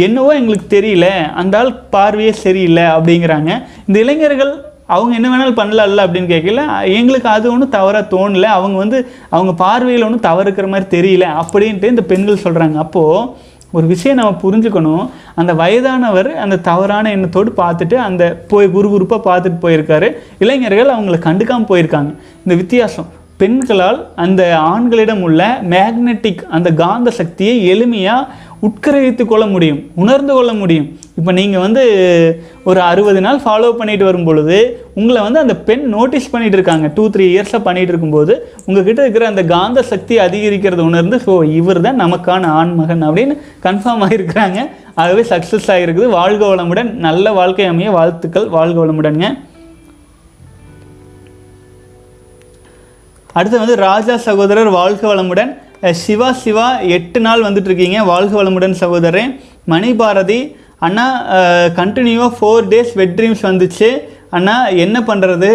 என்னவோ 0.07 0.33
எங்களுக்கு 0.41 0.67
தெரியல 0.77 1.07
அந்த 1.41 1.57
ஆள் 1.61 1.77
பார்வையே 1.95 2.33
சரியில்லை 2.45 2.85
அப்படிங்கிறாங்க. 2.97 3.51
இந்த 3.87 3.97
இளைஞர்கள் 4.05 4.53
அவங்க 4.95 5.13
என்ன 5.17 5.27
வேணாலும் 5.31 5.59
பண்ணலாம்ல 5.59 6.03
அப்படின்னு 6.05 6.31
கேட்கல. 6.33 6.61
எங்களுக்கு 6.97 7.29
அது 7.35 7.45
ஒன்றும் 7.51 7.75
தவறாக 7.77 8.03
தோணல. 8.13 8.49
அவங்க 8.57 8.77
வந்து 8.77 8.99
அவங்க 9.29 9.53
பார்வையில் 9.63 10.07
ஒன்றும் 10.07 10.27
தவறு 10.27 10.45
இருக்கிற 10.47 10.67
மாதிரி 10.73 10.87
தெரியல 10.95 11.27
அப்படின்ட்டு 11.43 11.91
இந்த 11.93 12.03
பெண்கள் 12.11 12.43
சொல்கிறாங்க 12.45 12.77
அப்போது 12.85 13.29
ஒரு 13.77 13.85
விஷயம் 13.87 14.17
நம்ம 14.17 14.33
புரிஞ்சுக்கணும். 14.43 15.03
அந்த 15.35 15.51
வயதானவர் 15.53 16.29
அந்த 16.43 16.57
தவறான 16.69 17.11
எண்ணத்தோடு 17.15 17.51
பார்த்துட்டு 17.57 17.97
அந்த 18.09 18.23
போய் 18.51 18.73
குறுகுறுப்பாக 18.75 19.25
பார்த்துட்டு 19.29 19.63
போயிருக்காரு. 19.65 20.09
இளைஞர்கள் 20.43 20.93
அவங்கள 20.95 21.17
கண்டுக்காமல் 21.27 21.71
போயிருக்காங்க. 21.71 22.11
இந்த 22.43 22.55
வித்தியாசம். 22.61 23.09
பெண்களால் 23.41 23.99
அந்த 24.15 24.41
ஆண்களிடம் 24.71 25.21
உள்ள 25.21 25.41
மேக்னெட்டிக் 25.69 26.41
அந்த 26.57 26.69
காந்த 26.81 27.09
சக்தியை 27.19 27.55
எளிமையாக 27.73 28.27
உட்கரவித்து 28.67 29.23
கொள்ள 29.29 29.45
முடியும் 29.53 29.79
உணர்ந்து 30.01 30.33
கொள்ள 30.37 30.51
முடியும். 30.59 30.87
இப்போ 31.19 31.31
நீங்கள் 31.37 31.63
வந்து 31.63 31.83
ஒரு 32.69 32.79
அறுபது 32.89 33.19
நாள் 33.25 33.39
ஃபாலோ 33.43 33.69
பண்ணிட்டு 33.79 34.05
வரும் 34.07 34.27
பொழுது 34.27 34.57
உங்களை 34.99 35.19
வந்து 35.27 35.41
அந்த 35.43 35.55
பெண் 35.67 35.85
நோட்டீஸ் 35.95 36.29
பண்ணிட்டு 36.33 36.57
இருக்காங்க. 36.59 36.87
டூ 36.97 37.03
த்ரீ 37.13 37.25
இயர்ஸாக 37.33 37.61
பண்ணிட்டு 37.67 37.91
இருக்கும்போது 37.93 38.33
உங்ககிட்ட 38.65 38.99
இருக்கிற 39.05 39.27
அந்த 39.31 39.43
காந்த 39.53 39.81
சக்தி 39.91 40.17
அதிகரிக்கிறத 40.27 40.83
உணர்ந்து 40.89 41.19
ஸோ 41.25 41.35
இவர் 41.59 41.85
தான் 41.87 42.01
நமக்கான 42.03 42.51
ஆண்மகன் 42.59 43.05
அப்படின்னு 43.09 43.37
கன்ஃபார்ம் 43.67 44.03
ஆகிருக்கிறாங்க 44.07 44.59
ஆகவே 45.01 45.23
சக்ஸஸ் 45.33 45.71
ஆகிருக்குது 45.75 46.09
வாழ்க 46.19 46.43
வளமுடன். 46.51 46.91
நல்ல 47.07 47.31
வாழ்க்கை 47.39 47.67
அமைய 47.71 47.91
வாழ்த்துக்கள். 47.99 48.47
வாழ்க 48.57 48.77
வளமுடன்ங்க. 48.83 49.27
அடுத்து 53.39 53.57
வந்து 53.63 53.75
ராஜா 53.87 54.15
சகோதரர் 54.29 54.69
வாழ்க 54.79 55.03
வளமுடன். 55.11 55.51
சிவா 56.01 56.27
சிவா 56.41 56.65
எட்டு 56.95 57.19
நாள் 57.25 57.43
வந்துட்டுருக்கீங்க. 57.45 57.99
வாழ்க 58.09 58.33
வளமுடன் 58.39 58.75
சகோதரன் 58.81 59.31
மணிபாரதி 59.71 60.37
அண்ணா 60.85 61.05
கண்டினியூவாக 61.79 62.31
ஃபோர் 62.37 62.67
டேஸ் 62.73 62.91
வெட் 62.99 63.15
ட்ரீம்ஸ் 63.17 63.43
வந்துச்சு. 63.47 63.89
அண்ணா 64.37 64.55
என்ன 64.85 64.97
பண்ணுறது 65.09 65.49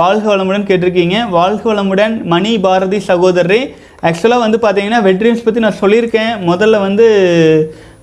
வாழ்க 0.00 0.24
வளமுடன் 0.32 0.68
கேட்டிருக்கீங்க. 0.68 1.16
வாழ்க 1.36 1.62
வளமுடன் 1.72 2.14
மணி 2.34 2.52
பாரதி 2.66 3.00
சகோதரரே. 3.10 3.60
ஆக்சுவலாக 4.08 4.44
வந்து 4.44 4.60
பார்த்தீங்கன்னா 4.64 5.02
வெட் 5.06 5.20
ட்ரீம்ஸ் 5.22 5.46
பற்றி 5.46 5.66
நான் 5.66 5.80
சொல்லியிருக்கேன். 5.82 6.32
முதல்ல 6.50 6.78
வந்து 6.86 7.06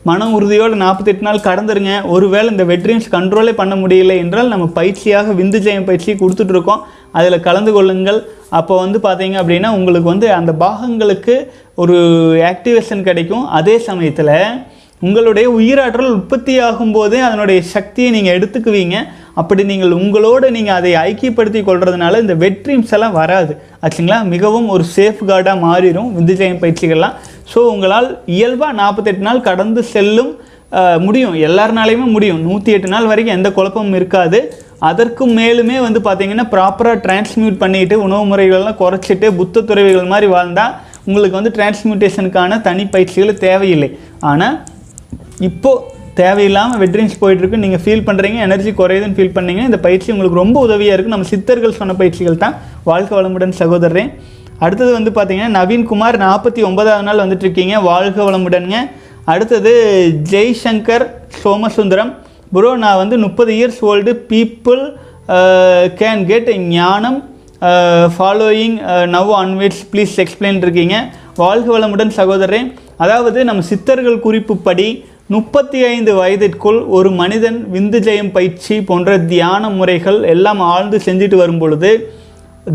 மன 0.09 0.27
உறுதியோடு 0.35 0.75
நாற்பத்தெட்டு 0.83 1.25
நாள் 1.27 1.45
கடந்துருங்க. 1.47 1.93
ஒருவேளை 2.15 2.47
இந்த 2.53 2.65
வெட்ரீம்ஸ் 2.73 3.07
கண்ட்ரோலே 3.15 3.53
பண்ண 3.61 3.73
முடியல 3.83 4.13
என்றால் 4.23 4.53
நம்ம 4.53 4.65
பயிற்சியாக 4.77 5.33
விந்து 5.39 5.59
ஜெயம் 5.65 5.89
பயிற்சி 5.89 6.11
கொடுத்துட்ருக்கோம் 6.21 6.83
அதில் 7.19 7.45
கலந்து 7.47 7.71
கொள்ளுங்கள். 7.75 8.19
அப்போ 8.59 8.73
வந்து 8.85 8.97
பார்த்தீங்க 9.05 9.37
அப்படின்னா 9.41 9.69
உங்களுக்கு 9.77 10.09
வந்து 10.13 10.27
அந்த 10.39 10.51
பாகங்களுக்கு 10.63 11.35
ஒரு 11.83 11.97
ஆக்டிவேஷன் 12.51 13.05
கிடைக்கும். 13.07 13.45
அதே 13.59 13.77
சமயத்தில் 13.89 14.35
உங்களுடைய 15.05 15.47
உயிராற்றல் 15.57 16.13
உற்பத்தி 16.17 16.53
ஆகும்போதே 16.67 17.19
அதனுடைய 17.25 17.59
சக்தியை 17.73 18.09
நீங்கள் 18.15 18.35
எடுத்துக்குவீங்க. 18.37 18.95
அப்படி 19.41 19.63
நீங்கள் 19.71 19.93
உங்களோடு 19.99 20.47
நீங்கள் 20.55 20.77
அதை 20.79 20.91
ஐக்கியப்படுத்தி 21.07 21.59
கொள்றதுனால 21.67 22.21
இந்த 22.23 22.35
வெட்ரீம்ஸ் 22.43 22.93
எல்லாம் 22.97 23.17
வராது. 23.19 23.53
ஆச்சுங்களா? 23.83 24.17
மிகவும் 24.33 24.69
ஒரு 24.75 24.85
சேஃப் 24.95 25.21
கார்டாக 25.29 25.63
மாறிடும் 25.67 26.09
விந்துஜயம் 26.17 26.61
பயிற்சிகள்லாம். 26.63 27.17
ஸோ 27.51 27.61
உங்களால் 27.73 28.09
இயல்பாக 28.37 28.77
நாற்பத்தெட்டு 28.81 29.27
நாள் 29.27 29.47
கடந்து 29.49 29.83
செல்லும் 29.95 30.31
முடியும். 31.05 31.35
எல்லாருனாலையுமே 31.47 32.07
முடியும். 32.15 32.39
நூற்றி 32.47 32.71
எட்டு 32.77 32.89
நாள் 32.93 33.09
வரைக்கும் 33.11 33.37
எந்த 33.37 33.49
குழப்பமும் 33.57 33.97
இருக்காது. 33.99 34.39
அதற்கு 34.89 35.23
மேலுமே 35.37 35.77
வந்து 35.85 35.99
பார்த்தீங்கன்னா 36.07 36.45
ப்ராப்பராக 36.53 36.97
டிரான்ஸ்மியூட் 37.05 37.61
பண்ணிட்டு 37.61 37.95
உணவு 38.05 38.23
முறைகள்லாம் 38.31 38.79
குறைச்சிட்டு 38.81 39.27
புத்த 39.39 39.63
துறவிகள் 39.69 40.11
மாதிரி 40.13 40.27
வாழ்ந்தால் 40.33 40.73
உங்களுக்கு 41.07 41.39
வந்து 41.39 41.53
டிரான்ஸ்மியூட்டேஷனுக்கான 41.57 42.61
தனி 42.67 42.83
பயிற்சிகள் 42.93 43.41
தேவையில்லை. 43.45 43.89
ஆனால் 44.31 44.57
இப்போது 45.49 45.95
தேவையில்லாமல் 46.21 46.79
வெட்ரின்ஸ் 46.81 47.17
போயிட்டுருக்கு. 47.21 47.63
நீங்கள் 47.63 47.81
ஃபீல் 47.83 48.05
பண்ணுறீங்க 48.07 48.39
எனர்ஜி 48.47 48.71
குறையுதுன்னு 48.81 49.17
ஃபீல் 49.17 49.35
பண்ணீங்க 49.37 49.63
இந்த 49.69 49.79
பயிற்சி 49.85 50.09
உங்களுக்கு 50.13 50.41
ரொம்ப 50.43 50.57
உதவியாக 50.67 50.95
இருக்குது 50.95 51.15
நம்ம 51.15 51.29
சித்தர்கள் 51.33 51.77
சொன்ன 51.79 51.95
பயிற்சிகள் 52.01 52.41
தான். 52.43 52.55
வாழ்க்கை 52.89 53.13
வளமுடன் 53.17 53.57
சகோதரரே. 53.61 54.05
அடுத்தது 54.65 54.91
வந்து 54.97 55.11
பார்த்தீங்கன்னா 55.17 55.51
நவீன்குமார் 55.59 56.17
நாற்பத்தி 56.27 56.61
ஒன்பதாவது 56.69 57.07
நாள் 57.09 57.23
வந்துட்டு 57.23 57.45
இருக்கீங்க 57.45 57.75
வாழ்க 57.89 58.17
வளமுடனுங்க. 58.29 58.79
அடுத்தது 59.33 59.71
ஜெய்சங்கர் 60.31 61.05
சோமசுந்தரம். 61.41 62.11
ப்ரோ 62.55 62.69
நான் 62.83 62.99
வந்து 63.01 63.15
முப்பது 63.25 63.51
years 63.57 63.81
old 63.89 64.11
people 64.31 64.83
can 66.01 66.23
get 66.29 66.49
ஞானம் 66.77 67.19
following 68.15 68.77
now 69.15 69.31
onwards 69.41 69.83
please 69.91 70.13
explain 70.23 70.59
இருக்கீங்க. 70.65 70.95
வாழ்க 71.41 71.67
வளமுடன் 71.75 72.13
சகோதரரே. 72.19 72.61
அதாவது 73.03 73.39
நம்ம 73.49 73.63
சித்தர்கள் 73.71 74.23
குறிப்புப்படி 74.25 74.87
முப்பத்தி 75.35 75.79
ஐந்து 75.93 76.11
வயதிற்குள் 76.19 76.77
ஒரு 76.97 77.09
மனிதன் 77.21 77.57
விந்து 77.73 77.99
ஜெயம் 78.05 78.31
பயிற்சி 78.37 78.75
போன்ற 78.89 79.17
தியான 79.31 79.69
முறைகள் 79.79 80.19
எல்லாம் 80.33 80.61
ஆழ்ந்து 80.73 80.99
செஞ்சுட்டு 81.07 81.39
வரும் 81.41 81.59
பொழுது 81.63 81.91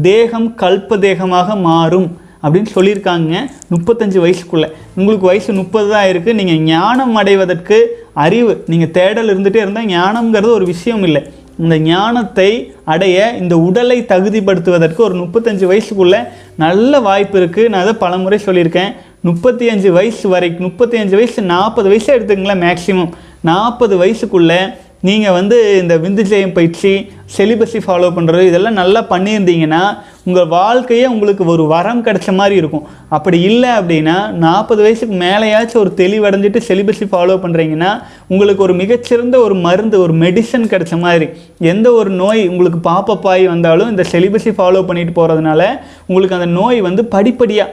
தேகம் 0.08 0.48
கல்ப 0.62 0.98
தேகமாக 1.06 1.56
மாறும் 1.68 2.08
அப்படின்னு 2.44 2.70
சொல்லியிருக்காங்க 2.76 3.32
முப்பத்தஞ்சு 3.72 4.18
வயசுக்குள்ளே. 4.24 4.68
உங்களுக்கு 4.98 5.26
வயசு 5.30 5.50
முப்பது 5.62 5.88
தான் 5.94 6.08
இருக்குது 6.12 6.38
நீங்கள் 6.40 6.62
ஞானம் 6.70 7.14
அடைவதற்கு 7.20 7.78
அறிவு 8.12 8.64
நீங்கள் 8.66 8.90
தேடல் 8.90 9.30
இருந்துகிட்டே 9.32 9.62
இருந்தால் 9.64 9.86
ஞானம்ங்கிறது 9.86 10.52
ஒரு 10.52 10.64
விஷயம் 10.64 11.02
இல்லை. 11.02 11.22
இந்த 11.58 11.78
ஞானத்தை 11.78 12.50
அடைய 12.84 13.16
இந்த 13.38 13.58
உடலை 13.58 13.98
தகுதிப்படுத்துவதற்கு 14.02 14.96
ஒரு 14.96 15.14
முப்பத்தஞ்சு 15.22 15.66
வயசுக்குள்ளே 15.70 16.20
நல்ல 16.56 17.00
வாய்ப்பு 17.00 17.40
இருக்குது 17.40 17.68
நான் 17.68 17.82
அதை 17.82 17.94
பலமுறை 17.94 18.38
சொல்லியிருக்கேன். 18.46 18.92
முப்பத்தி 19.20 19.68
அஞ்சு 19.68 19.92
வயசு 19.92 20.28
வரைக்கும் 20.28 20.66
முப்பத்தி 20.66 20.96
அஞ்சு 20.96 21.16
வயசு 21.16 21.42
நாற்பது 21.42 21.88
வயசு 21.88 22.08
எடுத்துக்கங்களேன் 22.18 22.64
மேக்ஸிமம் 22.66 23.12
நாற்பது 23.40 23.96
வயசுக்குள்ளே 24.04 24.60
நீங்கள் 25.02 25.32
வந்து 25.32 25.56
இந்த 25.82 25.94
விந்து 25.98 26.22
ஜெயம் 26.22 26.52
பயிற்சி 26.52 26.90
செலிபஸி 27.36 27.78
ஃபாலோ 27.84 28.08
பண்ணுறது 28.16 28.40
இதெல்லாம் 28.40 28.78
நல்லா 28.80 29.00
பண்ணியிருந்தீங்கன்னா 29.10 29.80
உங்கள் 30.24 30.48
வாழ்க்கையே 30.48 31.06
உங்களுக்கு 31.06 31.44
ஒரு 31.44 31.66
வரம் 31.66 32.04
கிடைச்ச 32.04 32.34
மாதிரி 32.34 32.54
இருக்கும். 32.56 32.84
அப்படி 33.08 33.40
இல்லை 33.40 33.70
அப்படின்னா 33.70 34.16
நாற்பது 34.44 34.82
வயசுக்கு 34.82 35.14
மேலேயாச்சும் 35.14 35.80
ஒரு 35.80 35.92
தெளிவடைஞ்சிட்டு 35.96 36.60
செலிபஸி 36.68 37.06
ஃபாலோ 37.12 37.36
பண்ணுறீங்கன்னா 37.44 37.90
உங்களுக்கு 38.28 38.62
ஒரு 38.62 38.74
மிகச்சிறந்த 38.74 39.38
ஒரு 39.40 39.54
மருந்து 39.66 39.98
ஒரு 40.00 40.12
மெடிசன் 40.12 40.70
கிடைச்ச 40.72 41.00
மாதிரி 41.00 41.28
எந்த 41.72 41.92
ஒரு 41.92 42.10
நோய் 42.22 42.48
உங்களுக்கு 42.48 42.80
பாப்பப்பாய் 42.90 43.46
வந்தாலும் 43.46 43.90
இந்த 43.90 44.06
செலிபஸி 44.12 44.52
ஃபாலோ 44.58 44.86
பண்ணிட்டு 44.86 45.14
போகிறதுனால 45.20 45.62
உங்களுக்கு 46.06 46.34
அந்த 46.34 46.50
நோய் 46.60 46.80
வந்து 46.80 47.04
படிப்படியாக 47.04 47.70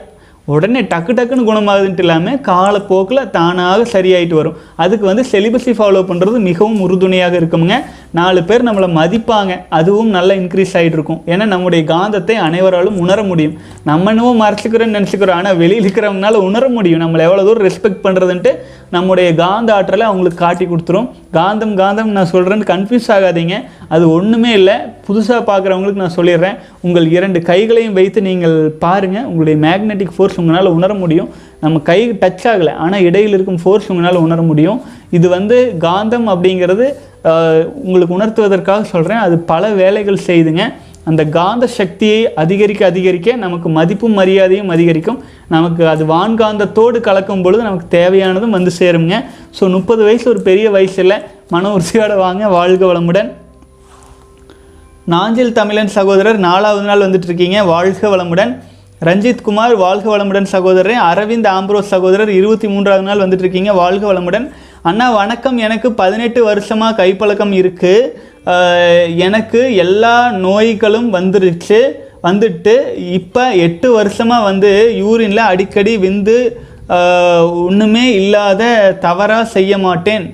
உடனே 0.54 0.80
டக்கு 0.92 1.12
டக்குன்னு 1.16 1.48
குணமாகுதுன்ட்டு 1.48 2.04
இல்லாமல் 2.04 2.38
காலப்போக்கில் 2.50 3.28
தானாக 3.36 3.86
சரியாயிட்டு 3.94 4.36
வரும். 4.38 4.56
அதுக்கு 4.84 5.04
வந்து 5.10 5.24
செலிபஸை 5.32 5.72
ஃபாலோ 5.78 6.00
பண்ணுறது 6.10 6.38
மிகவும் 6.48 6.80
உறுதுணையாக 6.86 7.34
இருக்குமுங்க. 7.40 7.76
நாலு 8.18 8.40
பேர் 8.48 8.66
நம்மளை 8.68 8.86
மதிப்பாங்க. 8.98 9.52
அதுவும் 9.78 10.10
நல்லா 10.16 10.34
இன்க்ரீஸ் 10.40 10.72
ஆகிட்டு 10.78 10.96
இருக்கும் 10.98 11.20
ஏன்னா 11.32 11.44
நம்முடைய 11.52 11.82
காந்தத்தை 11.90 12.34
அனைவராலும் 12.46 12.96
உணர 13.04 13.22
முடியும். 13.30 13.54
நம்ம 13.88 14.10
என்னவோ 14.12 14.30
மறைச்சிக்கிறோன்னு 14.42 14.96
நினச்சிக்கிறோம். 14.98 15.38
ஆனால் 15.40 15.58
வெளியில் 15.60 15.82
இருக்கிறவங்களால 15.84 16.40
உணர 16.48 16.64
முடியும். 16.76 17.02
நம்மளை 17.02 17.22
எவ்வளோ 17.28 17.44
தூரம் 17.48 17.66
ரெஸ்பெக்ட் 17.68 18.02
பண்ணுறதுன்ட்டு 18.06 18.52
நம்முடைய 18.96 19.28
காந்த 19.42 19.70
ஆற்றலை 19.74 20.04
அவங்களுக்கு 20.10 20.38
காட்டி 20.44 20.64
கொடுத்துரும். 20.70 21.08
காந்தம் 21.38 21.74
காந்தம் 21.80 22.16
நான் 22.16 22.32
சொல்கிறேன்னு 22.32 22.66
கன்ஃபியூஸ் 22.72 23.10
ஆகாதீங்க. 23.16 23.56
அது 23.94 24.04
ஒன்றுமே 24.16 24.52
இல்லை. 24.60 24.76
புதுசாக 25.08 25.42
பார்க்குறவங்களுக்கு 25.50 26.02
நான் 26.04 26.16
சொல்லிடுறேன். 26.16 26.56
உங்கள் 26.86 27.06
இரண்டு 27.16 27.38
கைகளையும் 27.50 27.96
வைத்து 27.98 28.20
நீங்கள் 28.30 28.56
பாருங்கள் 28.84 29.28
உங்களுடைய 29.30 29.58
மேக்னெட்டிக் 29.66 30.16
ஃபோர்ஸ் 30.16 30.40
உங்களால் 30.42 30.74
உணர 30.78 30.94
முடியும். 31.02 31.30
நம்ம 31.64 31.78
கை 31.90 32.00
டச் 32.24 32.46
ஆகலை. 32.50 32.74
ஆனால் 32.84 33.04
இடையில் 33.08 33.36
இருக்கும் 33.36 33.62
ஃபோர்ஸ் 33.62 33.88
உங்களால் 33.94 34.24
உணர 34.26 34.42
முடியும். 34.50 34.80
இது 35.18 35.26
வந்து 35.36 35.56
காந்தம் 35.86 36.28
அப்படிங்கிறது 36.32 36.86
உங்களுக்கு 37.84 38.16
உணர்த்துவதற்காக 38.18 38.86
சொல்கிறேன் 38.92 39.22
அது 39.24 39.36
பல 39.52 39.68
வேலைகள் 39.80 40.24
செய்துங்க. 40.28 40.64
அந்த 41.10 41.22
காந்த 41.36 41.66
சக்தியை 41.76 42.20
அதிகரிக்க 42.42 42.82
அதிகரிக்க 42.86 43.36
நமக்கு 43.44 43.68
மதிப்பும் 43.76 44.16
மரியாதையும் 44.18 44.72
அதிகரிக்கும். 44.74 45.18
நமக்கு 45.54 45.82
அது 45.92 46.02
வான்காந்தத்தோடு 46.12 46.98
கலக்கும் 47.08 47.42
பொழுது 47.44 47.62
நமக்கு 47.62 47.86
தேவையானதும் 47.98 48.56
வந்து 48.56 48.72
சேருங்க 48.78 49.16
ஸோ 49.58 49.70
முப்பது 49.76 50.02
வயசு 50.08 50.26
ஒரு 50.32 50.40
பெரிய 50.48 50.66
வயசில் 50.76 51.16
மன 51.54 51.70
உறுதியோட 51.76 52.16
வாங்க. 52.24 52.42
வாழ்க 52.56 52.82
வளமுடன். 52.92 53.30
நாஞ்சில் 55.14 55.56
தமிழன் 55.60 55.94
சகோதரர் 55.98 56.38
நாலாவது 56.48 56.86
நாள் 56.88 57.04
வந்துட்டு 57.06 57.28
இருக்கீங்க 57.30 57.58
வாழ்க 57.74 58.08
வளமுடன். 58.16 58.52
ரஞ்சித் 59.08 59.46
குமார் 59.46 59.74
வாழ்க 59.76 60.06
வளமுடன் 60.16 60.48
சகோதரர். 60.54 60.98
அரவிந்த் 61.10 61.48
ஆம்ப்ரோஸ் 61.58 61.92
சகோதரர் 61.94 62.30
இருபத்தி 62.38 62.68
மூன்றாவது 62.68 63.06
நாள் 63.08 63.22
வந்துட்டு 63.24 63.44
இருக்கீங்க 63.46 63.72
வாழ்க 63.72 64.04
வளமுடன். 64.12 64.46
அண்ணா 64.88 65.06
வணக்கம். 65.20 65.56
எனக்கு 65.64 65.88
பதினெட்டு 65.98 66.40
வருஷமாக 66.48 66.96
கைப்பழக்கம் 67.00 67.50
இருக்குது 67.58 69.16
எனக்கு 69.26 69.60
எல்லா 69.82 70.12
நோய்களும் 70.44 71.08
வந்துருச்சு. 71.16 71.80
வந்துட்டு 72.26 72.74
இப்போ 73.18 73.42
எட்டு 73.66 73.88
வருஷமாக 73.96 74.46
வந்து 74.46 74.70
யூரினில் 75.00 75.42
அடிக்கடி 75.50 75.94
விந்து 76.06 76.38
ஒன்றுமே 77.66 78.04
இல்லாத 78.20 78.62
தவறாக 79.04 79.50
செய்ய 79.56 79.72
மாட்டேன். 79.86 80.24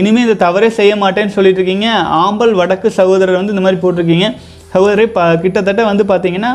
இனிமேல் 0.00 0.26
இந்த 0.26 0.36
தவறே 0.46 0.70
செய்ய 0.80 0.94
மாட்டேன்னு 1.04 1.36
சொல்லிட்டு 1.36 1.62
இருக்கீங்க 1.62 1.90
ஆம்பல் 2.24 2.58
வடக்கு 2.62 2.90
சகோதரர் 3.00 3.40
வந்து 3.40 3.54
இந்த 3.56 3.64
மாதிரி 3.66 3.82
போட்டிருக்கீங்க. 3.84 4.28
சகோதரி 4.74 5.06
ப 5.18 5.30
கிட்டத்தட்ட 5.44 5.84
வந்து 5.92 6.06
பார்த்தீங்கன்னா 6.10 6.52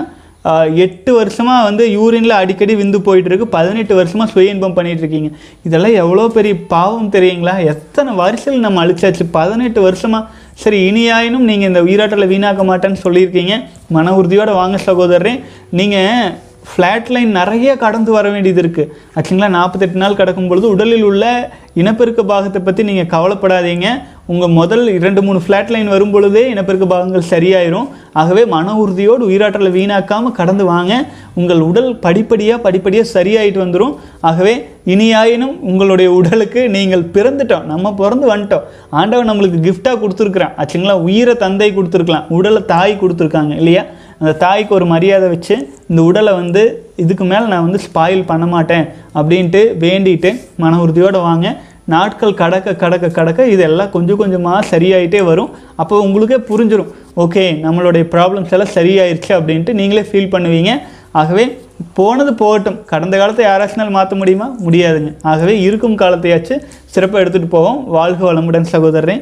எட்டு 0.85 1.11
வருஷமாக 1.19 1.65
வந்து 1.67 1.83
யூரினில் 1.97 2.39
அடிக்கடி 2.41 2.73
விந்து 2.81 2.99
போயிட்டுருக்கு. 3.07 3.47
பதினெட்டு 3.57 3.93
வருஷமாக 3.99 4.31
சுய 4.33 4.53
இன்பம் 4.53 4.77
பண்ணிகிட்ருக்கீங்க 4.77 5.03
இருக்கீங்க 5.05 5.65
இதெல்லாம் 5.67 5.97
எவ்வளோ 6.03 6.23
பெரிய 6.37 6.53
பாவம் 6.73 7.11
தெரியுங்களா? 7.15 7.55
எத்தனை 7.73 8.11
வரிசையில் 8.21 8.65
நம்ம 8.65 8.81
அழிச்சாச்சு. 8.85 9.25
பதினெட்டு 9.37 9.81
வருஷமாக 9.87 10.23
சரி 10.63 10.77
இனியாயினும் 10.89 11.47
நீங்கள் 11.49 11.69
இந்த 11.71 11.81
உயிராட்டலை 11.87 12.27
வீணாக்க 12.33 12.63
மாட்டேன்னு 12.71 13.03
சொல்லியிருக்கீங்க. 13.05 13.55
மன 13.95 14.13
உறுதியோடு 14.19 14.53
வாங்க 14.61 14.77
சகோதரரே 14.87 15.33
நீங்கள் 15.79 16.31
ஃப்ளாட் 16.69 17.09
லைன் 17.15 17.31
நிறைய 17.39 17.71
கடந்து 17.81 18.11
வர 18.15 18.27
வேண்டியது 18.33 18.61
இருக்குது 18.63 18.91
ஆக்சுவலாக 19.17 19.55
நாற்பத்தெட்டு 19.57 20.01
நாள் 20.03 20.19
கடக்கும் 20.21 20.47
பொழுது 20.51 20.67
உடலில் 20.75 21.05
உள்ள 21.09 21.25
இனப்பெருக்க 21.81 22.21
பாகத்தை 22.31 22.59
பற்றி 22.67 22.81
நீங்கள் 22.89 23.11
கவலைப்படாதீங்க. 23.13 23.87
உங்கள் 24.33 24.53
முதல் 24.57 24.85
இரண்டு 24.97 25.21
மூணு 25.25 25.39
ஃப்ளாட் 25.43 25.71
லைன் 25.73 25.89
வரும் 25.93 26.13
பொழுதே 26.13 26.41
இனப்பெருக்க 26.51 26.85
பாகங்கள் 26.91 27.27
சரியாயிரும். 27.31 27.89
ஆகவே 28.19 28.43
மன 28.53 28.73
உறுதியோடு 28.83 29.23
உயிராற்றலை 29.29 29.71
வீணாக்காமல் 29.75 30.35
கடந்து 30.39 30.63
வாங்க. 30.71 30.93
உங்கள் 31.39 31.61
உடல் 31.67 31.89
படிப்படியாக 32.05 32.63
படிப்படியாக 32.63 33.07
சரியாயிட்டு 33.17 33.59
வந்துடும் 33.63 33.93
ஆகவே 34.29 34.53
இனியாயினும் 34.93 35.53
உங்களுடைய 35.69 36.09
உடலுக்கு 36.19 36.63
நீங்கள் 36.77 37.03
பிறந்துட்டோம். 37.17 37.67
நம்ம 37.73 37.91
பிறந்து 38.01 38.25
வந்துட்டோம். 38.33 38.65
ஆண்டவன் 39.01 39.29
நம்மளுக்கு 39.31 39.59
கிஃப்டாக 39.67 40.01
கொடுத்துருக்குறான். 40.05 40.55
ஆச்சுங்களா 40.63 40.95
உயிரை 41.09 41.35
தந்தை 41.45 41.69
கொடுத்துருக்கலாம். 41.77 42.25
உடலை 42.39 42.63
தாய் 42.73 42.99
கொடுத்துருக்காங்க 43.03 43.55
இல்லையா? 43.61 43.85
அந்த 44.19 44.33
தாய்க்கு 44.45 44.75
ஒரு 44.79 44.85
மரியாதை 44.95 45.29
வச்சு 45.35 45.55
இந்த 45.91 46.01
உடலை 46.09 46.33
வந்து 46.41 46.61
இதுக்கு 47.03 47.23
மேலே 47.31 47.45
நான் 47.53 47.65
வந்து 47.67 47.79
ஸ்பாயில் 47.87 48.27
பண்ண 48.33 48.45
மாட்டேன். 48.55 48.85
அப்படின்ட்டு 49.19 49.63
வேண்டிட்டு 49.85 50.29
மன 50.63 50.79
உறுதியோடு 50.83 51.21
வாங்க. 51.29 51.47
நாட்கள் 51.93 52.39
கடக்க 52.41 52.75
கடக்க 52.83 53.07
கடக்க 53.17 53.41
இதெல்லாம் 53.55 53.91
கொஞ்சம் 53.95 54.19
கொஞ்சமாக 54.21 54.77
சரியாயிட்டே 54.77 55.21
வரும். 55.23 55.51
அப்போ 55.81 55.99
உங்களுக்கே 56.05 56.39
புரிஞ்சிடும் 56.49 56.91
ஓகே 57.23 57.43
நம்மளுடைய 57.65 58.05
ப்ராப்ளம்ஸ் 58.13 58.53
எல்லாம் 58.55 58.73
சரியாயிருச்சு 58.77 59.31
அப்படின்ட்டு 59.37 59.73
நீங்களே 59.79 60.03
ஃபீல் 60.09 60.33
பண்ணுவீங்க. 60.35 60.71
ஆகவே 61.21 61.45
போனது 61.93 62.33
போகட்டும். 62.33 62.79
கடந்த 62.91 63.15
காலத்தை 63.17 63.43
யாராச்சுனாலும் 63.45 63.97
மாற்ற 63.97 64.15
முடியுமா? 64.15 64.47
முடியாதுங்க. 64.67 65.11
ஆகவே 65.21 65.53
இருக்கும் 65.67 65.97
காலத்தையாச்சு 65.97 66.57
சிறப்பாக 66.85 67.23
எடுத்துகிட்டு 67.23 67.55
போவோம். 67.55 67.79
வாழ்க 67.97 68.33
வளமுடன் 68.33 68.73
சகோதரரே. 68.73 69.17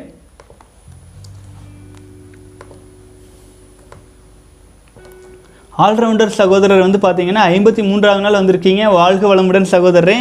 ஆல்ரவுண்டர் 5.83 6.37
சகோதரர் 6.39 6.85
வந்து 6.85 6.99
பார்த்தீங்கன்னா 7.05 7.43
ஐம்பத்தி 7.53 7.83
மூன்றாவது 7.89 8.23
நாள் 8.25 8.39
வந்திருக்கீங்க. 8.39 8.83
வாழ்க 8.99 9.35
வளமுடன் 9.35 9.71
சகோதரரே. 9.71 10.17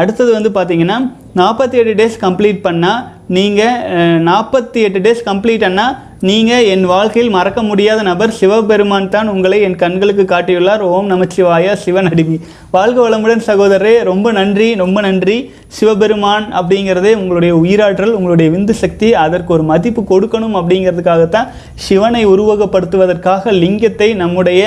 அடுத்தது 0.00 0.30
வந்து 0.36 0.50
பார்த்தீங்கன்னா 0.56 0.98
நாற்பத்தி 1.40 1.76
எட்டு 1.80 1.92
டேஸ் 2.00 2.16
கம்ப்ளீட் 2.24 2.64
பண்ணால் 2.66 3.02
நீங்கள் 3.36 4.22
நாற்பத்தி 4.28 4.80
எட்டு 4.86 5.00
டேஸ் 5.04 5.22
கம்ப்ளீட் 5.28 5.64
ஆனால் 5.68 5.94
நீங்கள் 6.28 6.66
என் 6.72 6.84
வாழ்க்கையில் 6.92 7.32
மறக்க 7.36 7.60
முடியாத 7.68 8.00
நபர் 8.08 8.34
சிவபெருமான் 8.38 9.08
தான் 9.14 9.30
உங்களை 9.32 9.58
என் 9.66 9.78
கண்களுக்கு 9.82 10.24
காட்டியுள்ளார். 10.32 10.82
ஓம் 10.94 11.08
நமச்சிவாயா 11.12 11.72
சிவன் 11.84 12.08
அடிமை 12.10 12.36
வாழ்க 12.76 12.98
வளமுடன் 13.04 13.42
சகோதரரே 13.48 13.94
ரொம்ப 14.10 14.26
நன்றி 14.38 14.68
ரொம்ப 14.82 14.98
நன்றி. 15.06 15.36
சிவபெருமான் 15.78 16.46
அப்படிங்கிறதே 16.58 17.12
உங்களுடைய 17.22 17.52
உயிராற்றல் 17.62 18.14
உங்களுடைய 18.18 18.48
விந்து 18.54 18.76
சக்தி 18.82 19.08
அதற்கு 19.24 19.52
ஒரு 19.56 19.64
மதிப்பு 19.72 20.04
கொடுக்கணும் 20.12 20.56
அப்படிங்கிறதுக்காகத்தான் 20.60 21.50
சிவனை 21.86 22.22
உருவகப்படுத்துவதற்காக 22.34 23.52
லிங்கத்தை 23.62 24.08
நம்முடைய 24.22 24.62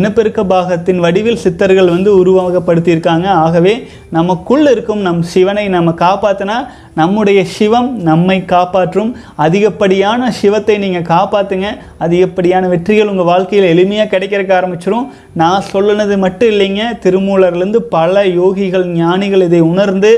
இனப்பெருக்க 0.00 0.40
பாகத்தின் 0.54 1.02
வடிவில் 1.06 1.42
சித்தர்கள் 1.44 1.92
வந்து 1.96 2.12
உருவகப்படுத்தியிருக்காங்க. 2.22 3.28
ஆகவே 3.46 3.74
நமக்குள் 4.16 4.64
இருக்கும் 4.70 5.02
நம் 5.06 5.20
சிவனை 5.32 5.64
நம்ம 5.74 5.90
காப்பாற்றினா 6.04 6.56
நம்முடைய 6.94 7.40
சிவம் 7.56 7.90
நம்மை 8.08 8.36
காப்பாற்றும். 8.44 9.10
அதிகப்படியான 9.36 10.30
சிவத்தை 10.40 10.76
நீங்கள் 10.84 11.08
காப்பாற்றுங்க 11.12 11.68
அதிகப்படியான 11.98 12.68
வெற்றிகள் 12.68 13.12
உங்கள் 13.12 13.30
வாழ்க்கையில் 13.32 13.70
எளிமையாக 13.72 14.12
கிடைக்கிறக்க 14.14 14.52
ஆரம்பிச்சிடும் 14.58 15.06
நான் 15.42 15.68
சொல்லுனது 15.72 16.16
மட்டும் 16.18 16.48
இல்லைங்க. 16.48 16.82
திருமூலர்லேருந்து 17.06 17.82
பல 17.96 18.24
யோகிகள் 18.40 18.86
ஞானிகள் 19.00 19.46
இதை 19.48 19.60
உணர்ந்து 19.72 20.12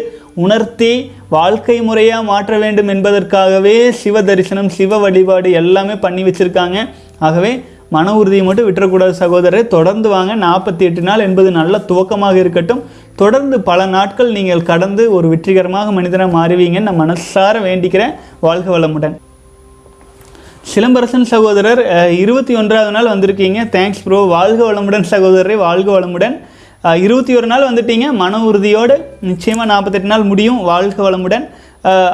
உணர்த்தி 0.44 0.92
வாழ்க்கை 1.28 1.76
முறையாக 1.88 2.28
மாற்ற 2.30 2.58
வேண்டும் 2.58 2.88
என்பதற்காகவே 2.88 3.76
சிவ 4.02 4.22
தரிசனம் 4.22 4.70
சிவ 4.78 4.98
வழிபாடு 4.98 5.50
எல்லாமே 5.62 5.94
பண்ணி 6.04 6.22
வச்சுருக்காங்க. 6.22 6.78
ஆகவே 7.18 7.52
மன 7.94 8.14
உறுதியை 8.20 8.44
மட்டும் 8.46 8.68
விட்டுறக்கூடாது 8.68 9.14
சகோதரரை. 9.22 9.62
தொடர்ந்து 9.74 10.08
வாங்க. 10.14 10.32
நாற்பத்தி 10.46 10.84
எட்டு 10.88 11.02
நாள் 11.08 11.24
என்பது 11.28 11.48
நல்ல 11.58 11.80
துவக்கமாக 11.90 12.36
இருக்கட்டும். 12.42 12.82
தொடர்ந்து 13.22 13.56
பல 13.68 13.80
நாட்கள் 13.96 14.30
நீங்கள் 14.36 14.68
கடந்து 14.70 15.02
ஒரு 15.16 15.26
வெற்றிகரமாக 15.32 15.92
மனிதனாக 15.96 16.32
மாறுவீங்கன்னு 16.38 16.88
நான் 16.88 17.02
மனசார 17.02 17.56
வேண்டிக்கிறேன். 17.68 18.14
வாழ்க 18.46 18.68
வளமுடன். 18.76 19.14
சிலம்பரசன் 20.72 21.30
சகோதரர் 21.32 21.80
இருபத்தி 22.22 22.52
ஒன்றாவது 22.60 22.92
நாள் 22.96 23.10
வந்திருக்கீங்க. 23.12 23.60
தேங்க்ஸ் 23.76 24.02
ப்ரோ 24.04 24.18
வாழ்க 24.36 24.60
வளமுடன் 24.68 25.06
சகோதரரை. 25.12 25.56
வாழ்க 25.66 25.88
வளமுடன். 25.96 26.36
இருபத்தி 27.06 27.32
ஒரு 27.38 27.46
நாள் 27.50 27.66
வந்துட்டீங்க. 27.70 28.06
மன 28.22 28.38
உறுதியோடு 28.50 28.94
நிச்சயமாக 29.30 29.66
நாற்பத்தெட்டு 29.72 30.12
நாள் 30.12 30.28
முடியும். 30.30 30.60
வாழ்க 30.70 30.98
வளமுடன். 31.08 31.44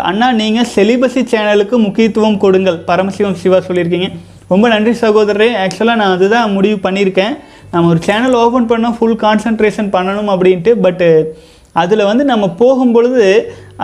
அண்ணா 0.08 0.26
நீங்கள் 0.40 0.70
செலிபசி 0.74 1.22
சேனலுக்கு 1.32 1.76
முக்கியத்துவம் 1.86 2.40
கொடுங்கள். 2.44 2.80
பரமசிவம் 2.90 3.38
சிவா 3.42 3.60
சொல்லியிருக்கீங்க. 3.68 4.08
ரொம்ப 4.52 4.66
நன்றி 4.74 4.92
சகோதரரே. 5.04 5.48
ஆக்சுவலாக 5.62 6.00
நான் 6.00 6.16
அதுதான் 6.16 6.54
முடிவு 6.56 6.76
பண்ணியிருக்கேன். 6.86 7.34
நம்ம 7.72 7.88
ஒரு 7.92 8.00
சேனல் 8.08 8.36
ஓப்பன் 8.42 8.68
பண்ணால் 8.72 8.96
ஃபுல் 8.98 9.20
கான்சன்ட்ரேஷன் 9.24 9.88
பண்ணணும் 9.94 10.30
அப்படின்ட்டு 10.34 10.72
பட்டு 10.84 11.08
அதில் 11.80 12.08
வந்து 12.10 12.24
நம்ம 12.30 12.44
போகும்பொழுது 12.60 13.24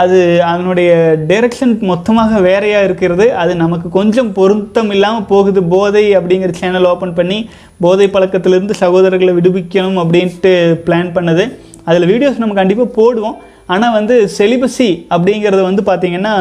அது 0.02 0.18
அதனுடைய 0.50 0.90
டைரக்ஷன் 1.30 1.74
மொத்தமாக 1.90 2.40
வேறையாக 2.46 2.86
இருக்கிறது. 2.88 3.26
அது 3.42 3.52
நமக்கு 3.64 3.88
கொஞ்சம் 3.98 4.30
பொருத்தம் 4.38 4.90
இல்லாமல் 4.94 5.28
போகுது. 5.32 5.60
போதை 5.74 6.04
அப்படிங்கிற 6.18 6.52
சேனல் 6.60 6.88
ஓப்பன் 6.92 7.16
பண்ணி 7.18 7.38
போதை 7.84 8.06
பழக்கத்திலிருந்து 8.14 8.76
சகோதரர்களை 8.82 9.34
விடுவிக்கணும் 9.38 10.00
அப்படின்ட்டு 10.02 10.52
பிளான் 10.86 11.12
பண்ணது. 11.18 11.44
அதில் 11.88 12.10
வீடியோஸ் 12.12 12.42
நம்ம 12.42 12.56
கண்டிப்பாக 12.60 12.94
போடுவோம். 13.00 13.36
ஆனால் 13.74 13.94
வந்து 13.98 14.16
செலிபஸி 14.38 14.88
அப்படிங்கிறது 15.14 15.62
வந்து 15.68 15.84
பார்த்திங்கன்னா 15.90 16.34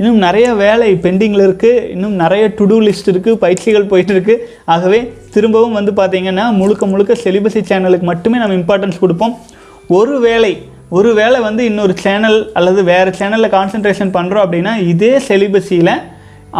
இன்னும் 0.00 0.18
நிறைய 0.24 0.46
வேலை 0.64 0.88
பெண்டிங்கில் 1.04 1.44
இருக்குது 1.46 1.84
இன்னும் 1.94 2.16
நிறைய 2.22 2.44
டு 2.56 2.64
டூ 2.70 2.78
லிஸ்ட் 2.86 3.10
இருக்குது 3.12 3.38
பயிற்சிகள் 3.44 3.90
போயிட்டுருக்கு 3.92 4.34
ஆகவே 4.74 4.98
திரும்பவும் 5.34 5.76
வந்து 5.78 5.92
பார்த்திங்கன்னா 6.00 6.44
முழுக்க 6.60 6.86
முழுக்க 6.92 7.12
செலிபஸி 7.24 7.60
சேனலுக்கு 7.70 8.06
மட்டுமே 8.10 8.40
நம்ம 8.42 8.56
இம்பார்ட்டன்ஸ் 8.60 9.02
கொடுப்போம். 9.04 9.34
ஒரு 9.98 10.16
வேளை 10.26 10.52
ஒரு 10.98 11.10
வேளை 11.20 11.38
வந்து 11.46 11.62
இன்னொரு 11.70 11.94
சேனல் 12.02 12.38
அல்லது 12.58 12.80
வேறு 12.90 13.12
சேனலில் 13.20 13.54
கான்சன்ட்ரேஷன் 13.56 14.12
பண்ணுறோம் 14.18 14.44
அப்படின்னா 14.46 14.74
இதே 14.92 15.14
செலிபஸியில் 15.28 15.94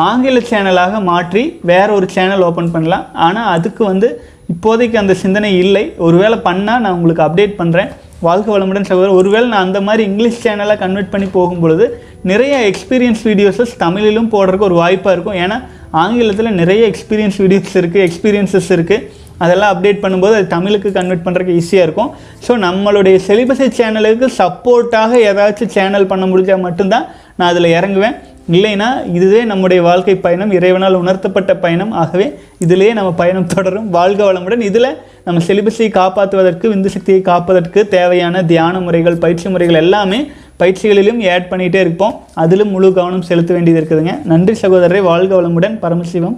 ஆங்கில 0.07 0.39
சேனலாக 0.53 1.03
மாற்றி 1.11 1.43
வேற 1.73 1.89
ஒரு 1.99 2.07
சேனல் 2.17 2.47
ஓப்பன் 2.49 2.73
பண்ணலாம். 2.75 3.05
ஆனால் 3.27 3.53
அதுக்கு 3.57 3.83
வந்து 3.93 4.09
இப்போதைக்கு 4.55 4.97
அந்த 5.03 5.15
சிந்தனை 5.23 5.53
இல்லை. 5.65 5.85
ஒருவேளை 6.07 6.39
பண்ணால் 6.49 6.83
நான் 6.85 6.97
உங்களுக்கு 6.99 7.27
அப்டேட் 7.27 7.57
பண்ணுறேன் 7.61 7.93
வாழ்க்கை 8.29 8.51
வளமுடன் 8.55 8.89
சகோதரர். 8.91 9.19
ஒருவேளை 9.21 9.47
நான் 9.55 9.67
அந்த 9.67 9.81
மாதிரி 9.87 10.03
இங்கிலீஷ் 10.11 10.43
சேனலாக 10.45 10.79
கன்வெர்ட் 10.85 11.13
பண்ணி 11.15 11.29
போகும்பொழுது 11.37 11.85
நிறைய 12.31 12.55
எக்ஸ்பீரியன்ஸ் 12.71 13.23
வீடியோஸஸ் 13.31 13.75
தமிழிலும் 13.85 14.31
போடுறதுக்கு 14.35 14.69
ஒரு 14.71 14.79
வாய்ப்பாக 14.83 15.15
இருக்கும். 15.17 15.39
ஏன்னா 15.45 15.59
ஆங்கிலத்தில் 16.03 16.59
நிறைய 16.63 16.83
எக்ஸ்பீரியன்ஸ் 16.93 17.39
வீடியோஸ் 17.45 17.77
இருக்குது 17.81 18.05
எக்ஸ்பீரியன்சஸ் 18.09 18.71
இருக்குது 18.77 19.25
அதெல்லாம் 19.45 19.73
அப்டேட் 19.73 20.03
பண்ணும்போது 20.03 20.35
அது 20.39 20.47
தமிழுக்கு 20.55 20.91
கன்வெர்ட் 20.99 21.25
பண்ணுறதுக்கு 21.25 21.57
ஈஸியாக 21.61 21.87
இருக்கும். 21.87 22.11
ஸோ 22.47 22.53
நம்மளுடைய 22.67 23.17
செலிபஸை 23.27 23.69
சேனலுக்கு 23.79 24.29
சப்போர்ட்டாக 24.41 25.19
ஏதாச்சும் 25.31 25.73
சேனல் 25.77 26.11
பண்ண 26.13 26.25
முடிஞ்சால் 26.31 26.65
மட்டும்தான் 26.67 27.07
நான் 27.39 27.51
அதில் 27.53 27.75
இறங்குவேன். 27.79 28.17
இல்லைன்னா 28.53 29.15
இதுவே 29.15 29.45
நம்முடைய 29.45 29.83
வாழ்க்கை 29.83 30.15
பயணம் 30.17 30.53
இறைவனால் 30.53 30.95
உணர்த்தப்பட்ட 30.95 31.57
பயணம். 31.57 31.93
ஆகவே 31.93 32.39
இதிலேயே 32.67 32.93
நம்ம 32.93 33.13
பயணம் 33.13 33.47
தொடரும். 33.47 33.91
வாழ்க 33.91 34.33
வளமுடன். 34.33 34.61
இதில் 34.61 34.97
நம்ம 35.25 35.43
செலிபஸை 35.45 35.87
காப்பாற்றுவதற்கு 35.91 36.67
விந்து 36.73 36.87
சக்தியை 36.87 37.21
காப்பதற்கு 37.21 37.89
தேவையான 37.89 38.45
தியான 38.45 38.81
முறைகள் 38.81 39.17
பயிற்சி 39.17 39.49
முறைகள் 39.49 39.77
எல்லாமே 39.77 40.31
பயிற்சிகளிலும் 40.59 41.33
ஆட் 41.33 41.47
பண்ணிகிட்டே 41.51 41.81
இருப்போம். 41.81 42.21
அதிலும் 42.35 42.69
முழு 42.69 42.93
கவனம் 42.93 43.23
செலுத்த 43.23 43.55
வேண்டியது 43.55 43.87
இருக்குதுங்க. 43.87 44.25
நன்றி 44.25 44.55
சகோதரரை. 44.63 45.03
வாழ்க 45.03 45.43
வளமுடன். 45.43 45.79
பரமசிவம். 45.79 46.37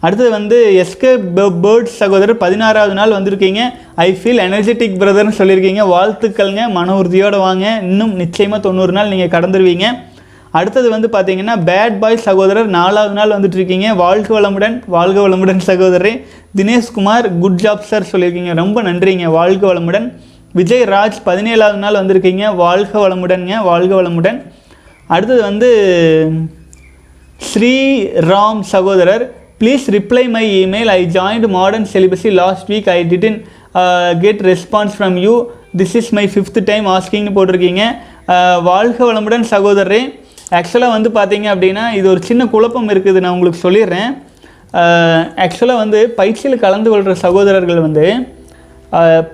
அடுத்தது 0.00 0.30
வந்து 0.30 0.84
எஸ்கே 0.84 1.18
பேர்ட் 1.36 1.82
சகோதரர் 1.82 2.36
பதினாறாவது 2.36 2.94
நாள் 2.94 3.10
வந்திருக்கீங்க. 3.10 3.58
ஐ 3.94 4.18
ஃபீல் 4.22 4.42
எனர்ஜெட்டிக் 4.46 4.98
பிரதர்னு 4.98 5.32
சொல்லியிருக்கீங்க. 5.38 5.82
வாழ்த்துக்கள்ங்க. 5.94 6.68
மன 6.70 6.96
உறுதியோடு 6.96 7.38
வாங்க. 7.38 7.78
இன்னும் 7.82 8.14
நிச்சயமாக 8.14 8.60
தொண்ணூறு 8.60 8.92
நாள் 8.92 9.08
நீங்கள் 9.08 9.40
கடந்துருவீங்க. 9.40 9.84
அடுத்தது 10.58 10.88
வந்து 10.94 11.08
பார்த்தீங்கன்னா 11.12 11.54
பேட் 11.68 11.96
பாய் 12.02 12.16
சகோதரர் 12.26 12.68
நாலாவது 12.76 13.14
நாள் 13.18 13.32
வந்துட்டு 13.34 13.56
இருக்கீங்க 13.58 13.86
வாழ்க 14.00 14.28
வளமுடன் 14.40 14.76
வாழ்க 14.94 15.18
வளமுடன் 15.28 15.60
சகோதரரே. 15.66 16.12
தினேஷ்குமார் 16.58 17.26
குட் 17.44 17.60
ஜாப் 17.64 17.86
சார் 17.90 18.10
சொல்லியிருக்கீங்க. 18.12 18.54
ரொம்ப 18.62 18.82
நன்றிங்க. 18.88 19.24
வாழ்க 19.38 19.64
வளமுடன். 19.70 20.06
விஜய் 20.58 20.84
ராஜ் 20.94 21.18
பதினேழாவது 21.26 21.80
நாள் 21.84 21.98
வந்திருக்கீங்க. 22.00 22.44
வாழ்க 22.62 22.94
வளமுடன்ங்க. 23.04 23.62
வாழ்க 23.70 23.92
வளமுடன். 24.02 24.38
அடுத்தது 25.14 25.42
வந்து 25.48 25.70
ஸ்ரீ 27.48 27.74
ராம் 28.30 28.62
சகோதரர் 28.74 29.24
please 29.60 29.84
reply 29.96 30.24
my 30.36 30.44
email 30.64 30.90
I 30.98 31.00
joined 31.16 31.48
modern 31.56 31.86
celibacy 31.92 32.30
last 32.40 32.68
week 32.72 32.88
I 32.96 33.00
didn't 33.12 33.38
get 34.24 34.40
response 34.50 34.94
from 34.98 35.18
you 35.26 35.34
this 35.80 35.96
is 36.00 36.12
my 36.18 36.24
fifth 36.34 36.60
time 36.70 36.86
ஆஸ்கிங்னு 36.96 37.34
போட்டிருக்கீங்க. 37.38 37.84
Uh, 38.34 38.62
வாழ்க 38.68 38.98
வளமுடன் 39.08 39.44
சகோதரரே. 39.50 40.00
ஆக்சுவலாக 40.58 40.94
வந்து 40.96 41.10
பார்த்தீங்க 41.18 41.46
அப்படின்னா 41.54 41.84
இது 41.98 42.06
ஒரு 42.12 42.20
சின்ன 42.28 42.42
குழப்பம் 42.54 42.90
இருக்குது. 42.94 43.18
நான் 43.24 43.34
உங்களுக்கு 43.36 43.64
சொல்லிடுறேன். 43.66 44.10
ஆக்சுவலாக 45.44 45.82
வந்து 45.82 46.00
பயிற்சியில் 46.18 46.62
கலந்து 46.64 46.88
கொள்கிற 46.90 47.14
சகோதரர்கள் 47.26 47.80
வந்து 47.86 48.06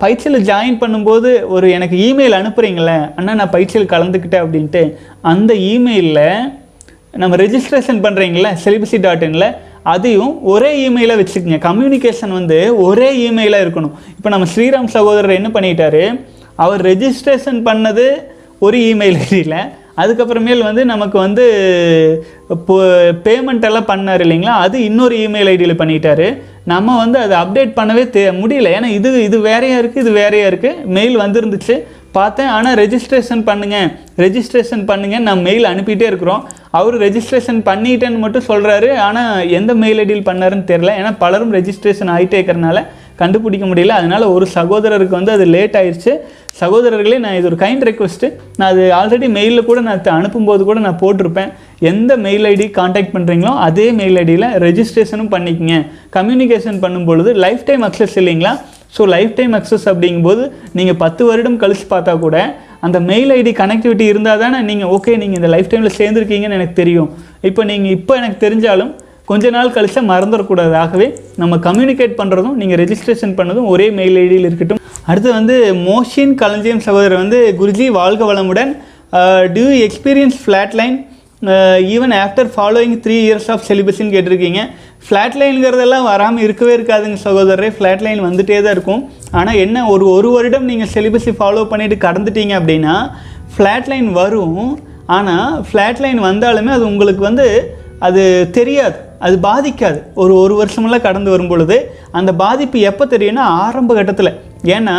பயிற்சியில் 0.01 0.45
ஜாயின் 0.47 0.79
பண்ணும்போது 0.81 1.29
ஒரு 1.55 1.67
எனக்கு 1.77 1.95
இமெயில் 2.07 2.35
அனுப்புகிறீங்களே 2.39 2.95
அண்ணா 3.17 3.33
நான் 3.39 3.53
பயிற்சியில் 3.55 3.91
கலந்துக்கிட்டேன் 3.93 4.43
அப்படின்ட்டு 4.45 4.81
அந்த 5.31 5.53
இமெயிலில் 5.73 6.25
நம்ம 7.21 7.37
ரெஜிஸ்ட்ரேஷன் 7.43 8.01
பண்ணுறீங்களே 8.05 8.51
செலிபசி 8.63 8.97
டாட் 9.05 9.25
இனில் 9.27 9.47
அதையும் 9.93 10.33
ஒரே 10.53 10.71
இமெயிலாக 10.87 11.19
வச்சுக்கோங்க. 11.21 11.59
கம்யூனிகேஷன் 11.67 12.33
வந்து 12.39 12.57
ஒரே 12.87 13.09
இமெயிலாக 13.27 13.65
இருக்கணும். 13.65 13.93
இப்போ 14.17 14.29
நம்ம 14.33 14.47
ஸ்ரீராம் 14.53 14.89
சகோதரர் 14.97 15.39
என்ன 15.39 15.49
பண்ணிட்டாரு? 15.57 16.03
அவர் 16.63 16.81
ரெஜிஸ்ட்ரேஷன் 16.91 17.59
பண்ணது 17.69 18.05
ஒரு 18.65 18.77
இமெயில் 18.91 19.19
ஐடியில் 19.25 19.59
அதுக்கப்புறமேல் 20.01 20.61
வந்து 20.67 20.83
நமக்கு 20.91 21.17
வந்து 21.25 21.45
இப்போ 22.55 22.75
பேமெண்ட் 23.25 23.67
எல்லாம் 23.69 23.89
பண்ணார் 23.91 24.23
இல்லைங்களா? 24.25 24.55
அது 24.65 24.77
இன்னொரு 24.89 25.15
இமெயில் 25.25 25.51
ஐடியில் 25.53 25.81
பண்ணிட்டாரு. 25.81 26.27
நம்ம 26.71 26.95
வந்து 27.03 27.17
அதை 27.25 27.35
அப்டேட் 27.43 27.77
பண்ணவே 27.79 28.03
தே 28.15 28.23
முடியல. 28.41 28.69
ஏன்னா 28.77 28.89
இது 28.97 29.09
இது 29.27 29.37
வேறையாக 29.49 29.81
இருக்குது 29.81 30.03
இது 30.05 30.13
வேறையாக 30.21 30.51
இருக்குது 30.51 30.81
மெயில் 30.97 31.17
வந்திருந்துச்சு. 31.23 31.75
பார்த்தேன். 32.17 32.49
ஆனால் 32.55 32.75
ரெஜிஸ்ட்ரேஷன் 32.81 33.43
பண்ணுங்கள் 33.49 33.87
ரெஜிஸ்ட்ரேஷன் 34.23 34.83
பண்ணுங்கள் 34.89 35.25
நான் 35.27 35.45
மெயில் 35.47 35.71
அனுப்பிட்டே 35.73 36.07
இருக்கிறோம். 36.11 36.43
அவர் 36.79 36.95
ரெஜிஸ்ட்ரேஷன் 37.05 37.61
பண்ணிட்டேன்னு 37.69 38.23
மட்டும் 38.25 38.47
சொல்கிறாரு 38.51 38.89
ஆனால் 39.07 39.47
எந்த 39.59 39.71
மெயில் 39.83 40.01
ஐடியில் 40.03 40.27
பண்ணாருன்னு 40.29 40.69
தெரில 40.71 40.93
ஏன்னா 40.99 41.11
பலரும் 41.23 41.55
ரெஜிஸ்ட்ரேஷன் 41.59 42.11
ஆகிட்டே 42.15 42.37
இருக்கிறனால 42.39 42.79
கண்டுபிடிக்க 43.21 43.65
முடியல. 43.71 43.95
அதனால் 44.01 44.25
ஒரு 44.35 44.45
சகோதரருக்கு 44.57 45.15
வந்து 45.19 45.33
அது 45.35 45.45
லேட் 45.55 45.77
ஆயிடுச்சு 45.81 46.13
சகோதரர்களே 46.61 47.17
நான் 47.23 47.37
இது 47.37 47.47
ஒரு 47.51 47.57
கைண்ட் 47.63 47.85
ரெக்வஸ்ட்டு 47.89 48.27
நான் 48.59 48.69
அது 48.73 48.83
ஆல்ரெடி 48.99 49.27
மெயிலில் 49.37 49.67
கூட 49.69 49.79
நான் 49.87 50.03
அனுப்பும்போது 50.19 50.63
கூட 50.69 50.79
நான் 50.87 50.99
போட்டிருப்பேன். 51.03 51.49
எந்த 51.91 52.11
மெயில் 52.25 52.45
ஐடி 52.51 52.67
காண்டாக்ட் 52.79 53.13
பண்ணுறீங்களோ 53.15 53.53
அதே 53.67 53.87
மெயில் 53.99 54.19
ஐடியில் 54.23 54.47
ரெஜிஸ்ட்ரேஷனும் 54.65 55.31
பண்ணிக்கங்க. 55.35 55.77
கம்யூனிகேஷன் 56.17 56.79
பண்ணும்பொழுது 56.85 57.31
லைஃப் 57.45 57.65
டைம் 57.69 57.85
அக்சஸ் 57.89 58.17
இல்லைங்களா? 58.23 58.53
ஸோ 58.95 59.03
லைஃப் 59.15 59.33
டைம் 59.37 59.53
அக்சஸ் 59.59 59.87
அப்படிங்கும்போது 59.91 60.43
நீங்கள் 60.77 60.99
பத்து 61.03 61.21
வருடம் 61.29 61.61
கழிச்சு 61.61 61.85
பார்த்தா 61.93 62.13
கூட 62.25 62.37
அந்த 62.85 62.97
மெயில் 63.09 63.31
ஐடி 63.37 63.51
கனெக்டிவிட்டி 63.61 64.05
இருந்தால் 64.11 64.41
தானே 64.43 64.57
நீங்கள் 64.69 64.91
ஓகே 64.95 65.11
நீங்கள் 65.21 65.39
இந்த 65.39 65.49
லைஃப் 65.53 65.69
டைமில் 65.71 65.97
சேர்ந்துருக்கீங்கன்னு 65.99 66.57
எனக்கு 66.59 66.75
தெரியும். 66.81 67.09
இப்போ 67.49 67.61
நீங்கள் 67.71 67.93
இப்போ 67.97 68.13
எனக்கு 68.21 68.37
தெரிஞ்சாலும் 68.45 68.91
கொஞ்ச 69.29 69.49
நாள் 69.55 69.75
கழிச்சா 69.75 70.01
மறந்துடக்கூடாது 70.11 70.75
ஆகவே 70.83 71.07
நம்ம 71.41 71.57
கம்யூனிகேட் 71.67 72.19
பண்ணுறதும் 72.19 72.57
நீங்கள் 72.61 72.79
ரெஜிஸ்ட்ரேஷன் 72.81 73.35
பண்ணதும் 73.37 73.69
ஒரே 73.73 73.87
மெயில் 73.99 74.17
ஐடியில் 74.23 74.47
இருக்கட்டும். 74.49 74.81
அடுத்து 75.09 75.29
வந்து 75.39 75.55
மோஷின் 75.87 76.33
களஞ்சியம் 76.41 76.83
சகோதரர் 76.87 77.21
வந்து 77.23 77.39
குருஜி 77.59 77.85
வாழ்க 77.99 78.23
வளமுடன் 78.31 78.71
due 79.55 79.69
experience 79.87 80.37
flatline 80.79 80.97
even 81.95 82.13
after 82.23 82.49
following 82.55 82.95
three 83.05 83.15
years 83.25 83.49
of 83.53 83.63
செலிபஸின்னு 83.69 84.13
கேட்டிருக்கீங்க. 84.15 84.61
ஃப்ளாட் 85.05 85.37
லைனுங்கிறதெல்லாம் 85.39 86.05
வராமல் 86.11 86.43
இருக்கவே 86.45 86.73
இருக்காதுங்க 86.77 87.17
சகோதரரே. 87.27 87.69
ஃப்ளாட் 87.77 88.03
லைன் 88.05 88.21
வந்துட்டே 88.27 88.59
தான் 88.65 88.75
இருக்கும். 88.77 89.01
ஆனால் 89.39 89.59
என்ன 89.65 89.85
ஒரு 89.93 90.05
ஒரு 90.15 90.29
வருடம் 90.35 90.67
நீங்கள் 90.71 90.91
செலிபஸை 90.95 91.33
ஃபாலோ 91.39 91.63
பண்ணிவிட்டு 91.71 91.97
கடந்துட்டீங்க 92.05 92.55
அப்படின்னா 92.59 92.95
ஃப்ளாட் 93.55 93.89
லைன் 93.93 94.09
வரும். 94.21 94.61
ஆனால் 95.17 95.55
ஃப்ளாட் 95.69 96.01
லைன் 96.05 96.21
வந்தாலுமே 96.29 96.71
அது 96.77 96.85
உங்களுக்கு 96.91 97.23
வந்து 97.29 97.47
அது 98.07 98.23
தெரியாது 98.57 98.97
அது 99.25 99.35
பாதிக்காது. 99.49 99.99
ஒரு 100.21 100.33
ஒரு 100.43 100.53
வருஷமெல்லாம் 100.61 101.05
கடந்து 101.05 101.29
வரும் 101.33 101.51
பொழுது 101.51 101.77
அந்த 102.19 102.31
பாதிப்பு 102.43 102.79
எப்போ 102.89 103.03
தெரியும்னா 103.13 103.45
ஆரம்ப 103.65 103.93
கட்டத்தில். 103.99 104.31
ஏன்னா 104.75 104.95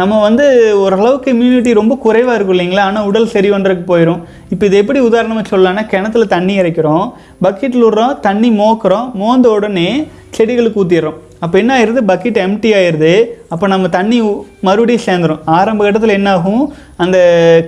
நம்ம 0.00 0.18
வந்து 0.24 0.44
ஓரளவுக்கு 0.82 1.28
இம்யூனிட்டி 1.34 1.70
ரொம்ப 1.78 1.94
குறைவாக 2.04 2.36
இருக்கும் 2.36 2.56
இல்லைங்களா? 2.56 2.84
ஆனால் 2.88 3.06
உடல் 3.10 3.32
சரி 3.34 3.48
பண்ணுறதுக்கு 3.52 3.86
போயிடும் 3.92 4.20
இப்போ 4.52 4.64
இது 4.68 4.76
எப்படி 4.82 5.00
உதாரணமாக 5.08 5.50
சொல்லலாம்னா 5.52 5.84
கிணத்துல 5.92 6.26
தண்ணி 6.34 6.54
இறைக்கிறோம் 6.60 7.06
பக்கெட்டில் 7.46 7.86
விடுறோம் 7.86 8.18
தண்ணி 8.26 8.50
மோக்குறோம் 8.60 9.08
மோந்த 9.22 9.48
உடனே 9.56 9.88
செடிகளுக்கு 10.36 10.82
ஊற்றிடுறோம் 10.84 11.18
அப்போ 11.44 11.56
என்ன 11.62 11.72
ஆயிடுது 11.76 12.00
பக்கெட் 12.10 12.38
எம்டி 12.44 12.70
ஆயிடுது 12.78 13.12
அப்போ 13.54 13.66
நம்ம 13.72 13.88
தண்ணி 13.96 14.18
மறுபடியும் 14.66 15.04
சேர்ந்துரும். 15.06 15.42
ஆரம்ப 15.58 15.84
கட்டத்தில் 15.84 16.14
என்னாகும் 16.16 16.62
அந்த 17.04 17.18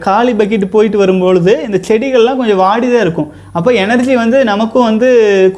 காலி 0.06 0.32
பக்கெட் 0.40 0.64
போயிட்டு 0.74 0.98
வரும்பொழுது 1.02 1.52
இந்த 1.66 1.80
செடிகள்லாம் 1.88 2.40
கொஞ்சம் 2.40 2.62
வாடி 2.64 2.86
தான் 2.92 3.04
இருக்கும். 3.06 3.28
அப்போ 3.58 3.72
எனர்ஜி 3.84 4.14
வந்து 4.22 4.38
நமக்கும் 4.52 4.88
வந்து 4.90 5.08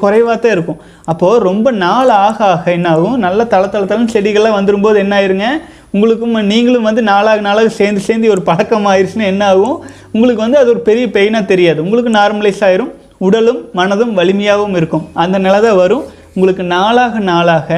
குறைவாக 0.01 0.37
தான் 0.37 0.55
இருக்கும். 0.57 0.79
அப்போது 1.11 1.43
ரொம்ப 1.49 1.71
நாள் 1.83 2.13
ஆக 2.25 2.45
ஆக 2.53 2.71
என்னாகும் 2.77 3.17
நல்ல 3.27 3.45
தள 3.53 3.67
தள 3.67 3.99
செடிகள்லாம் 4.15 4.59
வந்துடும்போது 4.59 4.99
என்ன 5.05 5.15
ஆயிருங்க? 5.19 5.47
உங்களுக்கும் 5.95 6.35
நீங்களும் 6.51 6.87
வந்து 6.89 7.01
நாளாக 7.09 7.41
நாளாக 7.47 7.71
சேர்ந்து 7.79 8.01
சேர்ந்து 8.05 8.33
ஒரு 8.35 8.41
பழக்கம் 8.49 8.87
ஆயிடுச்சுன்னா 8.91 9.27
என்ன 9.33 9.43
ஆகும்? 9.51 9.77
உங்களுக்கு 10.15 10.41
வந்து 10.45 10.59
அது 10.61 10.69
ஒரு 10.73 10.81
பெரிய 10.89 11.07
பெயினாக 11.17 11.49
தெரியாது. 11.51 11.79
உங்களுக்கு 11.83 12.11
நார்மலைஸ் 12.19 12.63
ஆயிரும். 12.67 12.91
உடலும் 13.27 13.59
மனதும் 13.79 14.15
வலிமையாகவும் 14.17 14.77
இருக்கும். 14.79 15.03
அந்த 15.23 15.37
நிலை 15.43 15.59
தான் 15.65 15.81
வரும். 15.83 16.05
உங்களுக்கு 16.35 16.65
நாளாக 16.75 17.19
நாளாக 17.31 17.69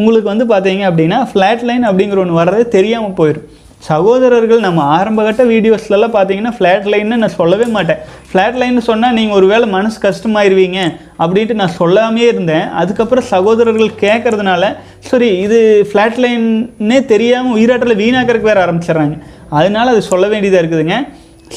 உங்களுக்கு 0.00 0.28
வந்து 0.32 0.46
பார்த்தீங்க 0.54 0.82
அப்படின்னா 0.88 1.20
ஃப்ளாட் 1.28 1.62
லைன் 1.68 1.86
அப்படிங்கிற 1.90 2.20
ஒன்று 2.24 2.40
வர்றதே 2.40 2.64
தெரியாமல் 2.76 3.18
போயிடும் 3.20 3.46
சகோதரர்கள் 3.86 4.62
நம்ம 4.66 4.80
ஆரம்பகட்ட 4.96 5.42
வீடியோஸ்லலாம் 5.50 6.14
பார்த்தீங்கன்னா 6.14 6.52
ஃப்ளாட் 6.56 6.86
லைன்னு 6.92 7.18
நான் 7.22 7.34
சொல்லவே 7.40 7.66
மாட்டேன். 7.74 8.00
ஃப்ளாட் 8.28 8.56
லைன்னு 8.60 8.82
சொன்னால் 8.88 9.16
நீங்கள் 9.18 9.36
ஒரு 9.38 9.46
வேளை 9.50 9.66
மனசு 9.74 9.98
கஷ்டமாயிருவீங்க 10.04 10.78
அப்படின்ட்டு 11.22 11.58
நான் 11.60 11.76
சொல்லாமே 11.80 12.24
இருந்தேன். 12.32 12.66
அதுக்கப்புறம் 12.80 13.26
சகோதரர்கள் 13.34 13.92
கேட்குறதுனால 14.04 14.72
சரி 15.10 15.28
இது 15.46 15.58
ஃப்ளாட் 15.90 16.18
லைன்னே 16.24 16.98
தெரியாமல் 17.12 17.56
உயிராட்டில் 17.58 18.00
வீணாக்கிறதுக்கு 18.02 18.50
வேறு 18.52 18.64
ஆரம்பிச்சிடுறாங்க. 18.64 19.16
அதனால 19.58 19.92
அது 19.94 20.02
சொல்ல 20.12 20.26
வேண்டியதாக 20.32 20.62
இருக்குதுங்க. 20.64 20.98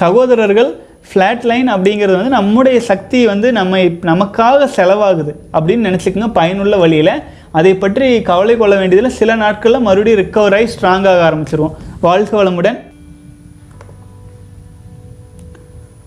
சகோதரர்கள் 0.04 0.72
ஃப்ளாட் 1.14 1.44
லைன் 1.44 1.68
அப்படிங்கிறது 1.74 2.16
வந்து 2.16 2.30
நம்முடைய 2.30 2.80
சக்தி 2.80 3.26
வந்து 3.26 3.52
நம்ம 3.52 3.78
நமக்காக 3.78 4.68
செலவாகுது 4.76 5.34
அப்படின்னு 5.54 5.88
நினச்சிக்கோங்க 5.88 6.34
பயனுள்ள 6.34 6.78
வழியில். 6.78 7.22
அதை 7.52 7.76
பற்றி 7.76 8.22
கவலை 8.22 8.58
கொள்ள 8.58 8.76
வேண்டியதில் 8.76 9.12
சில 9.12 9.36
நாட்களில் 9.36 9.80
மறுபடியும் 9.80 10.20
ரிக்கவர் 10.20 10.56
ஆகி 10.56 10.76
ஸ்ட்ராங்காக 10.76 11.22
ஆரம்பிச்சிருவோம். 11.30 11.76
வாழ்க 12.02 12.44
வளமுடன். 12.44 12.78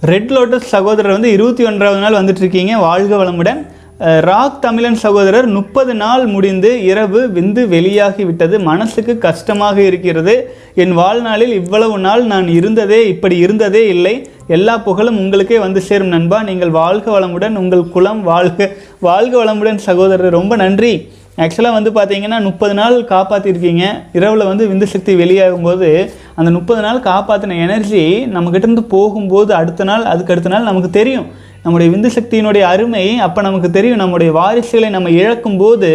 ரெட் 0.01 0.31
லோட்டஸ் 0.31 0.71
சகோதரர் 0.75 1.13
வந்து 1.13 1.33
இருபத்தி 1.33 1.65
ஒன்றாவது 1.65 2.01
நாள் 2.01 2.23
வந்துட்டு 2.23 2.43
இருக்கீங்க. 2.45 2.77
வாழ்க 2.77 3.17
வளமுடன். 3.17 3.67
ராக் 4.03 4.63
தமிழன் 4.63 4.97
சகோதரர் 5.03 5.47
முப்பது 5.57 5.93
நாள் 5.95 6.23
முடிந்து 6.27 6.71
இரவு 6.83 7.21
விந்து 7.35 7.63
வெளியாகிவிட்டது. 7.75 8.57
மனசுக்கு 8.69 9.15
கஷ்டமாக 9.25 9.77
இருக்கிறது. 9.89 10.35
என் 10.83 10.95
வாழ்நாளில் 11.01 11.53
இவ்வளவு 11.59 11.97
நாள் 12.07 12.23
நான் 12.33 12.49
இருந்ததே 12.49 12.99
இப்படி 13.09 13.37
இருந்ததே 13.37 13.83
இல்லை. 13.89 14.15
எல்லா 14.57 14.75
புகழும் 14.87 15.19
உங்களுக்கே 15.25 15.59
வந்து 15.59 15.83
சேரும் 15.89 16.13
நண்பா. 16.15 16.41
நீங்கள் 16.49 16.73
வாழ்க 16.81 17.07
வளமுடன் 17.17 17.59
உங்கள் 17.63 17.85
குலம் 17.89 18.23
வாழ்க. 18.31 18.69
வாழ்க 19.09 19.45
வளமுடன் 19.45 19.79
சகோதரர் 19.89 20.37
ரொம்ப 20.39 20.57
நன்றி. 20.57 20.93
ஆக்சுவலாக 21.43 21.79
வந்து 21.79 21.93
பார்த்தீங்கன்னா 21.99 22.41
முப்பது 22.49 22.75
நாள் 22.81 22.97
காப்பாற்றிருக்கீங்க 23.13 23.85
இரவில் 24.19 24.49
வந்து 24.51 24.65
விந்து 24.73 24.89
சக்தி 24.95 25.15
வெளியாகும்போது 25.23 25.91
அந்த 26.35 26.51
முப்பது 26.51 26.83
நாள் 26.87 26.99
காப்பாற்றின 27.07 27.61
எனர்ஜி 27.69 28.03
நம்மக்கிட்ட 28.35 28.69
இருந்து 28.69 28.85
போகும்போது 28.97 29.55
அடுத்த 29.61 29.85
நாள் 29.85 30.05
அதுக்கு 30.15 30.35
அடுத்த 30.35 30.53
நாள் 30.55 30.69
நமக்கு 30.71 30.91
தெரியும். 30.91 31.31
நம்முடைய 31.65 31.89
விந்து 31.93 32.09
சக்தியினுடைய 32.09 32.65
அருமை 32.65 33.05
அப்போ 33.19 33.41
நமக்கு 33.43 33.71
தெரியும் 33.71 33.97
நம்முடைய 33.97 34.31
வாரிசுகளை 34.33 34.89
நம்ம 34.91 35.11
இழக்கும்போது 35.11 35.91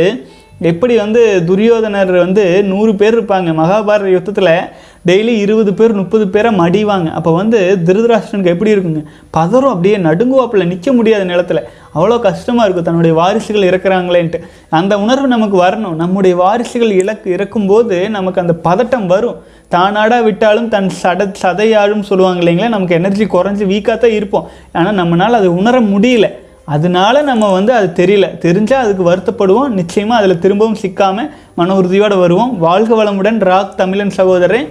எப்படி 0.60 0.98
வந்து 0.98 1.44
துரியோதனர் 1.48 2.18
வந்து 2.18 2.64
நூறு 2.64 2.96
பேர் 2.96 3.24
இருப்பாங்க 3.24 3.50
மகாபாரத 3.54 4.06
யுத்தத்தில் 4.06 4.70
டெய்லி 5.06 5.34
இருபது 5.38 5.74
பேர் 5.74 5.94
முப்பது 5.94 6.28
பேரை 6.28 6.52
மடிவாங்க. 6.52 7.10
அப்போ 7.12 7.32
வந்து 7.32 7.80
திருதராஷ்டனுக்கு 7.86 8.54
எப்படி 8.54 8.76
இருக்குங்க? 8.76 9.04
பதறும் 9.38 9.74
அப்படியே 9.74 9.98
நடுங்குவாப்பில் 9.98 10.66
நிற்க 10.66 10.94
முடியாத 10.94 11.26
நிலத்துல. 11.26 11.62
அவ்வளோ 11.96 12.20
கஷ்டமாக 12.20 12.64
இருக்கும். 12.64 12.84
தன்னுடைய 12.84 13.16
வாரிசுகள் 13.16 13.68
இறக்குறாங்களேன்ட்டு. 13.70 14.42
அந்த 14.70 15.00
உணர்வு 15.00 15.28
நமக்கு 15.28 15.64
வரணும். 15.64 15.96
நம்முடைய 15.96 16.36
வாரிசுகள் 16.36 16.92
இலக்கு 16.92 17.32
இறக்கும்போது 17.32 18.10
நமக்கு 18.10 18.42
அந்த 18.42 18.56
பதட்டம் 18.64 19.06
வரும். 19.06 19.36
தானாடா 19.72 20.24
விட்டாலும் 20.24 20.70
தன் 20.70 20.92
சட 21.04 21.32
சதையாடும் 21.42 22.00
சொல்லுவாங்க 22.00 22.42
இல்லைங்களா? 22.44 22.68
நமக்கு 22.68 22.96
எனர்ஜி 22.96 23.26
குறைஞ்சி 23.26 23.66
வீக்காக 23.74 23.98
தான் 23.98 24.12
இருப்போம். 24.12 24.50
ஆனால் 24.74 24.96
நம்மளால் 24.96 25.40
அது 25.42 25.56
உணர 25.56 25.82
முடியல. 25.82 26.30
அதனால 26.76 27.22
நம்ம 27.22 27.52
வந்து 27.58 27.72
அது 27.80 27.90
தெரியல. 28.00 28.26
தெரிஞ்சால் 28.46 28.84
அதுக்கு 28.86 29.04
வருத்தப்படுவோம். 29.10 29.76
நிச்சயமாக 29.80 30.24
அதில் 30.24 30.42
திரும்பவும் 30.44 30.80
சிக்காமல் 30.82 31.30
மன 31.56 31.76
உறுதியோடு 31.76 32.18
வருவோம். 32.18 32.52
வாழ்க 32.66 32.92
வளமுடன் 33.00 33.40
ராக் 33.50 33.78
தமிழன் 33.82 34.16
சகோதரன் 34.20 34.68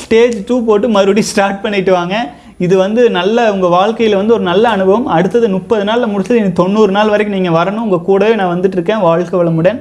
ஸ்டேஜ் 0.00 0.36
டூ 0.46 0.64
போட்டு 0.64 0.88
மறுபடியும் 0.88 1.30
ஸ்டார்ட் 1.30 1.60
பண்ணிட்டு 1.60 1.92
வாங்க. 1.92 2.16
இது 2.58 2.74
வந்து 2.76 3.02
நல்ல 3.10 3.52
உங்கள் 3.52 3.74
வாழ்க்கையில் 3.76 4.16
வந்து 4.16 4.32
ஒரு 4.32 4.42
நல்ல 4.42 4.64
அனுபவம். 4.68 5.06
அடுத்தது 5.06 5.48
முப்பது 5.48 5.84
நாளில் 5.84 6.12
முடிச்சது 6.12 6.40
இனி 6.40 6.52
தொண்ணூறு 6.52 6.92
நாள் 6.92 7.12
வரைக்கும் 7.14 7.38
நீங்கள் 7.40 7.58
வரணும். 7.60 7.84
உங்கள் 7.86 8.06
கூடவே 8.08 8.34
நான் 8.34 8.52
வந்துட்டுருக்கேன் 8.54 9.04
வாழ்க 9.08 9.44
வளமுடன். 9.44 9.80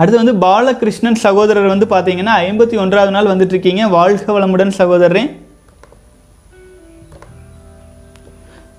அடுத்து 0.00 0.22
வந்து 0.22 0.46
பாலகிருஷ்ணன் 0.46 1.24
சகோதரர் 1.26 1.72
வந்து 1.74 1.86
பார்த்தீங்கன்னா 1.96 2.36
ஐம்பத்தி 2.48 2.78
ஒன்றாவது 2.84 3.14
நாள் 3.16 3.30
வந்துட்டுருக்கீங்க 3.32 3.84
வாழ்க 3.90 4.40
வளமுடன் 4.40 4.78
சகோதரன் 4.80 5.30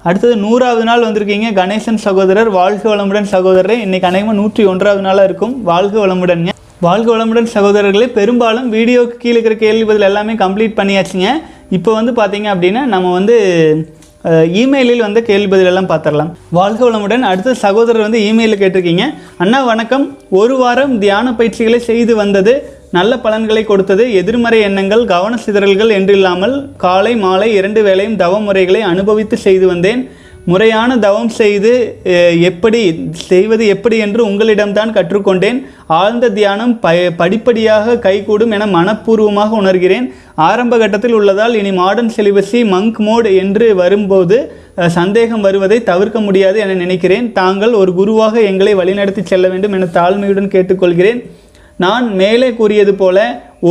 அடுத்தது 0.08 0.36
நூறாவது 0.44 0.84
நாள் 0.88 1.04
வந்திருக்கீங்க. 1.06 1.48
கணேசன் 1.60 2.00
சகோதரர் 2.04 2.50
வாழ்க 2.58 2.84
வளமுடன் 2.92 3.28
சகோதரர். 3.34 3.82
இன்னைக்கு 3.86 4.08
அநேகமாக 4.10 4.38
நூற்றி 4.40 4.64
ஒன்றாவது 4.72 5.02
நாளாக 5.08 5.28
இருக்கும். 5.30 5.54
வாழ்க 5.70 5.96
வளமுடன்ங்க 6.04 6.54
வாழ்க 6.86 7.08
வளமுடன் 7.14 7.50
சகோதரர்களே 7.56 8.08
பெரும்பாலும் 8.18 8.68
வீடியோக்கு 8.76 9.16
கீழே 9.24 9.34
இருக்கிற 9.36 9.56
கேள்வி 9.64 9.86
பதில் 9.90 10.08
எல்லாமே 10.10 10.34
கம்ப்ளீட் 10.44 10.78
பண்ணியாச்சுங்க. 10.80 11.30
இப்போ 11.78 11.92
வந்து 12.00 12.14
பார்த்தீங்க 12.20 12.48
அப்படின்னா 12.54 12.84
நம்ம 12.94 13.12
வந்து 13.18 13.36
இமெயிலில் 14.62 15.06
வந்து 15.08 15.22
கேள்வி 15.30 15.50
பதில் 15.54 15.70
எல்லாம் 15.72 15.90
பார்த்துடலாம் 15.92 16.32
வாழ்க 16.58 16.82
வளமுடன். 16.88 17.24
அடுத்த 17.32 17.58
சகோதரர் 17.66 18.06
வந்து 18.08 18.22
இமெயிலில் 18.30 18.62
கேட்டிருக்கீங்க. 18.62 19.06
அண்ணா 19.44 19.60
வணக்கம். 19.72 20.06
ஒரு 20.42 20.56
வாரம் 20.64 20.96
தியான 21.04 21.34
பயிற்சிகளை 21.40 21.80
செய்து 21.90 22.16
வந்தது 22.24 22.54
நல்ல 22.96 23.14
பலன்களை 23.24 23.62
கொடுத்தது 23.64 24.04
எதிர்மறை 24.20 24.60
எண்ணங்கள் 24.68 25.04
கவன 25.14 25.34
சிதறல்கள் 25.46 25.92
என்றில்லாமல் 25.96 26.56
காலை 26.84 27.14
மாலை 27.24 27.50
இரண்டு 27.58 27.82
வேளையும் 27.88 28.22
தவ 28.22 28.40
முறைகளை 28.46 28.82
அனுபவித்து 28.92 29.38
செய்து 29.48 29.66
வந்தேன். 29.72 30.02
முறையான 30.52 30.92
தவம் 31.06 31.32
செய்து 31.38 31.72
எப்படி 32.50 32.82
செய்வது 33.30 33.64
எப்படி 33.74 33.96
என்று 34.04 34.22
உங்களிடம்தான் 34.30 34.94
கற்றுக்கொண்டேன். 34.98 35.58
ஆழ்ந்த 36.02 36.30
தியானம் 36.38 36.74
ப 36.84 36.94
படிப்படியாக 37.22 37.98
கைகூடும் 38.06 38.54
என 38.58 38.68
மனப்பூர்வமாக 38.76 39.58
உணர்கிறேன். 39.62 40.06
ஆரம்ப 40.50 40.78
கட்டத்தில் 40.84 41.18
உள்ளதால் 41.18 41.58
இனி 41.62 41.74
மாடர்ன் 41.82 42.14
சிலிபஸி 42.18 42.62
மங்க் 42.76 43.02
மோட் 43.08 43.28
என்று 43.44 43.68
வரும்போது 43.82 44.38
சந்தேகம் 44.98 45.46
வருவதை 45.48 45.80
தவிர்க்க 45.92 46.20
முடியாது 46.28 46.58
என 46.66 46.78
நினைக்கிறேன். 46.84 47.28
தாங்கள் 47.42 47.76
ஒரு 47.82 47.94
குருவாக 48.00 48.42
எங்களை 48.52 48.76
வழிநடத்தி 48.82 49.24
செல்ல 49.34 49.48
வேண்டும் 49.56 49.76
என 49.80 49.90
தாழ்மையுடன் 50.00 50.54
கேட்டுக்கொள்கிறேன். 50.56 51.22
நான் 51.84 52.06
மேலே 52.16 52.50
கூறியது 52.60 52.94
போல 52.94 53.18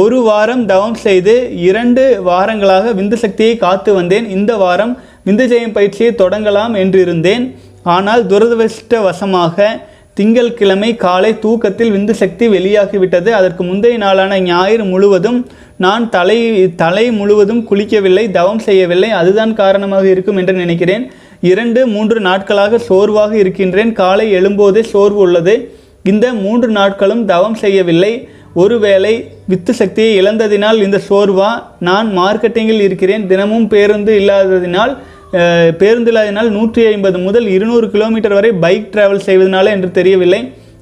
ஒரு 0.00 0.18
வாரம் 0.26 0.62
தவம் 0.66 0.98
செய்து 1.04 1.34
இரண்டு 1.68 2.02
வாரங்களாக 2.26 2.92
விந்து 2.98 3.16
சக்தியை 3.22 3.56
காத்து 3.56 3.90
வந்தேன். 3.94 4.26
இந்த 4.36 4.52
வாரம் 4.56 4.92
விந்து 5.26 5.44
ஜெயம் 5.52 5.74
பயிற்சியை 5.76 6.10
தொடங்கலாம் 6.12 6.74
என்றிருந்தேன். 6.82 7.44
ஆனால் 7.82 8.22
துரதிருஷ்டவசமாக 8.26 9.66
திங்கட்கிழமை 10.14 10.90
காலை 10.96 11.30
தூக்கத்தில் 11.38 11.92
விந்து 11.96 12.10
சக்தி 12.10 12.48
வெளியாகிவிட்டது. 12.48 13.30
அதற்கு 13.38 13.62
முந்தைய 13.64 13.96
நாளான 14.04 14.38
ஞாயிறு 14.40 14.84
முழுவதும் 14.84 15.40
நான் 15.84 16.04
தலை 16.10 16.38
தலை 16.82 17.06
முழுவதும் 17.10 17.62
குளிக்கவில்லை 17.70 18.24
தவம் 18.30 18.62
செய்யவில்லை. 18.68 19.10
அதுதான் 19.20 19.54
காரணமாக 19.62 20.06
இருக்கும் 20.14 20.36
என்று 20.36 20.54
நினைக்கிறேன். 20.62 21.06
இரண்டு 21.40 21.80
மூன்று 21.86 22.20
நாட்களாக 22.20 22.78
சோர்வாக 22.88 23.32
இருக்கின்றேன். 23.42 23.92
காலை 24.02 24.28
எழும்போதே 24.38 24.84
சோர்வு 24.92 25.20
உள்ளது. 25.26 25.56
இந்த 26.10 26.26
மூன்று 26.44 26.68
நாட்களும் 26.78 27.22
தவம் 27.32 27.58
செய்யவில்லை. 27.62 28.12
ஒருவேளை 28.62 29.14
வித்து 29.50 29.72
சக்தியை 29.80 30.12
இழந்ததினால் 30.20 30.78
இந்த 30.86 30.98
சோர்வா 31.08 31.50
நான் 31.88 32.08
மார்க்கெட்டிங்கில் 32.18 32.84
இருக்கிறேன். 32.86 33.24
தினமும் 33.32 33.66
பேருந்து 33.74 34.12
இல்லாததினால் 34.20 34.94
பேருந்து 35.80 36.10
இல்லாததினால் 36.10 36.48
நூற்றி 36.56 36.82
ஐம்பது 36.92 37.18
முதல் 37.24 37.46
இருநூறு 37.54 37.86
கிலோமீட்டர் 37.94 38.36
வரை 38.36 38.50
பைக் 38.64 38.90
டிராவல் 38.92 39.26
செய்வதனால 39.28 39.72
என்று 39.76 39.88
தெரியவில்லை. 39.98 40.40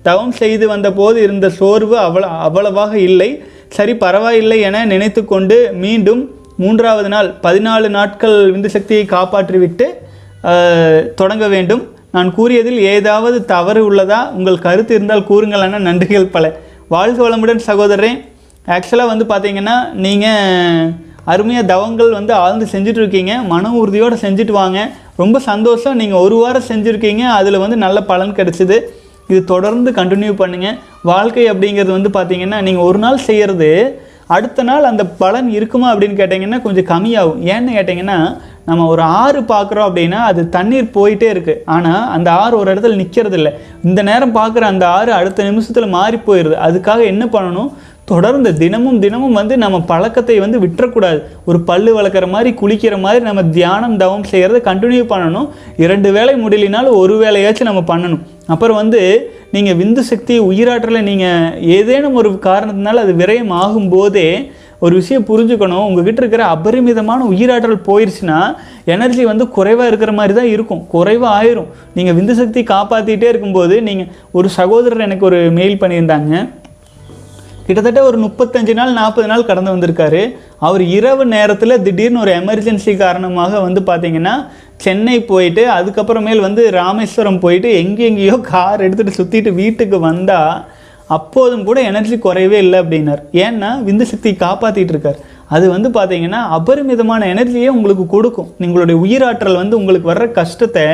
தவம் 0.08 0.34
செய்து 0.40 0.64
வந்தபோது 0.72 1.18
இருந்த 1.26 1.46
சோர்வு 1.58 1.96
அவ்வளோ 2.06 2.28
அவ்வளவாக 2.46 2.92
இல்லை. 3.08 3.30
சரி 3.76 3.92
பரவாயில்லை 4.04 4.58
என 4.68 4.84
நினைத்து 4.92 5.20
கொண்டு 5.32 5.56
மீண்டும் 5.84 6.22
மூன்றாவது 6.62 7.08
நாள் 7.14 7.28
பதினாலு 7.46 7.88
நாட்கள் 7.98 8.36
விந்து 8.54 8.70
சக்தியை 8.76 9.04
காப்பாற்றிவிட்டு 9.14 9.86
தொடங்க 11.20 11.44
வேண்டும். 11.54 11.82
நான் 12.14 12.28
கூறியதில் 12.36 12.80
ஏதாவது 12.94 13.38
தவறு 13.54 13.80
உள்ளதா? 13.90 14.18
உங்கள் 14.38 14.64
கருத்து 14.66 14.92
இருந்தால் 14.96 15.26
கூறுங்கள் 15.30 15.64
ஆனால் 15.66 15.86
நன்றிகள் 15.88 16.32
பல. 16.34 16.46
வாழ்க 16.94 17.18
வளமுடன் 17.24 17.62
சகோதரரே. 17.70 18.12
ஆக்சுவலாக 18.74 19.10
வந்து 19.12 19.24
பார்த்தீங்கன்னா 19.32 19.76
நீங்கள் 20.04 20.92
அருமையாக 21.32 21.66
தவங்கள் 21.72 22.10
வந்து 22.18 22.32
ஆழ்ந்து 22.42 22.66
செஞ்சுட்டு 22.72 23.00
இருக்கீங்க 23.02 23.34
மன 23.52 23.72
உறுதியோடு 23.80 24.16
செஞ்சுட்டு 24.24 24.54
வாங்க. 24.60 24.78
ரொம்ப 25.22 25.38
சந்தோஷம். 25.50 25.96
நீங்கள் 26.02 26.22
ஒரு 26.26 26.36
வாரம் 26.42 26.68
செஞ்சுருக்கீங்க. 26.70 27.24
அதில் 27.38 27.62
வந்து 27.64 27.76
நல்ல 27.84 27.98
பலன் 28.10 28.36
கிடைச்சிது. 28.38 28.78
இது 29.30 29.40
தொடர்ந்து 29.52 29.90
கண்டினியூ 29.98 30.32
பண்ணுங்கள் 30.42 30.78
வாழ்க்கை 31.10 31.44
அப்படிங்கிறது 31.52 31.92
வந்து 31.96 32.10
பார்த்திங்கன்னா 32.16 32.58
நீங்கள் 32.66 32.86
ஒரு 32.88 32.98
நாள் 33.04 33.24
செய்கிறது 33.28 33.70
அடுத்த 34.26 34.62
நாள் 34.62 34.84
அந்த 34.84 35.04
பலன் 35.04 35.48
இருக்குமா 35.50 35.94
அப்படின்னு 35.94 36.18
கேட்டிங்கன்னா 36.20 36.62
கொஞ்சம் 36.62 36.88
கம்மியாகும். 36.92 37.40
ஏன்னு 37.52 37.76
கேட்டிங்கன்னா 37.76 38.18
நம்ம 38.64 38.86
ஒரு 38.86 39.02
ஆறு 39.02 39.40
பார்க்குறோம் 39.40 39.88
அப்படின்னா 39.88 40.20
அது 40.30 40.48
தண்ணீர் 40.48 40.86
போயிட்டே 40.94 41.28
இருக்குது 41.34 41.62
ஆனால் 41.64 42.08
அந்த 42.08 42.32
ஆறு 42.32 42.58
ஒரு 42.58 42.74
இடத்துல 42.74 42.94
நிற்கிறது 42.94 43.36
இல்லை 43.36 43.52
இந்த 43.82 44.02
நேரம் 44.02 44.34
பார்க்குற 44.34 44.60
அந்த 44.60 44.88
ஆறு 44.88 45.12
அடுத்த 45.12 45.42
நிமிஷத்தில் 45.42 45.94
மாறி 45.96 46.16
போயிடுது 46.16 46.56
அதுக்காக 46.68 47.04
என்ன 47.04 47.24
பண்ணணும்? 47.24 47.72
தொடர்ந்து 48.11 48.50
தினமும் 48.62 48.98
தினமும் 49.05 49.36
வந்து 49.40 49.55
நம்ம 49.62 49.76
பழக்கத்தை 49.90 50.34
வந்து 50.44 50.59
விட்டுறக்கூடாது. 50.64 51.18
ஒரு 51.48 51.59
பல்லு 51.68 51.90
வளர்க்குற 51.98 52.26
மாதிரி 52.32 52.50
குளிக்கிற 52.61 52.94
மாதிரி 53.05 53.22
நம்ம 53.28 53.42
தியானம் 53.59 53.94
தவம் 54.02 54.26
செய்கிறத 54.32 54.59
கண்டினியூ 54.66 55.05
பண்ணணும். 55.12 55.46
இரண்டு 55.84 56.09
வேலை 56.16 56.34
முடியலினாலும் 56.42 56.98
ஒரு 57.02 57.14
வேலையாச்சும் 57.22 57.70
நம்ம 57.70 57.82
பண்ணணும். 57.92 58.24
அப்புறம் 58.55 58.80
வந்து 58.82 59.00
நீங்கள் 59.55 59.78
விந்து 59.78 60.02
சக்தி 60.11 60.34
உயிராற்றலை 60.50 61.00
நீங்கள் 61.11 61.55
ஏதேனும் 61.76 62.18
ஒரு 62.20 62.30
காரணத்தினால 62.48 63.02
அது 63.05 63.14
விரயம் 63.22 63.55
ஆகும்போதே 63.62 64.28
ஒரு 64.84 64.94
விஷயம் 65.00 65.26
புரிஞ்சுக்கணும். 65.28 65.84
உங்ககிட்ட 65.88 66.20
இருக்கிற 66.22 66.44
அபரிமிதமான 66.55 67.20
உயிராற்றல் 67.32 67.84
போயிடுச்சுன்னா 67.86 68.40
எனர்ஜி 68.94 69.22
வந்து 69.30 69.44
குறைவாக 69.57 69.90
இருக்கிற 69.90 70.12
மாதிரி 70.18 70.34
தான் 70.38 70.50
இருக்கும். 70.55 70.82
குறைவாக 70.94 71.32
ஆயிரும். 71.38 71.70
நீங்கள் 71.96 72.16
விந்து 72.18 72.36
சக்தி 72.40 72.62
காப்பாற்றிட்டே 72.72 73.30
இருக்கும்போது 73.32 73.76
நீங்கள் 73.88 74.11
ஒரு 74.38 74.50
சகோதரர் 74.59 75.07
எனக்கு 75.07 75.26
ஒரு 75.30 75.40
மெயில் 75.61 75.80
பண்ணியிருந்தாங்க. 75.84 76.32
கிட்டத்தட்ட 77.66 78.00
ஒரு 78.08 78.18
முப்பத்தஞ்சு 78.24 78.72
நாள் 78.78 78.96
நாற்பது 78.98 79.28
நாள் 79.30 79.46
கடந்து 79.50 79.72
வந்திருக்காரு. 79.74 80.22
அவர் 80.66 80.82
இரவு 80.96 81.24
நேரத்தில் 81.34 81.82
திடீர்னு 81.86 82.22
ஒரு 82.24 82.32
எமர்ஜென்சி 82.40 82.92
காரணமாக 83.02 83.60
வந்து 83.66 83.80
பார்த்தீங்கன்னா 83.88 84.34
சென்னை 84.84 85.16
போயிட்டு 85.30 85.62
அதுக்கப்புறமேல் 85.76 86.44
வந்து 86.46 86.62
ராமேஸ்வரம் 86.78 87.42
போயிட்டு 87.44 87.68
எங்கெங்கேயோ 87.82 88.36
கார் 88.50 88.84
எடுத்துகிட்டு 88.86 89.18
சுற்றிட்டு 89.20 89.52
வீட்டுக்கு 89.60 89.98
வந்தால் 90.08 90.52
அப்போதும் 91.16 91.64
கூட 91.68 91.78
எனர்ஜி 91.90 92.16
குறையவே 92.26 92.58
இல்லை 92.64 92.78
அப்படின்னார். 92.82 93.22
ஏன்னா 93.46 93.70
விந்து 93.86 94.04
சக்தி 94.12 94.30
காப்பாற்றிட்டு 94.44 94.94
இருக்கார். 94.94 95.18
அது 95.54 95.66
வந்து 95.74 95.88
பார்த்தீங்கன்னா 95.96 96.40
அபரிமிதமான 96.58 97.26
எனர்ஜியே 97.34 97.70
உங்களுக்கு 97.78 98.06
கொடுக்கும். 98.14 98.52
உங்களுடைய 98.66 98.98
உயிராற்றல் 99.04 99.60
வந்து 99.62 99.78
உங்களுக்கு 99.80 100.12
வர்ற 100.12 100.26
கஷ்டத்தை 100.40 100.86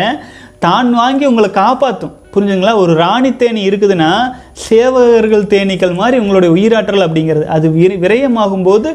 தான் 0.67 0.91
வாங்கி 1.01 1.25
உங்களை 1.33 1.51
காப்பாற்றும் 1.63 2.15
புரிஞ்சுங்களா? 2.35 2.73
ஒரு 2.83 2.93
ராணி 2.95 3.31
தேனி 3.37 3.63
இருக்குதுன்னா 3.69 4.11
சேவகர்கள் 4.67 5.51
தேனீக்கள் 5.55 5.99
மாதிரி 6.01 6.19
உங்களுடைய 6.23 6.51
உயிராற்றல் 6.57 7.07
அப்படிங்கிறது. 7.07 7.47
அது 7.57 7.67
விர 7.79 7.95
விரயமாகும் 8.05 8.67
போது 8.69 8.91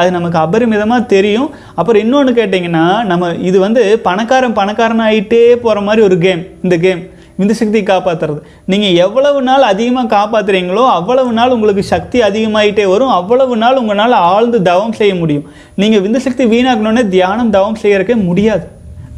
அது 0.00 0.08
நமக்கு 0.16 0.38
அபரிமிதமாக 0.38 1.06
தெரியும். 1.12 1.48
அப்புறம் 1.74 2.02
இன்னொன்று 2.04 2.32
கேட்டிங்கன்னா 2.40 2.84
நம்ம 3.10 3.30
இது 3.48 3.58
வந்து 3.66 3.82
பணக்காரன் 4.08 4.58
பணக்காரன் 4.58 5.04
ஆகிட்டே 5.06 5.40
போகிற 5.64 5.80
மாதிரி 5.86 6.04
ஒரு 6.08 6.18
கேம் 6.18 6.42
இந்த 6.64 6.76
கேம் 6.84 7.00
இந்த 7.42 7.52
சக்தியை 7.58 7.82
காப்பாற்றுறது 7.86 8.40
நீங்கள் 8.70 8.96
எவ்வளவு 9.04 9.38
நாள் 9.42 9.62
அதிகமாக 9.72 10.10
காப்பாற்றுறீங்களோ 10.16 10.82
அவ்வளவு 10.96 11.30
நாள் 11.38 11.54
உங்களுக்கு 11.56 11.82
சக்தி 11.92 12.18
அதிகமாகிட்டே 12.26 12.84
வரும். 12.92 13.12
அவ்வளவு 13.18 13.54
நாள் 13.62 13.80
உங்களால் 13.82 14.16
ஆழ்ந்து 14.32 14.58
தவம் 14.62 14.96
செய்ய 14.98 15.14
முடியும். 15.14 15.46
நீங்கள் 15.80 16.02
விந்து 16.06 16.20
சக்தி 16.26 16.44
வீணாக்கணுன்னே 16.44 17.04
தியானம் 17.08 17.54
தவம் 17.56 17.80
செய்யறக்கே 17.82 18.16
முடியாது. 18.28 18.66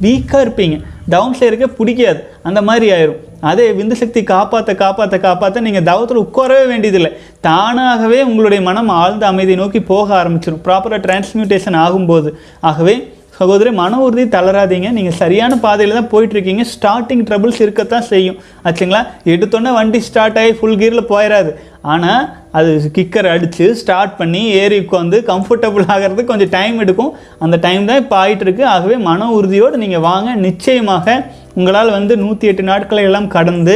வீக்காக 0.04 0.44
இருப்பீங்க. 0.44 0.78
தவம் 1.14 1.36
செய்கிறக்கே 1.40 1.68
பிடிக்காது. 1.80 2.22
அந்த 2.48 2.62
மாதிரி 2.68 2.88
ஆயிரும். 2.96 3.20
அதே 3.50 3.66
விந்து 3.78 3.96
சக்தி 4.02 4.20
காப்பாற்ற 4.34 4.72
காப்பாற்ற 4.82 5.16
காப்பாற்ற 5.26 5.64
நீங்கள் 5.66 5.88
தவத்தில் 5.90 6.22
உட்காரவே 6.24 6.66
வேண்டியதில்லை. 6.72 7.10
தானாகவே 7.48 8.20
உங்களுடைய 8.28 8.60
மனம் 8.68 8.92
ஆழ்ந்த 9.00 9.26
அமைதியை 9.32 9.58
நோக்கி 9.62 9.82
போக 9.94 10.08
ஆரம்பிச்சிடும் 10.20 10.62
ப்ராப்பராக 10.68 11.02
டிரான்ஸ்மியூட்டேஷன் 11.06 11.78
ஆகும்போது. 11.86 12.30
ஆகவே 12.70 12.96
சகோதரி 13.38 13.70
மன 13.80 13.98
உறுதி 14.06 14.24
தளராதீங்க. 14.34 14.88
நீங்கள் 14.96 15.16
சரியான 15.20 15.52
பாதையில் 15.64 15.96
தான் 15.98 16.10
போயிட்டுருக்கீங்க. 16.12 16.64
ஸ்டார்டிங் 16.72 17.24
ட்ரபிள்ஸ் 17.28 17.60
இருக்கத்தான் 17.64 18.06
செய்யும். 18.10 18.36
ஆச்சுங்களா? 18.66 19.00
எடுத்தோன்னே 19.32 19.70
வண்டி 19.78 20.00
ஸ்டார்ட் 20.08 20.38
ஆகி 20.42 20.52
ஃபுல் 20.58 20.78
கியரில் 20.80 21.10
போயிடாது 21.12 21.52
ஆனால் 21.92 22.22
அது 22.58 22.70
கிக்கர் 22.96 23.28
அடித்து 23.34 23.66
ஸ்டார்ட் 23.82 24.12
பண்ணி 24.18 24.42
ஏறி 24.62 24.76
உட்காந்து 24.84 25.18
கம்ஃபர்டபுள் 25.30 25.86
ஆகிறதுக்கு 25.94 26.30
கொஞ்சம் 26.32 26.52
டைம் 26.58 26.76
எடுக்கும். 26.84 27.12
அந்த 27.44 27.56
டைம் 27.66 27.88
தான் 27.90 28.00
இப்போ 28.02 28.16
ஆகிட்டுருக்கு 28.22 28.64
ஆகவே 28.74 28.98
மன 29.08 29.30
உறுதியோடு 29.38 29.82
நீங்கள் 29.84 30.04
வாங்க. 30.10 30.28
நிச்சயமாக 30.48 31.16
உங்களால் 31.58 31.90
வந்து 31.90 32.14
நூற்றி 32.22 32.48
எட்டு 32.50 32.62
நாட்களை 32.62 33.02
எல்லாம் 33.08 33.28
கடந்து 33.34 33.74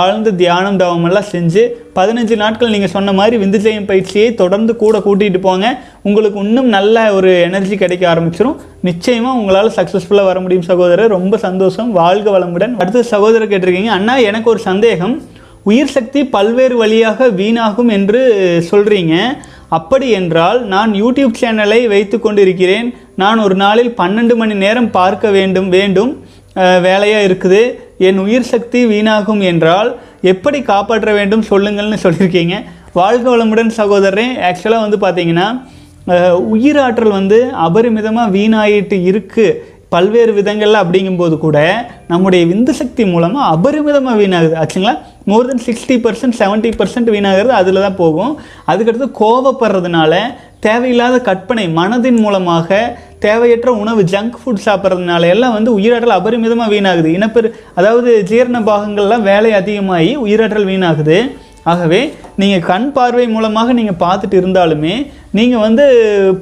ஆழ்ந்து 0.00 0.30
தியானம் 0.40 0.78
தவம் 0.80 1.04
எல்லாம் 1.08 1.28
செஞ்சு 1.32 1.62
பதினஞ்சு 1.98 2.36
நாட்கள் 2.36 2.72
நீங்கள் 2.74 2.92
சொன்ன 2.94 3.12
மாதிரி 3.18 3.36
விந்துஜயம் 3.42 3.88
பயிற்சியை 3.90 4.28
தொடர்ந்து 4.40 4.76
கூட 4.76 4.98
கூட்டிகிட்டு 5.06 5.40
போங்க. 5.46 5.66
உங்களுக்கு 6.02 6.38
இன்னும் 6.46 6.70
நல்ல 6.76 7.04
ஒரு 7.14 7.32
எனர்ஜி 7.40 7.76
கிடைக்க 7.82 8.04
ஆரம்பிச்சிடும் 8.14 8.58
நிச்சயமாக 8.88 9.38
உங்களால் 9.40 9.72
சக்ஸஸ்ஃபுல்லாக 9.76 10.30
வர 10.30 10.40
முடியும் 10.40 10.68
சகோதரர். 10.70 11.14
ரொம்ப 11.16 11.36
சந்தோஷம். 11.46 11.90
வாழ்க 11.92 12.38
வளமுடன். 12.38 12.76
அடுத்த 12.80 13.02
சகோதரர் 13.14 13.52
கேட்டிருக்கீங்க 13.52 13.92
அண்ணா 13.98 14.16
எனக்கு 14.30 14.50
ஒரு 14.50 14.62
சந்தேகம். 14.70 15.16
உயிர் 15.62 15.94
சக்தி 15.96 16.20
பல்வேறு 16.36 16.76
வழியாக 16.76 17.28
வீணாகும் 17.42 17.88
என்று 17.98 18.20
சொல்கிறீங்க 18.70 19.14
அப்படி 19.68 20.08
என்றால் 20.18 20.58
நான் 20.72 20.90
யூடியூப் 21.02 21.38
சேனலை 21.40 21.78
வைத்து 21.92 22.16
கொண்டிருக்கிறேன். 22.20 22.88
நான் 23.22 23.38
ஒரு 23.38 23.54
நாளில் 23.62 23.94
பன்னெண்டு 24.00 24.34
மணி 24.36 24.54
நேரம் 24.54 24.90
பார்க்க 24.90 25.30
வேண்டும் 25.36 25.68
வேண்டும். 25.68 26.12
வேலையாக 26.86 27.26
இருக்குது. 27.28 27.60
என் 28.08 28.20
உயிர் 28.24 28.50
சக்தி 28.52 28.80
வீணாகும் 28.92 29.42
என்றால் 29.50 29.90
எப்படி 30.32 30.58
காப்பாற்ற 30.72 31.10
வேண்டும் 31.18 31.46
சொல்லுங்கள்னு 31.50 31.98
சொல்லியிருக்கீங்க. 32.04 32.56
வாழ்க 32.98 33.24
வளமுடன் 33.32 33.72
சகோதரரே 33.80 34.28
ஆக்சுவலாக 34.48 34.84
வந்து 34.86 34.98
பார்த்தீங்கன்னா 35.06 35.48
உயிராற்றல் 36.54 37.16
வந்து 37.18 37.38
அபரிமிதமாக 37.66 38.32
வீணாயிட்டு 38.36 38.96
இருக்குது 39.10 39.56
பல்வேறு 39.94 40.32
விதங்கள்ல 40.36 40.80
அப்படிங்கும்போது 40.84 41.34
கூட 41.44 41.58
நம்முடைய 42.12 42.42
விந்து 42.52 42.72
சக்தி 42.78 43.02
மூலமாக 43.10 43.50
அபரிமிதமாக 43.54 44.16
வீணாகுது. 44.22 44.54
ஆச்சுங்களா? 44.62 44.94
More 45.30 45.48
then 45.50 45.62
sixty 45.66 45.96
percent 46.04 46.36
seventy 46.40 46.70
percent 46.78 47.10
வீணாகிறது 47.14 47.54
அதில் 47.60 47.84
தான் 47.84 48.00
போகும். 48.02 48.32
அதுக்கடுத்து 48.72 49.08
கோவப்படுறதுனால 49.20 50.14
தேவையில்லாத 50.66 51.16
கற்பனை 51.28 51.64
மனதின் 51.78 52.20
மூலமாக 52.24 52.78
தேவையற்ற 53.24 53.70
உணவு 53.82 54.00
ஜங்க் 54.12 54.36
ஃபுட் 54.40 54.64
சாப்பிட்றதுனால 54.66 55.28
எல்லாம் 55.34 55.54
வந்து 55.56 55.70
உயிராற்றல் 55.78 56.18
அபரிமிதமாக 56.18 56.72
வீணாகுது. 56.74 57.08
இனப்பெரு 57.18 57.48
அதாவது 57.78 58.10
ஜீரண 58.30 58.58
பாகங்கள்லாம் 58.68 59.26
வேலை 59.30 59.50
அதிகமாகி 59.60 60.12
உயிராற்றல் 60.24 60.68
வீணாகுது. 60.70 61.18
ஆகவே 61.72 62.00
நீங்கள் 62.40 62.66
கண் 62.70 62.88
பார்வை 62.96 63.26
மூலமாக 63.36 63.72
நீங்கள் 63.78 64.00
பார்த்துட்டு 64.04 64.36
இருந்தாலுமே 64.40 64.94
நீங்கள் 65.38 65.64
வந்து 65.66 65.84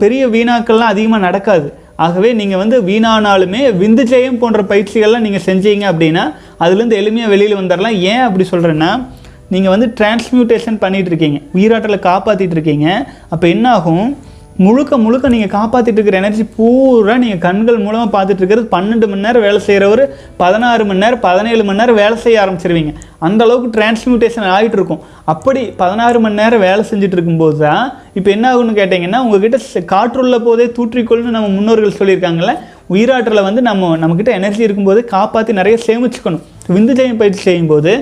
பெரிய 0.03 0.23
வீணாக்கள்லாம் 0.35 0.93
அதிகமாக 0.95 1.27
நடக்காது. 1.29 1.69
ஆகவே 2.05 2.31
நீங்கள் 2.41 2.61
வந்து 2.63 2.77
வீணானாலுமே 2.89 3.61
விந்து 3.81 4.05
ஜெயம் 4.13 4.41
போன்ற 4.43 4.61
பயிற்சிகள்லாம் 4.71 5.25
நீங்கள் 5.27 5.47
செஞ்சீங்க 5.49 5.85
அப்படின்னா 5.93 6.25
அதுலேருந்து 6.65 6.99
எளிமையாக 7.01 7.33
வெளியில் 7.35 7.61
வந்துடலாம் 7.61 7.99
ஏன் 8.13 8.25
அப்படி 8.29 8.45
சொல்கிறேன்னா 8.53 8.91
நீங்கள் 9.51 9.71
வந்து 9.71 9.93
டிரான்ஸ்மியூட்டேஷன் 9.99 10.79
பண்ணிகிட்டு 10.79 11.07
இருக்கீங்க 11.07 11.41
உயிராற்றலை 11.55 11.99
காப்பாற்றிட்டு 11.99 12.53
இருக்கீங்க 12.53 12.87
அப்போ 13.31 13.49
என்ன 13.49 13.71
ஆகும் 13.71 14.17
முழுக்க 14.59 14.97
முழுக்க 14.99 15.29
நீங்கள் 15.29 15.51
காப்பாற்றிட்டு 15.51 15.99
இருக்கிற 15.99 16.19
எனர்ஜி 16.19 16.45
பூரா 16.57 17.17
நீங்கள் 17.17 17.39
கண்கள் 17.39 17.79
மூலமாக 17.79 18.11
பார்த்துட்டு 18.11 18.39
இருக்கிறது 18.39 18.69
பன்னெண்டு 18.71 19.09
மணி 19.09 19.21
நேரம் 19.21 19.43
வேலை 19.43 19.61
செய்கிறவர் 19.61 20.03
பதினாறு 20.37 20.85
மணி 20.85 20.99
நேரம் 20.99 21.21
பதினேழு 21.21 21.65
மணி 21.65 21.79
நேரம் 21.79 21.95
வேலை 21.95 22.17
செய்ய 22.17 22.43
ஆரம்பிச்சிருவீங்க. 22.45 22.93
அந்த 23.19 23.45
அளவுக்கு 23.45 23.81
டிரான்ஸ்மியூட்டேஷன் 23.81 24.47
ஆகிட்டு 24.47 24.73
இருக்கும் 24.73 25.03
அப்படி 25.25 25.71
பதினாறு 25.77 26.21
மணி 26.21 26.35
நேரம் 26.35 26.61
வேலை 26.61 26.85
செஞ்சுட்டு 26.85 27.13
இருக்கும்போது 27.13 27.59
தான் 27.59 27.93
இப்போ 28.15 28.31
என்ன 28.31 28.55
ஆகும்னு 28.55 28.79
கேட்டிங்கன்னா 28.81 29.19
உங்ககிட்ட 29.19 29.83
காற்றுள்ள 29.85 30.39
போதே 30.39 30.67
தூற்றிக்கொள்னு 30.79 31.31
நம்ம 31.31 31.49
முன்னோர்கள் 31.49 31.99
சொல்லியிருக்காங்கல்ல 31.99 32.55
உயிராற்றலை 32.93 33.43
வந்து 33.47 33.61
நம்ம 33.69 33.91
நம்மக்கிட்ட 34.01 34.31
எனர்ஜி 34.39 34.63
இருக்கும்போது 34.67 35.01
காப்பாற்றி 35.13 35.53
நிறைய 35.59 35.77
சேமிச்சுக்கணும். 35.87 36.43
விந்து 36.75 36.93
ஜெயம் 36.99 37.19
பயிற்சி 37.21 37.41
செய்யும்போது 37.47 37.93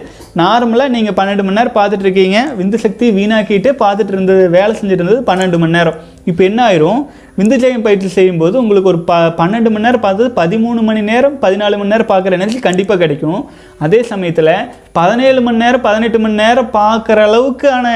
நார்மலாக 0.40 0.92
நீங்கள் 0.94 1.16
பன்னெண்டு 1.18 1.44
மணி 1.46 1.58
நேரம் 1.58 1.76
பார்த்துட்டு 1.78 2.04
இருக்கீங்க. 2.06 2.38
விந்து 2.58 2.78
சக்தி 2.84 3.06
வீணாக்கிட்டு 3.18 3.70
பார்த்துட்டு 3.82 4.12
இருந்தது 4.14 4.44
வேலை 4.56 4.72
செஞ்சுட்டு 4.78 5.02
இருந்தது 5.02 5.20
பன்னெண்டு 5.30 5.58
மணி 5.62 5.76
நேரம். 5.78 5.96
இப்போ 6.30 6.42
என்ன 6.48 6.60
ஆயிரும்? 6.68 7.00
விந்து 7.38 7.56
ஜெயம் 7.62 7.84
பயிற்சி 7.86 8.08
செய்யும்போது 8.16 8.54
உங்களுக்கு 8.62 8.90
ஒரு 8.92 9.00
ப 9.08 9.14
பன்னெண்டு 9.40 9.70
மணி 9.72 9.86
நேரம் 9.86 10.04
பார்த்தது 10.06 10.28
பதிமூணு 10.40 10.80
மணி 10.88 11.02
நேரம் 11.10 11.36
பதினாலு 11.44 11.78
மணி 11.80 11.92
நேரம் 11.94 12.10
பார்க்குற 12.12 12.38
எனர்ஜி 12.38 12.58
கண்டிப்பாக 12.68 13.00
கிடைக்கும். 13.02 13.40
அதே 13.86 14.00
சமயத்தில் 14.12 14.54
பதினேழு 14.98 15.42
மணி 15.48 15.64
நேரம் 15.64 15.84
பதினெட்டு 15.88 16.20
மணி 16.24 16.42
நேரம் 16.44 16.72
பார்க்குற 16.78 17.20
அளவுக்கான 17.30 17.86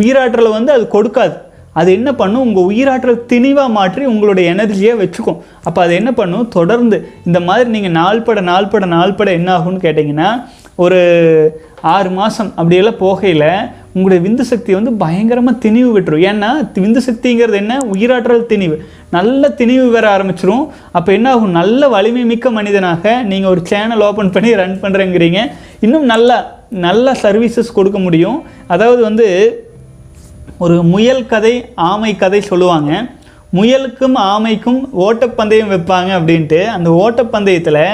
உயிராற்றலை 0.00 0.50
வந்து 0.58 0.72
அது 0.76 0.84
கொடுக்காது. 0.96 1.36
அது 1.80 1.90
என்ன 1.98 2.10
பண்ணும்? 2.20 2.44
உங்கள் 2.46 2.68
உயிராற்றல் 2.70 3.24
திணிவாக 3.32 3.74
மாற்றி 3.78 4.04
உங்களுடைய 4.12 4.46
எனர்ஜியை 4.54 4.94
வச்சுக்கும். 5.02 5.40
அப்போ 5.68 5.80
அது 5.86 5.94
என்ன 6.00 6.12
பண்ணும்? 6.20 6.48
தொடர்ந்து 6.58 6.98
இந்த 7.28 7.40
மாதிரி 7.48 7.68
நீங்கள் 7.76 7.96
நாள்பட 8.00 8.40
நாள்பட 8.52 8.86
நாள்பட 8.96 9.30
என்ன 9.40 9.50
ஆகும்னு 9.58 9.84
கேட்டிங்கன்னா 9.86 10.30
ஒரு 10.84 10.98
ஆறு 11.94 12.10
மாதம் 12.16 12.50
அப்படியெல்லாம் 12.58 13.02
போகையில் 13.02 13.50
உங்களுடைய 13.94 14.20
விந்து 14.24 14.44
சக்தி 14.50 14.72
வந்து 14.76 14.90
பயங்கரமாக 15.02 15.60
திணிவு 15.62 15.88
விட்டுரும். 15.94 16.24
ஏன்னா 16.30 16.50
விந்து 16.82 17.00
சக்திங்கிறது 17.06 17.56
என்ன? 17.62 17.74
உயிராற்றல் 17.92 18.44
திணிவு. 18.52 18.76
நல்ல 19.16 19.48
திணிவு 19.60 19.86
வர 19.94 20.06
ஆரம்பிச்சிரும். 20.16 20.64
அப்போ 20.98 21.10
என்ன 21.16 21.28
ஆகும்? 21.34 21.56
நல்ல 21.60 21.88
வலிமை 21.94 22.22
மிக்க 22.32 22.50
மனிதனாக 22.58 23.14
நீங்கள் 23.30 23.52
ஒரு 23.54 23.62
சேனல் 23.70 24.04
ஓப்பன் 24.08 24.34
பண்ணி 24.36 24.52
ரன் 24.60 24.78
பண்ணுறேங்கிறீங்க 24.84 25.40
இன்னும் 25.86 26.06
நல்லா 26.12 26.38
நல்ல 26.86 27.16
சர்வீசஸ் 27.24 27.76
கொடுக்க 27.78 28.00
முடியும். 28.06 28.38
அதாவது 28.74 29.02
வந்து 29.08 29.26
ஒரு 30.58 30.82
முயல் 30.82 31.26
கதை 31.26 31.64
ஆமை 31.74 32.16
கதை 32.16 32.40
சொல்லுவாங்க. 32.40 33.10
முயலுக்கும் 33.58 34.16
ஆமைக்கும் 34.32 34.80
ஓட்டப்பந்தயம் 35.04 35.70
வைப்பாங்க 35.70 36.10
அப்படின்ட்டு 36.18 36.64
அந்த 36.66 36.90
ஓட்டப்பந்தயத்தில் 37.02 37.84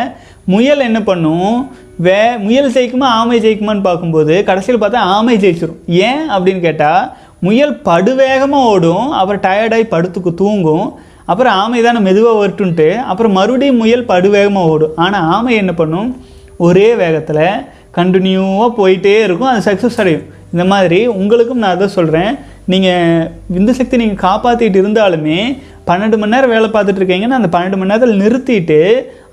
முயல் 0.44 0.78
என்ன 0.78 1.02
பண்ணும்? 1.02 1.70
வே 1.98 2.36
முயல் 2.36 2.72
ஜெயிக்குமா 2.72 3.08
ஆமை 3.20 3.36
ஜெயிக்குமான்னு 3.40 3.82
பார்க்கும்போது 3.82 4.44
கடைசியில் 4.44 4.80
பார்த்தா 4.82 4.94
ஆமை 4.94 5.36
ஜெயிச்சிடும் 5.36 5.80
ஏன் 5.86 6.30
அப்படின்னு 6.30 6.60
கேட்டால் 6.60 7.12
முயல் 7.40 7.80
படுவேகமாக 7.84 8.70
ஓடும் 8.72 9.10
அப்புறம் 9.10 9.40
டயர்டாகி 9.40 9.86
படுத்துக்கு 9.94 10.34
தூங்கும். 10.34 10.98
அப்புறம் 11.24 11.52
ஆமை 11.52 11.82
தானே 11.82 11.98
மெதுவாக 11.98 12.40
வரட்டுன்ட்டு 12.40 12.96
அப்புறம் 12.96 13.32
மறுபடியும் 13.32 13.76
முயல் 13.76 14.06
படுவேகமாக 14.06 14.72
ஓடும். 14.72 14.94
ஆனால் 14.96 15.20
ஆமை 15.20 15.54
என்ன 15.56 15.72
பண்ணும்? 15.72 16.24
ஒரே 16.56 16.94
வேகத்தில் 16.94 17.64
கண்டினியூவாக 17.96 18.70
போயிட்டே 18.78 19.22
இருக்கும் 19.22 19.48
அது 19.48 19.72
சக்ஸஸ் 19.72 20.00
அடையும். 20.02 20.22
இந்த 20.56 20.66
மாதிரி 20.72 20.98
உங்களுக்கும் 21.20 21.62
நான் 21.62 21.74
அதை 21.76 21.86
சொல்கிறேன் 21.96 22.30
நீங்கள் 22.72 23.24
விந்து 23.54 23.72
சக்தி 23.78 23.96
நீங்கள் 24.02 24.22
காப்பாற்றிட்டு 24.28 24.78
இருந்தாலுமே 24.82 25.40
பன்னெண்டு 25.88 26.16
மணி 26.20 26.34
நேரம் 26.34 26.52
வேலை 26.54 26.68
பார்த்துட்டு 26.74 27.00
இருக்கீங்கன்னா 27.00 27.36
அந்த 27.38 27.48
பன்னெண்டு 27.52 27.78
மணி 27.80 27.90
நேரத்தில் 27.90 28.22
நிறுத்திட்டு 28.22 28.78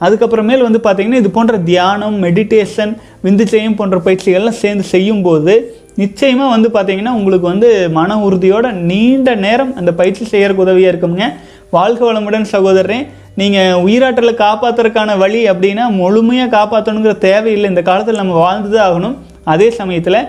அதுக்கப்புறமேல் 0.06 0.66
வந்து 0.66 0.80
பார்த்தீங்கன்னா 0.88 1.22
இது 1.22 1.30
போன்ற 1.38 1.56
தியானம் 1.70 2.18
மெடிடேஷன் 2.26 2.92
விந்து 3.26 3.46
செய்யும் 3.54 3.78
போன்ற 3.80 3.98
பயிற்சிகள்லாம் 4.08 4.60
சேர்ந்து 4.64 4.86
செய்யும்போது 4.92 5.56
நிச்சயமாக 6.02 6.54
வந்து 6.56 6.70
பார்த்தீங்கன்னா 6.76 7.16
உங்களுக்கு 7.20 7.48
வந்து 7.54 7.72
மன 7.98 8.20
உறுதியோட 8.28 8.68
நீண்ட 8.92 9.36
நேரம் 9.48 9.74
அந்த 9.80 9.92
பயிற்சி 10.00 10.24
செய்கிறக்கு 10.32 10.66
உதவியாக 10.66 10.94
இருக்குங்க. 10.94 11.26
வாழ்க 11.78 12.02
வளமுடன் 12.08 12.52
சகோதரரே. 12.56 13.00
நீங்கள் 13.42 13.80
உயிராற்றலை 13.86 14.34
காப்பாற்றுறதுக்கான 14.46 15.18
வழி 15.24 15.42
அப்படின்னா 15.52 15.86
முழுமையாக 16.00 16.54
காப்பாற்றணுங்கிற 16.58 17.14
தேவையில்லை. 17.28 17.70
இந்த 17.74 17.84
காலத்தில் 17.90 18.22
நம்ம 18.22 18.34
வாழ்ந்து 18.46 18.72
தான் 18.74 18.88
ஆகணும். 18.88 19.16
அதே 19.44 19.68
சமயத்தில் 19.72 20.20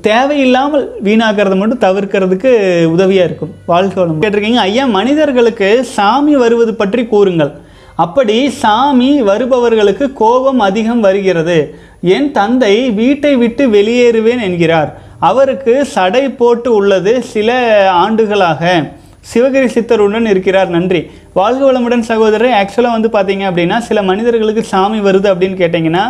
தேவையில்லாமல் 0.00 0.84
வீணாக்கிறத 1.04 1.56
மட்டும் 1.56 1.82
தவிர்க்கிறதுக்கு 1.86 2.52
உதவியாக 2.84 3.28
இருக்கும். 3.28 3.54
வாழ்க 3.66 4.00
வளம் 4.00 4.22
கேட்டிருக்கீங்க 4.22 4.62
ஐயா 4.68 4.84
மனிதர்களுக்கு 4.86 5.84
சாமி 5.84 6.36
வருவது 6.36 6.74
பற்றி 6.74 7.06
கூறுங்கள். 7.06 7.52
அப்படி 7.96 8.36
சாமி 8.50 9.10
வருபவர்களுக்கு 9.22 10.12
கோபம் 10.12 10.60
அதிகம் 10.68 11.00
வருகிறது. 11.00 11.58
என் 12.00 12.30
தந்தை 12.32 12.90
வீட்டை 12.90 13.36
விட்டு 13.36 13.66
வெளியேறுவேன் 13.68 14.42
என்கிறார். 14.42 14.90
அவருக்கு 15.18 15.84
சடை 15.84 16.28
போட்டு 16.28 16.74
உள்ளது 16.74 17.22
சில 17.22 17.50
ஆண்டுகளாக. 17.92 18.62
சிவகிரி 19.20 19.68
சித்தருடன் 19.68 20.26
இருக்கிறார். 20.26 20.68
நன்றி. 20.68 21.10
வாழ்க 21.32 21.62
வளமுடன் 21.66 22.08
சகோதரர் 22.10 22.54
ஆக்சுவலாக 22.60 22.96
வந்து 22.96 23.08
பார்த்தீங்க 23.16 23.44
அப்படின்னா 23.48 23.78
சில 23.78 24.02
மனிதர்களுக்கு 24.02 24.62
சாமி 24.62 25.00
வருது 25.00 25.28
அப்படின்னு 25.32 25.60
கேட்டிங்கன்னா 25.62 26.04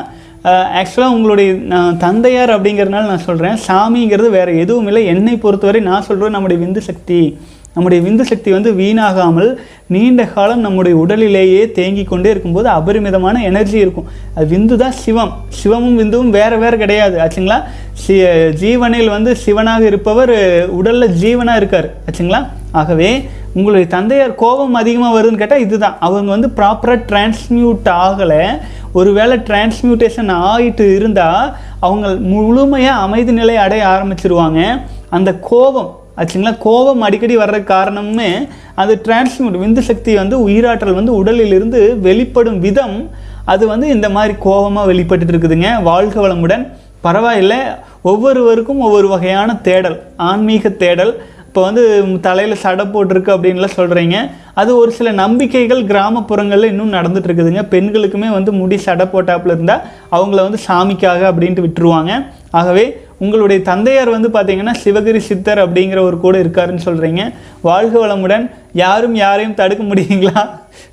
ஆக்சுவலாக 0.44 1.14
உங்களுடைய 1.16 1.52
நான் 1.52 1.98
தந்தையார் 1.98 2.62
அப்படிங்கிறதுனால 2.62 3.08
நான் 3.12 3.18
சொல்கிறேன் 3.18 3.56
சாமிங்கிறது 3.68 4.30
வேறு 4.30 4.58
எதுவும் 4.58 4.86
இல்லை. 4.86 5.06
என்னை 5.06 5.36
பொறுத்தவரை 5.36 5.80
நான் 5.80 6.02
சொல்கிறேன் 6.02 6.30
நம்முடைய 6.30 6.66
விந்து 6.66 6.78
சக்தி. 6.78 7.38
நம்முடைய 7.74 8.10
விந்து 8.10 8.20
சக்தி 8.20 8.50
வந்து 8.52 8.72
வீணாகாமல் 8.72 9.56
நீண்ட 9.86 10.24
காலம் 10.24 10.60
நம்முடைய 10.60 10.98
உடலிலேயே 10.98 11.72
தேங்கி 11.72 12.04
கொண்டே 12.04 12.30
இருக்கும்போது 12.30 12.68
அபரிமிதமான 12.68 13.42
எனர்ஜி 13.42 13.78
இருக்கும். 13.78 14.06
அது 14.34 14.58
விந்து 14.58 14.76
தான் 14.76 14.92
சிவம். 14.92 15.32
சிவமும் 15.62 15.98
விந்துவும் 16.00 16.30
வேறு 16.30 16.58
வேறு 16.58 16.76
கிடையாது. 16.76 17.18
ஆச்சுங்களா? 17.18 17.62
சி 17.92 18.22
ஜீவனில் 18.62 19.10
வந்து 19.10 19.36
சிவனாக 19.36 19.84
இருப்பவர் 19.84 20.34
உடலில் 20.68 21.14
ஜீவனாக 21.22 21.56
இருக்கார். 21.56 21.90
ஆச்சுங்களா? 22.06 22.46
ஆகவே 22.72 23.28
உங்களுடைய 23.54 23.88
தந்தையார் 23.88 24.34
கோபம் 24.34 24.74
அதிகமாக 24.74 25.20
வருதுன்னு 25.20 25.36
கேட்டால் 25.36 25.60
இதுதான். 25.60 25.96
அவங்க 26.00 26.30
வந்து 26.30 26.48
ப்ராப்பராக 26.56 27.00
டிரான்ஸ்மியூட் 27.10 27.88
ஆகலை. 28.06 28.60
ஒருவேளை 28.92 29.36
டிரான்ஸ்மியூட்டேஷன் 29.38 30.30
ஆகிட்டு 30.30 30.94
இருந்தால் 30.94 31.52
அவங்க 31.80 32.08
முழுமையாக 32.08 33.00
அமைதி 33.00 33.32
நிலை 33.32 33.56
அடைய 33.56 33.86
ஆரம்பிச்சிருவாங்க. 33.86 34.80
அந்த 35.10 35.34
கோபம் 35.34 35.98
ஆச்சுங்களா? 36.16 36.58
கோபம் 36.58 37.00
அடிக்கடி 37.00 37.36
வர்றதுக்கு 37.36 37.74
காரணமே 37.74 38.28
அது 38.74 39.00
டிரான்ஸ்மியூட் 39.04 39.58
விந்து 39.62 39.78
சக்தி 39.78 40.14
வந்து 40.14 40.48
உயிராற்றல் 40.48 40.94
வந்து 40.94 41.14
உடலிலிருந்து 41.14 42.00
வெளிப்படும் 42.00 42.60
விதம் 42.60 43.10
அது 43.44 43.66
வந்து 43.66 43.88
இந்த 43.88 44.08
மாதிரி 44.08 44.34
கோபமாக 44.38 44.86
வெளிப்பட்டு 44.86 45.24
இருக்குதுங்க. 45.24 45.82
வாழ்க 45.82 46.28
வளமுடன். 46.28 46.72
பரவாயில்ல. 47.04 47.54
ஒவ்வொருவருக்கும் 48.02 48.80
ஒவ்வொரு 48.80 49.08
வகையான 49.08 49.54
தேடல் 49.54 50.02
ஆன்மீக 50.16 50.68
தேடல் 50.68 51.22
இப்போ 51.50 51.62
வந்து 51.66 51.84
தலையில் 52.24 52.60
சடை 52.62 52.84
போட்டிருக்கு 52.92 53.30
அப்படின்லாம் 53.34 53.78
சொல்கிறீங்க 53.78 54.16
அது 54.60 54.70
ஒரு 54.80 54.90
சில 54.98 55.08
நம்பிக்கைகள் 55.20 55.80
கிராமப்புறங்களில் 55.88 56.68
இன்னும் 56.72 56.92
நடந்துட்டு 56.96 57.28
இருக்குதுங்க 57.28 57.62
பெண்களுக்குமே 57.72 58.28
வந்து 58.34 58.50
முடி 58.58 58.76
சடை 58.84 59.06
போட்டாப்புல 59.14 59.54
இருந்தால் 59.56 59.82
அவங்கள 60.16 60.38
வந்து 60.46 60.60
சாமிக்காக 60.66 61.22
அப்படின்ட்டு 61.30 61.64
விட்டுருவாங்க. 61.64 62.12
ஆகவே 62.58 62.84
உங்களுடைய 63.24 63.58
தந்தையார் 63.70 64.10
வந்து 64.16 64.28
பார்த்தீங்கன்னா 64.36 64.74
சிவகிரி 64.82 65.22
சித்தர் 65.28 65.62
அப்படிங்கிற 65.64 66.00
ஒரு 66.08 66.16
கூட 66.24 66.36
இருக்காருன்னு 66.44 66.86
சொல்கிறீங்க 66.86 67.24
வாழ்க 67.68 67.94
வளமுடன். 68.04 68.44
யாரும் 68.82 69.16
யாரையும் 69.24 69.58
தடுக்க 69.60 69.84
முடியுங்களா? 69.90 70.44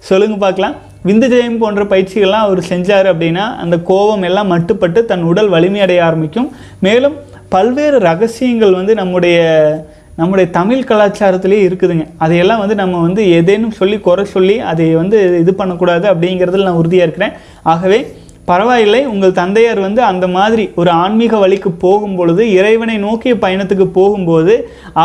சொல்லுங்கள் 0.10 0.44
பார்க்கலாம் 0.46 0.76
விந்து 1.10 1.30
ஜெயம் 1.34 1.62
போன்ற 1.64 1.84
பயிற்சிகள்லாம் 1.94 2.46
அவர் 2.48 2.62
செஞ்சார் 2.72 3.10
அப்படின்னா 3.14 3.46
அந்த 3.66 3.78
கோபம் 3.92 4.26
எல்லாம் 4.30 4.52
மட்டுப்பட்டு 4.56 5.02
தன் 5.12 5.28
உடல் 5.32 5.54
வலிமையடைய 5.56 6.02
ஆரம்பிக்கும். 6.08 6.50
மேலும் 6.88 7.18
பல்வேறு 7.56 8.00
ரகசியங்கள் 8.10 8.74
வந்து 8.80 8.96
நம்முடைய 9.02 9.38
நம்முடைய 10.20 10.46
தமிழ் 10.60 10.88
கலாச்சாரத்திலே 10.90 11.58
இருக்குதுங்க. 11.68 12.06
அதையெல்லாம் 12.26 12.62
வந்து 12.62 12.76
நம்ம 12.84 13.02
வந்து 13.08 13.24
எதேனும் 13.40 13.76
சொல்லி 13.80 13.98
குறை 14.06 14.24
சொல்லி 14.36 14.56
அதை 14.72 14.88
வந்து 15.02 15.18
இது 15.42 15.52
பண்ணக்கூடாது 15.60 16.06
அப்படிங்கிறதுல 16.14 16.68
நான் 16.68 16.80
உறுதியாக 16.84 17.08
இருக்கிறேன். 17.08 17.36
ஆகவே 17.74 18.00
பரவாயில்லை 18.50 19.00
உங்கள் 19.14 19.38
தந்தையார் 19.40 19.80
வந்து 19.86 20.02
அந்த 20.10 20.26
மாதிரி 20.36 20.64
ஒரு 20.80 20.90
ஆன்மீக 21.04 21.38
வழிக்கு 21.44 21.70
போகும் 21.86 22.16
பொழுது 22.20 22.44
இறைவனை 22.58 22.96
நோக்கிய 23.06 23.34
பயணத்துக்கு 23.44 23.86
போகும்போது 23.98 24.54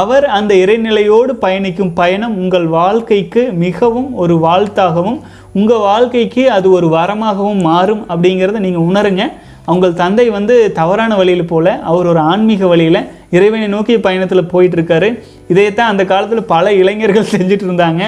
அவர் 0.01 0.25
அந்த 0.39 0.53
இறைநிலையோடு 0.65 1.33
பயணிக்கும் 1.45 1.95
பயணம் 2.01 2.37
உங்கள் 2.43 2.69
வாழ்க்கைக்கு 2.79 3.43
மிகவும் 3.65 4.11
ஒரு 4.25 4.37
வாழ்த்தாகவும் 4.47 5.19
உங்கள் 5.61 5.85
வாழ்க்கைக்கு 5.89 6.45
அது 6.57 6.69
ஒரு 6.77 6.89
வரமாகவும் 6.99 7.65
மாறும் 7.71 8.05
அப்படிங்கிறத 8.13 8.61
நீங்கள் 8.67 8.87
உணருங்க. 8.91 9.25
உங்கள் 9.73 9.99
தந்தை 10.03 10.25
வந்து 10.37 10.55
தவறான 10.79 11.17
வழியில் 11.19 11.51
போல 11.51 11.67
அவர் 11.91 12.07
ஒரு 12.13 12.21
ஆன்மீக 12.31 12.63
வழியில் 12.71 13.01
இறைவனை 13.37 13.69
நோக்கிய 13.77 14.01
பயணத்தில் 14.07 14.51
போயிட்டுருக்காரு. 14.53 15.09
இதைத்தான் 15.53 15.93
அந்த 15.93 16.05
காலத்தில் 16.13 16.51
பல 16.55 16.73
இளைஞர்கள் 16.83 17.33
செஞ்சுட்டு 17.35 17.67
இருந்தாங்க 17.69 18.03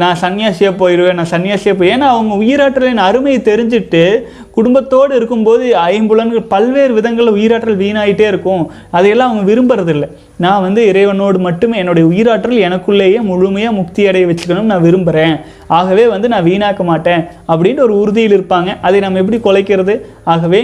நான் 0.00 0.18
சன்னியாசியாக 0.20 0.74
போயிடுவேன் 0.80 1.18
நான் 1.18 1.32
சன்னியாசியாக 1.34 1.76
போய் 1.78 1.92
ஏன்னா 1.94 2.08
அவங்க 2.14 2.34
உயிராற்றலின் 2.42 3.00
அருமையை 3.06 3.38
தெரிஞ்சுட்டு 3.40 4.02
குடும்பத்தோடு 4.56 5.12
இருக்கும்போது 5.16 5.64
ஐம்புலன்கள் 5.86 6.44
பல்வேறு 6.48 6.92
விதங்களில் 6.98 7.36
உயிராற்றல் 7.38 7.80
வீணாயிட்டே 7.82 8.26
இருக்கும். 8.32 8.62
அதையெல்லாம் 8.90 9.30
அவங்க 9.30 9.44
விரும்புறதில்ல. 9.50 10.06
நான் 10.36 10.64
வந்து 10.66 10.82
இறைவனோடு 10.92 11.38
மட்டுமே 11.38 11.78
என்னுடைய 11.78 12.06
உயிராற்றல் 12.08 12.58
எனக்குள்ளேயே 12.68 13.20
முழுமையாக 13.30 13.78
முக்தி 13.80 14.06
அடைய 14.06 14.26
வச்சுக்கணும்னு 14.26 14.72
நான் 14.72 14.86
விரும்புகிறேன் 14.88 15.36
ஆகவே 15.78 16.06
வந்து 16.06 16.28
நான் 16.28 16.44
வீணாக்க 16.44 16.84
மாட்டேன். 16.84 17.24
அப்படின்ட்டு 17.48 17.86
ஒரு 17.88 17.96
உறுதியில் 18.00 18.36
இருப்பாங்க. 18.38 18.76
அதை 18.82 19.00
நம்ம 19.00 19.22
எப்படி 19.24 19.40
குலைக்கிறது? 19.48 19.96
ஆகவே 20.24 20.62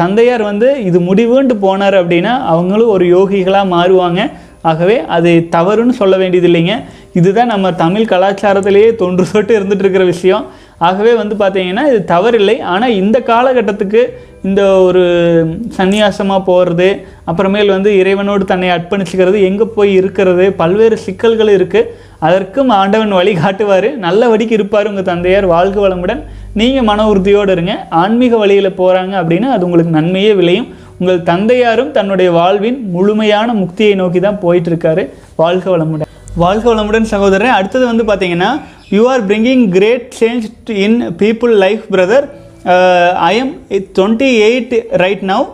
தந்தையார் 0.00 0.44
வந்து 0.50 0.68
இது 0.88 0.98
முடிவுன்ட்டு 1.08 1.56
போனார் 1.66 1.96
அப்படின்னா 2.02 2.34
அவங்களும் 2.52 2.94
ஒரு 2.96 3.06
யோகிகளாக 3.16 3.72
மாறுவாங்க. 3.76 4.20
ஆகவே 4.70 4.96
அது 5.16 5.30
தவறுன்னு 5.52 5.94
சொல்ல 5.98 6.14
வேண்டியது 6.22 6.48
இல்லைங்க 6.48 6.74
இதுதான் 7.18 7.52
நம்ம 7.52 7.70
தமிழ் 7.84 8.10
கலாச்சாரத்திலேயே 8.10 8.88
தொன்று 9.02 9.24
தொட்டு 9.30 9.52
இருந்துகிட்டு 9.58 9.84
இருக்கிற 9.84 10.04
விஷயம். 10.10 10.44
ஆகவே 10.88 11.12
வந்து 11.20 11.34
பார்த்திங்கன்னா 11.40 11.84
இது 11.90 12.00
தவறில்லை. 12.12 12.56
ஆனால் 12.72 12.96
இந்த 13.02 13.16
காலகட்டத்துக்கு 13.30 14.02
இந்த 14.48 14.62
ஒரு 14.88 15.02
சந்நியாசமாக 15.78 16.46
போகிறது 16.50 16.88
அப்புறமேல் 17.30 17.74
வந்து 17.76 17.90
இறைவனோடு 18.02 18.44
தன்னை 18.52 18.68
அர்ப்பணிச்சுக்கிறது 18.76 19.40
எங்கே 19.48 19.66
போய் 19.76 19.90
இருக்கிறது 20.00 20.44
பல்வேறு 20.60 20.98
சிக்கல்கள் 21.06 21.50
இருக்குது 21.56 21.90
அதற்கும் 22.28 22.70
ஆண்டவன் 22.80 23.18
வழி 23.18 23.34
காட்டுவார் 23.42 23.88
நல்ல 24.06 24.28
வழிக்கு 24.34 24.56
இருப்பார் 24.58 24.90
உங்கள் 24.92 25.10
தந்தையார். 25.10 25.46
வாழ்க 25.54 25.78
வளமுடன். 25.86 26.22
நீங்கள் 26.58 26.86
மன 26.90 27.06
உறுதியோடு 27.10 27.52
இருங்க. 27.56 27.74
ஆன்மீக 28.02 28.36
வழியில் 28.42 28.76
போகிறாங்க 28.80 29.14
அப்படின்னா 29.20 29.48
அது 29.54 29.66
உங்களுக்கு 29.66 29.92
நன்மையே 29.98 30.32
விளையும். 30.40 30.68
உங்கள் 31.00 31.20
தந்தையாரும் 31.28 31.92
தன்னுடைய 31.96 32.30
வாழ்வின் 32.38 32.78
முழுமையான 32.94 33.52
முக்தியை 33.60 33.94
நோக்கி 34.00 34.20
தான் 34.24 34.40
போயிட்டு 34.44 34.70
இருக்காரு 34.72 35.02
வாழ்க 35.42 35.66
வளமுடன். 35.74 36.10
வாழ்க 36.42 36.64
வளமுடன் 36.72 37.08
சகோதரன் 37.12 37.56
அடுத்தது 37.58 37.84
வந்து 37.90 38.04
பார்த்தீங்கன்னா 38.10 38.50
you 38.96 39.02
are 39.12 39.24
bringing 39.30 39.64
great 39.76 40.06
change 40.20 40.44
in 40.84 40.98
people 41.22 41.54
life 41.64 41.84
brother 41.94 42.26
I 43.30 43.32
am 43.42 43.52
twenty 43.98 44.28
eight 44.48 44.74
right 45.02 45.24
now 45.32 45.46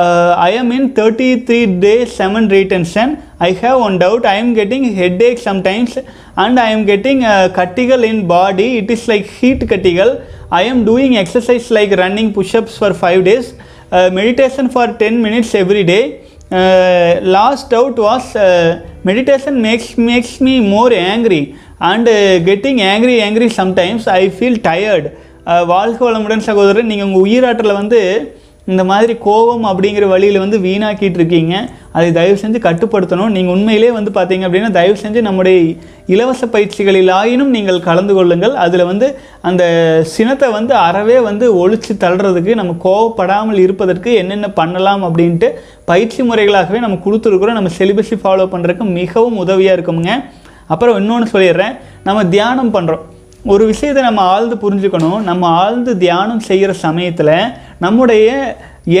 uh, 0.00 0.34
I 0.36 0.50
am 0.60 0.72
in 0.72 0.84
33 0.92 1.78
days 1.84 2.14
7 2.16 2.48
retention. 2.48 3.08
I 3.38 3.50
have 3.62 3.78
one 3.80 3.98
doubt. 3.98 4.24
I 4.26 4.36
am 4.42 4.52
getting 4.60 4.84
headache 4.98 5.38
sometimes 5.38 5.96
and 6.36 6.58
I 6.58 6.70
am 6.70 6.84
getting 6.84 7.18
uh, 7.24 7.48
cuticle 7.58 8.02
in 8.10 8.26
body. 8.26 8.78
It 8.78 8.90
is 8.90 9.06
like 9.06 9.26
heat 9.26 9.60
cuticle. 9.68 10.12
I 10.50 10.62
am 10.72 10.84
doing 10.84 11.16
exercise 11.16 11.70
like 11.70 11.92
running 12.02 12.32
push-ups 12.32 12.76
for 12.76 12.92
5 12.92 13.24
days. 13.24 13.54
Uh, 13.92 14.10
meditation 14.10 14.68
for 14.68 14.86
10 14.88 15.22
minutes 15.22 15.54
every 15.54 15.84
day. 15.84 16.04
Uh, 16.50 17.20
last 17.22 17.70
doubt 17.70 17.96
was 17.96 18.24
uh, 18.36 18.86
meditation 19.02 19.54
makes 19.62 19.96
makes 19.96 20.32
me 20.46 20.54
more 20.74 20.92
angry 20.92 21.56
and 21.80 22.06
uh, 22.06 22.38
getting 22.48 22.76
angry 22.94 23.14
angry 23.28 23.48
sometimes 23.48 24.06
I 24.06 24.28
feel 24.40 24.56
tired. 24.70 25.06
Uh, 25.46 25.62
வாழ்க 25.70 25.98
வளமுடன் 26.06 26.44
சகோதரன் 26.48 26.88
நீங்கள் 26.90 27.06
உங்கள் 27.08 27.24
உயிராற்றலை 27.26 27.74
வந்து 27.80 28.00
இந்த 28.72 28.82
மாதிரி 28.90 29.14
கோபம் 29.24 29.64
அப்படிங்கிற 29.70 30.04
வழியில் 30.12 30.42
வந்து 30.42 30.58
வீணாக்கிட்டு 30.66 31.18
இருக்கீங்க. 31.20 31.54
அதை 31.96 32.06
தயவு 32.18 32.36
செஞ்சு 32.42 32.58
கட்டுப்படுத்தணும். 32.66 33.32
நீங்கள் 33.36 33.54
உண்மையிலே 33.54 33.90
வந்து 33.96 34.10
பார்த்தீங்க 34.16 34.44
அப்படின்னா 34.46 34.70
தயவு 34.76 34.96
செஞ்சு 35.02 35.20
நம்முடைய 35.26 35.58
இலவச 36.14 36.46
பயிற்சிகளில் 36.54 37.12
ஆயினும் 37.18 37.52
நீங்கள் 37.56 37.84
கலந்து 37.88 38.14
கொள்ளுங்கள். 38.18 38.54
அதில் 38.64 38.84
வந்து 38.90 39.08
அந்த 39.48 39.64
சினத்தை 40.14 40.48
வந்து 40.58 40.74
அறவே 40.86 41.18
வந்து 41.28 41.46
ஒழிச்சு 41.62 41.94
தள்ளுறதுக்கு 42.04 42.54
நம்ம 42.60 42.74
கோவப்படாமல் 42.86 43.60
இருப்பதற்கு 43.64 44.12
என்னென்ன 44.22 44.50
பண்ணலாம் 44.60 45.04
அப்படின்ட்டு 45.08 45.50
பயிற்சி 45.92 46.22
முறைகளாகவே 46.30 46.80
நம்ம 46.86 46.98
கொடுத்துருக்குறோம். 47.06 47.58
நம்ம 47.60 47.72
செலிபஸை 47.80 48.18
ஃபாலோ 48.22 48.46
பண்ணுறதுக்கு 48.54 48.86
மிகவும் 49.00 49.40
உதவியாக 49.44 49.76
இருக்குங்க 49.78 50.12
அப்புறம் 50.74 50.98
இன்னொன்று 51.02 51.28
சொல்லிடுறேன். 51.34 51.74
நம்ம 52.08 52.20
தியானம் 52.36 52.72
பண்ணுறோம் 52.76 53.04
ஒரு 53.52 53.64
விஷயத்தை 53.70 54.02
நம்ம 54.06 54.20
ஆழ்ந்து 54.34 54.56
புரிஞ்சுக்கணும். 54.62 55.18
நம்ம 55.30 55.46
ஆழ்ந்து 55.62 55.92
தியானம் 56.02 56.44
செய்கிற 56.46 56.72
சமயத்தில் 56.84 57.32
நம்முடைய 57.84 58.28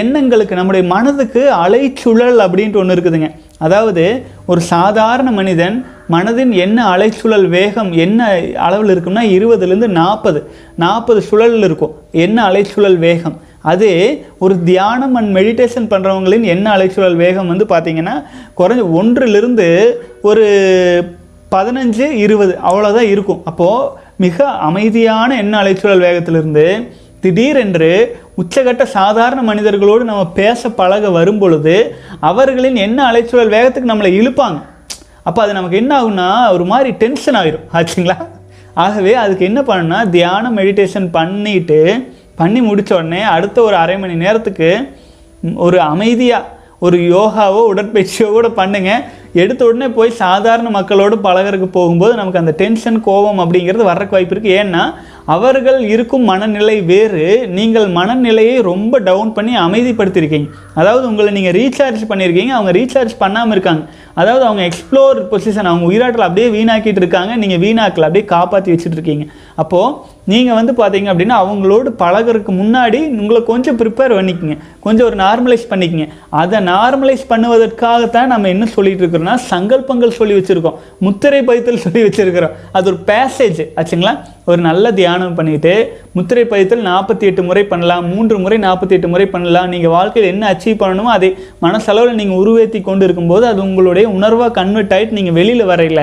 எண்ணங்களுக்கு 0.00 0.54
நம்முடைய 0.58 0.82
மனதுக்கு 0.92 1.42
அலைச்சுழல் 1.64 2.38
அப்படின்ட்டு 2.44 2.80
ஒன்று 2.82 2.94
இருக்குதுங்க. 2.96 3.28
அதாவது 3.64 4.04
ஒரு 4.50 4.60
சாதாரண 4.74 5.28
மனிதன் 5.38 5.76
மனதின் 6.14 6.52
என்ன 6.64 6.78
அலைச்சுழல் 6.92 7.46
வேகம் 7.56 7.90
என்ன 8.04 8.20
அளவில் 8.66 8.92
இருக்கும்னா 8.94 9.22
இருபதுலேருந்து 9.36 9.88
நாற்பது. 10.00 10.40
நாற்பது 10.84 11.20
சுழல் 11.28 11.64
இருக்கும். 11.68 11.92
என்ன 12.24 12.38
அலைச்சுழல் 12.48 12.98
வேகம்? 13.06 13.36
அது 13.72 13.90
ஒரு 14.44 14.54
தியானம் 14.70 15.14
அண்ட் 15.18 15.30
மெடிடேஷன் 15.36 15.90
பண்ணுறவங்களின் 15.92 16.44
எண்ண 16.54 16.66
அலைச்சுழல் 16.76 17.20
வேகம் 17.24 17.50
வந்து 17.52 17.66
பார்த்திங்கன்னா 17.70 18.16
குறைஞ்ச 18.58 18.82
ஒன்றிலிருந்து 18.98 19.68
ஒரு 20.30 20.44
பதினஞ்சு 21.54 22.06
இருபது 22.24 22.52
அவ்வளோதான் 22.68 23.10
இருக்கும். 23.14 23.40
அப்போது 23.50 23.88
மிக 24.24 24.46
அமைதியான 24.68 25.36
எண்ண 25.42 25.54
அலைச்சுழல் 25.62 26.04
வேகத்திலிருந்து 26.06 26.66
திடீரென்று 27.24 27.90
உச்சகட்ட 28.40 28.84
சாதாரண 28.96 29.40
மனிதர்களோடு 29.50 30.02
நம்ம 30.10 30.22
பேச 30.38 30.70
பழக 30.80 31.10
வரும் 31.18 31.38
பொழுது 31.42 31.76
அவர்களின் 32.30 32.78
என்ன 32.86 32.98
அலைச்சூழல் 33.10 33.54
வேகத்துக்கு 33.56 33.92
நம்மளை 33.92 34.10
இழுப்பாங்க. 34.20 34.58
அப்போ 35.28 35.40
அது 35.42 35.52
நமக்கு 35.58 35.80
என்ன 35.82 35.92
ஆகும்னா 36.00 36.28
ஒரு 36.56 36.64
மாதிரி 36.72 36.90
டென்ஷன் 37.02 37.38
ஆகிரும் 37.40 37.68
ஆச்சுங்களா? 37.78 38.16
ஆகவே 38.84 39.12
அதுக்கு 39.22 39.44
என்ன 39.50 39.60
பண்ணணும்னா 39.68 40.00
தியானம் 40.16 40.56
மெடிடேஷன் 40.60 41.06
பண்ணிட்டு 41.16 41.80
பண்ணி 42.40 42.60
முடித்த 42.68 42.92
உடனே 42.98 43.22
அடுத்த 43.34 43.58
ஒரு 43.68 43.76
அரை 43.82 43.96
மணி 44.02 44.14
நேரத்துக்கு 44.24 44.68
ஒரு 45.66 45.78
அமைதியாக 45.92 46.50
ஒரு 46.86 46.96
யோகாவோ 47.14 47.60
உடற்பயிற்சியோ 47.72 48.26
கூட 48.36 48.48
பண்ணுங்க. 48.58 48.90
எடுத்த 49.42 49.62
உடனே 49.68 49.86
போய் 49.98 50.18
சாதாரண 50.22 50.68
மக்களோடு 50.76 51.16
பழகிறதுக்கு 51.26 51.68
போகும்போது 51.76 52.14
நமக்கு 52.20 52.42
அந்த 52.42 52.52
டென்ஷன் 52.60 52.98
கோபம் 53.06 53.40
அப்படிங்கிறது 53.44 53.90
வர்றக்கு 53.90 54.16
வாய்ப்பு 54.16 54.34
இருக்குது 54.34 54.58
ஏன்னா 54.60 54.82
அவர்கள் 55.32 55.80
இருக்கும் 55.94 56.24
மனநிலை 56.30 56.80
வேறு. 56.90 57.48
நீங்கள் 57.58 57.86
மனநிலையை 57.98 58.56
ரொம்ப 58.70 58.98
டவுன் 58.98 59.32
பண்ணி 59.36 59.52
அமைதிப்படுத்தியிருக்கீங்க. 59.66 60.48
அதாவது 60.80 61.04
உங்களை 61.10 61.30
நீங்கள் 61.36 61.54
ரீசார்ஜ் 61.58 62.02
பண்ணியிருக்கீங்க 62.10 62.52
அவங்க 62.56 62.72
ரீசார்ஜ் 62.78 63.14
பண்ணாமல் 63.22 63.54
இருக்காங்க. 63.56 63.84
அதாவது 64.20 64.44
அவங்க 64.48 64.62
எக்ஸ்ப்ளோர் 64.70 65.20
பொசிஷன் 65.30 65.70
அவங்க 65.70 65.84
உயிராட்டில் 65.90 66.26
அப்படியே 66.26 66.48
வீணாக்கிட்டு 66.56 67.00
இருக்காங்க. 67.02 67.36
நீங்கள் 67.36 67.62
வீணாக்கல 67.64 68.08
அப்படியே 68.08 68.26
காப்பாற்றி 68.34 68.72
வச்சுட்டு 68.72 68.98
இருக்கீங்க 68.98 69.24
அப்போது 69.62 70.12
நீங்கள் 70.32 70.58
வந்து 70.58 70.72
பார்த்தீங்க 70.80 71.08
அப்படின்னா 71.12 71.38
அவங்களோடு 71.44 71.88
பழகிறதுக்கு 72.02 72.52
முன்னாடி 72.60 73.00
உங்களை 73.20 73.42
கொஞ்சம் 73.42 73.78
ப்ரிப்பேர் 73.80 74.16
பண்ணிக்கங்க. 74.18 74.56
கொஞ்சம் 74.80 75.06
ஒரு 75.06 75.16
நார்மலைஸ் 75.24 75.66
பண்ணிக்கங்க. 75.72 76.08
அதை 76.42 76.60
நார்மலைஸ் 76.72 77.24
பண்ணுவதற்காகத்தான் 77.32 78.32
நம்ம 78.34 78.48
என்ன 78.48 78.68
சொல்லிகிட்டு 78.76 79.04
இருக்கிறோம்னா 79.04 79.38
சங்கல்பங்கள் 79.52 80.18
சொல்லி 80.20 80.36
வச்சுருக்கோம். 80.38 80.78
முத்திரை 81.06 81.42
பதித்தல் 81.50 81.84
சொல்லி 81.86 82.02
வச்சுருக்கிறோம். 82.06 82.56
அது 82.72 82.88
ஒரு 82.92 83.00
பேசேஜ் 83.12 83.62
ஆச்சுங்களா? 83.80 84.14
ஒரு 84.50 84.60
நல்ல 84.66 84.90
தியானம் 84.98 85.36
பண்ணிவிட்டு 85.36 85.72
முத்திரை 86.16 86.42
பதித்தல் 86.50 86.82
நாற்பத்தி 86.88 87.24
எட்டு 87.28 87.42
முறை 87.46 87.62
பண்ணலாம் 87.70 88.04
மூன்று 88.12 88.36
முறை 88.42 88.58
நாற்பத்தி 88.64 88.94
எட்டு 88.96 89.08
முறை 89.12 89.26
பண்ணலாம். 89.34 89.70
நீங்கள் 89.74 89.94
வாழ்க்கையில் 89.94 90.30
என்ன 90.32 90.50
அச்சீவ் 90.52 90.80
பண்ணணுமோ 90.82 91.10
அதை 91.16 91.30
மனசளவில் 91.66 92.18
நீங்கள் 92.20 92.40
உருவேற்றி 92.42 92.80
கொண்டு 92.88 93.06
இருக்கும்போது 93.08 93.46
அது 93.52 93.60
உங்களுடைய 93.68 94.06
உணர்வாக 94.16 94.54
கன்வெர்ட் 94.60 94.94
ஆகிட்டு 94.96 95.18
நீங்கள் 95.18 95.38
வெளியில் 95.40 95.68
வரையில 95.72 96.02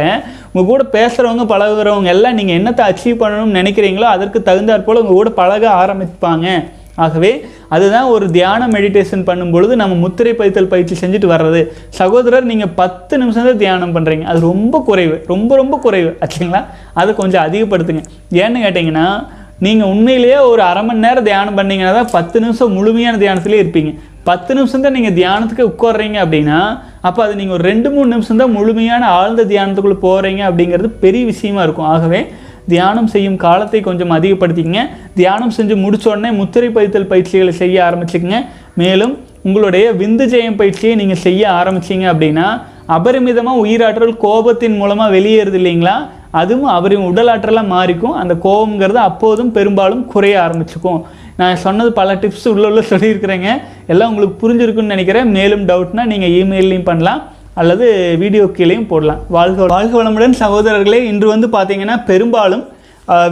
உங்கள் 0.52 0.70
கூட 0.72 0.84
பேசுகிறவங்க 0.98 1.46
பழகுறவங்க 1.54 2.12
எல்லாம் 2.16 2.38
நீங்கள் 2.40 2.60
என்னத்தை 2.60 2.86
அச்சீவ் 2.92 3.22
பண்ணணும்னு 3.24 3.60
நினைக்கிறீங்களோ 3.62 4.10
அதற்கு 4.16 4.42
தகுந்தாற்போல் 4.50 5.02
உங்கள் 5.04 5.20
கூட 5.22 5.32
பழக 5.42 5.66
ஆரம்பிப்பாங்க. 5.82 6.48
ஆகவே 6.96 7.32
அதுதான் 7.76 8.08
ஒரு 8.14 8.32
தியான 8.32 8.68
மெடிடேஷன் 8.68 9.26
பண்ணும்பொழுது 9.30 9.74
நம்ம 9.82 9.94
முத்திரை 9.96 10.34
பதித்தல் 10.34 10.72
பயிற்சி 10.74 10.96
செஞ்சுட்டு 11.02 11.28
வர்றது. 11.34 11.62
சகோதரர் 12.00 12.50
நீங்கள் 12.52 12.74
பத்து 12.82 13.18
நிமிஷம் 13.18 13.48
தான் 13.50 13.62
தியானம் 13.64 13.96
பண்ணுறீங்க 13.96 14.24
அது 14.24 14.40
ரொம்ப 14.40 14.84
குறைவு. 14.90 15.16
ரொம்ப 15.34 15.56
ரொம்ப 15.56 15.78
குறைவு. 15.78 16.12
ஆச்சுங்களா? 16.24 16.62
அதை 16.94 17.16
கொஞ்சம் 17.22 17.44
அதிகப்படுத்துங்க. 17.48 18.04
ஏன்னு 18.44 18.64
கேட்டிங்கன்னா 18.66 19.08
நீங்கள் 19.66 19.90
உண்மையிலேயே 19.94 20.38
ஒரு 20.52 20.62
அரை 20.62 20.82
மணி 20.86 21.00
நேரம் 21.00 21.28
தியானம் 21.30 21.58
பண்ணீங்கன்னா 21.58 21.94
தான் 21.94 22.14
பத்து 22.18 22.38
நிமிஷம் 22.44 22.76
முழுமையான 22.78 23.18
தியானத்திலே 23.24 23.60
இருப்பீங்க. 23.64 23.92
பத்து 24.30 24.52
நிமிஷம் 24.56 24.84
தான் 24.86 24.96
நீங்கள் 24.98 25.16
தியானத்துக்கு 25.20 25.64
உட்கார்றீங்க 25.72 26.18
அப்படின்னா 26.24 26.60
அப்போ 27.08 27.20
அது 27.26 27.36
நீங்கள் 27.36 27.56
ஒரு 27.58 27.64
ரெண்டு 27.72 27.90
மூணு 27.90 28.08
நிமிஷம் 28.14 28.42
தான் 28.42 28.56
முழுமையான 28.58 29.04
ஆழ்ந்த 29.20 29.44
தியானத்துக்குள்ளே 29.52 30.00
போகிறீங்க 30.08 30.42
அப்படிங்கிறது 30.50 30.90
பெரிய 31.06 31.26
விஷயமா 31.26 31.62
இருக்கும். 31.64 31.90
ஆகவே 31.94 32.20
தியானம் 32.68 33.08
செய்யும் 33.08 33.38
காலத்தை 33.46 33.82
கொஞ்சம் 33.82 34.12
அதிகப்படுத்திக்கங்க. 34.12 34.84
தியானம் 35.16 35.54
செஞ்சு 35.58 35.78
முடிச்சோடனே 35.84 36.32
முத்திரை 36.36 36.70
பதித்தல் 36.70 37.12
பயிற்சிகளை 37.12 37.54
செய்ய 37.54 37.78
ஆரம்பிச்சுக்கங்க. 37.88 38.40
மேலும் 38.76 39.14
உங்களுடைய 39.44 39.92
விந்து 39.92 40.26
ஜெயம் 40.34 40.60
பயிற்சியை 40.62 40.96
நீங்கள் 40.96 41.24
செய்ய 41.28 41.50
ஆரம்பிச்சீங்க 41.50 42.06
அப்படின்னா 42.14 42.48
அபரிமிதமாக 42.96 43.62
உயிராற்றல் 43.66 44.14
கோபத்தின் 44.26 44.78
மூலமாக 44.78 45.16
வெளியேறுது 45.18 45.58
இல்லைங்களா? 45.62 45.96
அதுவும் 46.32 46.72
அவரின் 46.78 47.08
உடலாற்றலாக 47.10 47.72
மாறிக்கும். 47.76 48.16
அந்த 48.22 48.34
கோபங்கிறது 48.44 49.00
அப்போதும் 49.10 49.52
பெரும்பாலும் 49.52 50.06
குறைய 50.06 50.36
ஆரம்பிச்சுக்கும். 50.46 51.02
நான் 51.38 51.56
சொன்னது 51.56 51.92
பல 51.92 52.16
டிப்ஸ் 52.16 52.48
உள்ள 52.48 52.68
உள்ள 52.68 52.82
சொல்லியிருக்கிறேங்க. 52.90 53.50
எல்லாம் 53.88 54.10
உங்களுக்கு 54.12 54.36
புரிஞ்சிருக்குன்னு 54.44 54.94
நினைக்கிறேன். 54.96 55.32
மேலும் 55.38 55.68
டவுட்னா 55.68 56.06
நீங்கள் 56.06 56.30
இமெயிலையும் 56.30 56.90
பண்ணலாம். 56.90 57.22
அல்லது 57.60 57.86
வீடியோ 58.22 58.44
கீழேயும் 58.58 58.90
போடலாம். 58.92 59.22
வாழ்க 59.36 59.66
வாழ்க 59.76 59.94
வளமுடன் 60.00 60.36
சகோதரர்களே 60.44 61.00
இன்று 61.12 61.28
வந்து 61.34 61.48
பார்த்தீங்கன்னா 61.56 61.96
பெரும்பாலும் 62.10 62.64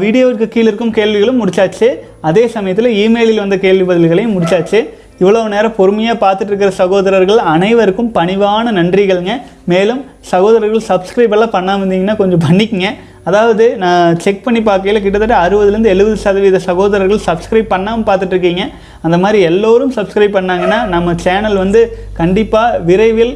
வீடியோவுக்கு 0.03 0.45
கீழே 0.53 0.67
இருக்கும் 0.69 0.95
கேள்விகளும் 0.97 1.39
முடிச்சாச்சு. 1.41 1.87
அதே 2.29 2.43
சமயத்தில் 2.55 2.95
இமெயிலில் 3.03 3.43
வந்த 3.43 3.57
கேள்வி 3.65 3.85
பதில்களையும் 3.91 4.33
முடிச்சாச்சு. 4.37 4.79
இவ்வளோ 5.21 5.39
நேரம் 5.53 5.75
பொறுமையாக 5.77 6.17
பார்த்துட்டு 6.23 6.51
இருக்கிற 6.51 6.71
சகோதரர்கள் 6.81 7.39
அனைவருக்கும் 7.53 8.11
பணிவான 8.17 8.71
நன்றிகள்ங்க. 8.77 9.33
மேலும் 9.71 10.01
சகோதரர்கள் 10.31 10.83
சப்ஸ்கிரைப் 10.91 11.33
எல்லாம் 11.37 11.55
பண்ணாமல் 11.55 11.81
இருந்தீங்கன்னா 11.83 12.15
கொஞ்சம் 12.21 12.43
பண்ணிக்கங்க. 12.45 12.89
அதாவது 13.29 13.65
நான் 13.83 14.19
செக் 14.25 14.45
பண்ணி 14.45 14.61
பார்க்கையில் 14.67 15.01
கிட்டத்தட்ட 15.05 15.35
அறுபதுலேருந்து 15.45 15.91
எழுபது 15.93 16.17
சதவீத 16.25 16.61
சகோதரர்கள் 16.67 17.25
சப்ஸ்கிரைப் 17.27 17.73
பண்ணாமல் 17.73 18.07
பார்த்துட்ருக்கீங்க 18.09 18.65
அந்த 19.07 19.17
மாதிரி 19.23 19.39
எல்லோரும் 19.49 19.93
சப்ஸ்கிரைப் 19.97 20.37
பண்ணாங்கன்னா 20.37 20.79
நம்ம 20.95 21.15
சேனல் 21.25 21.61
வந்து 21.63 21.81
கண்டிப்பாக 22.21 22.79
விரைவில் 22.89 23.33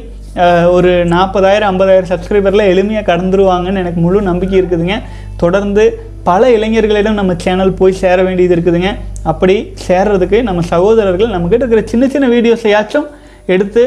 ஒரு 0.76 0.90
நாற்பதாயிரம் 1.12 1.68
ஐம்பதாயிரம் 1.72 2.10
சப்ஸ்கிரைபரில் 2.12 2.70
எளிமையாக 2.72 3.08
கடந்துருவாங்கன்னு 3.10 3.82
எனக்கு 3.84 4.00
முழு 4.06 4.20
நம்பிக்கை 4.30 4.56
இருக்குதுங்க. 4.60 4.96
தொடர்ந்து 5.42 5.84
பல 6.28 6.42
இளைஞர்களிடம் 6.56 7.18
நம்ம 7.20 7.32
சேனல் 7.44 7.76
போய் 7.80 8.00
சேர 8.02 8.18
வேண்டியது 8.26 8.54
இருக்குதுங்க. 8.56 8.90
அப்படி 9.32 9.56
சேர்றதுக்கு 9.86 10.40
நம்ம 10.48 10.64
சகோதரர்கள் 10.72 11.34
நம்மக்கிட்ட 11.34 11.64
இருக்கிற 11.64 11.84
சின்ன 11.92 12.08
சின்ன 12.14 12.28
வீடியோஸையாச்சும் 12.34 13.08
எடுத்து 13.56 13.84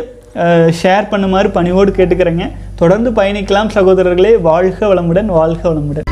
ஷேர் 0.82 1.12
பண்ணுமாறு 1.14 1.50
பணிவோடு 1.58 1.92
கேட்டுக்கிறேங்க. 2.00 2.48
தொடர்ந்து 2.82 3.12
பயணிக்கலாம் 3.20 3.74
சகோதரர்களே. 3.78 4.34
வாழ்க 4.50 4.80
வளமுடன் 4.94 5.32
வாழ்க 5.40 5.64
வளமுடன். 5.70 6.08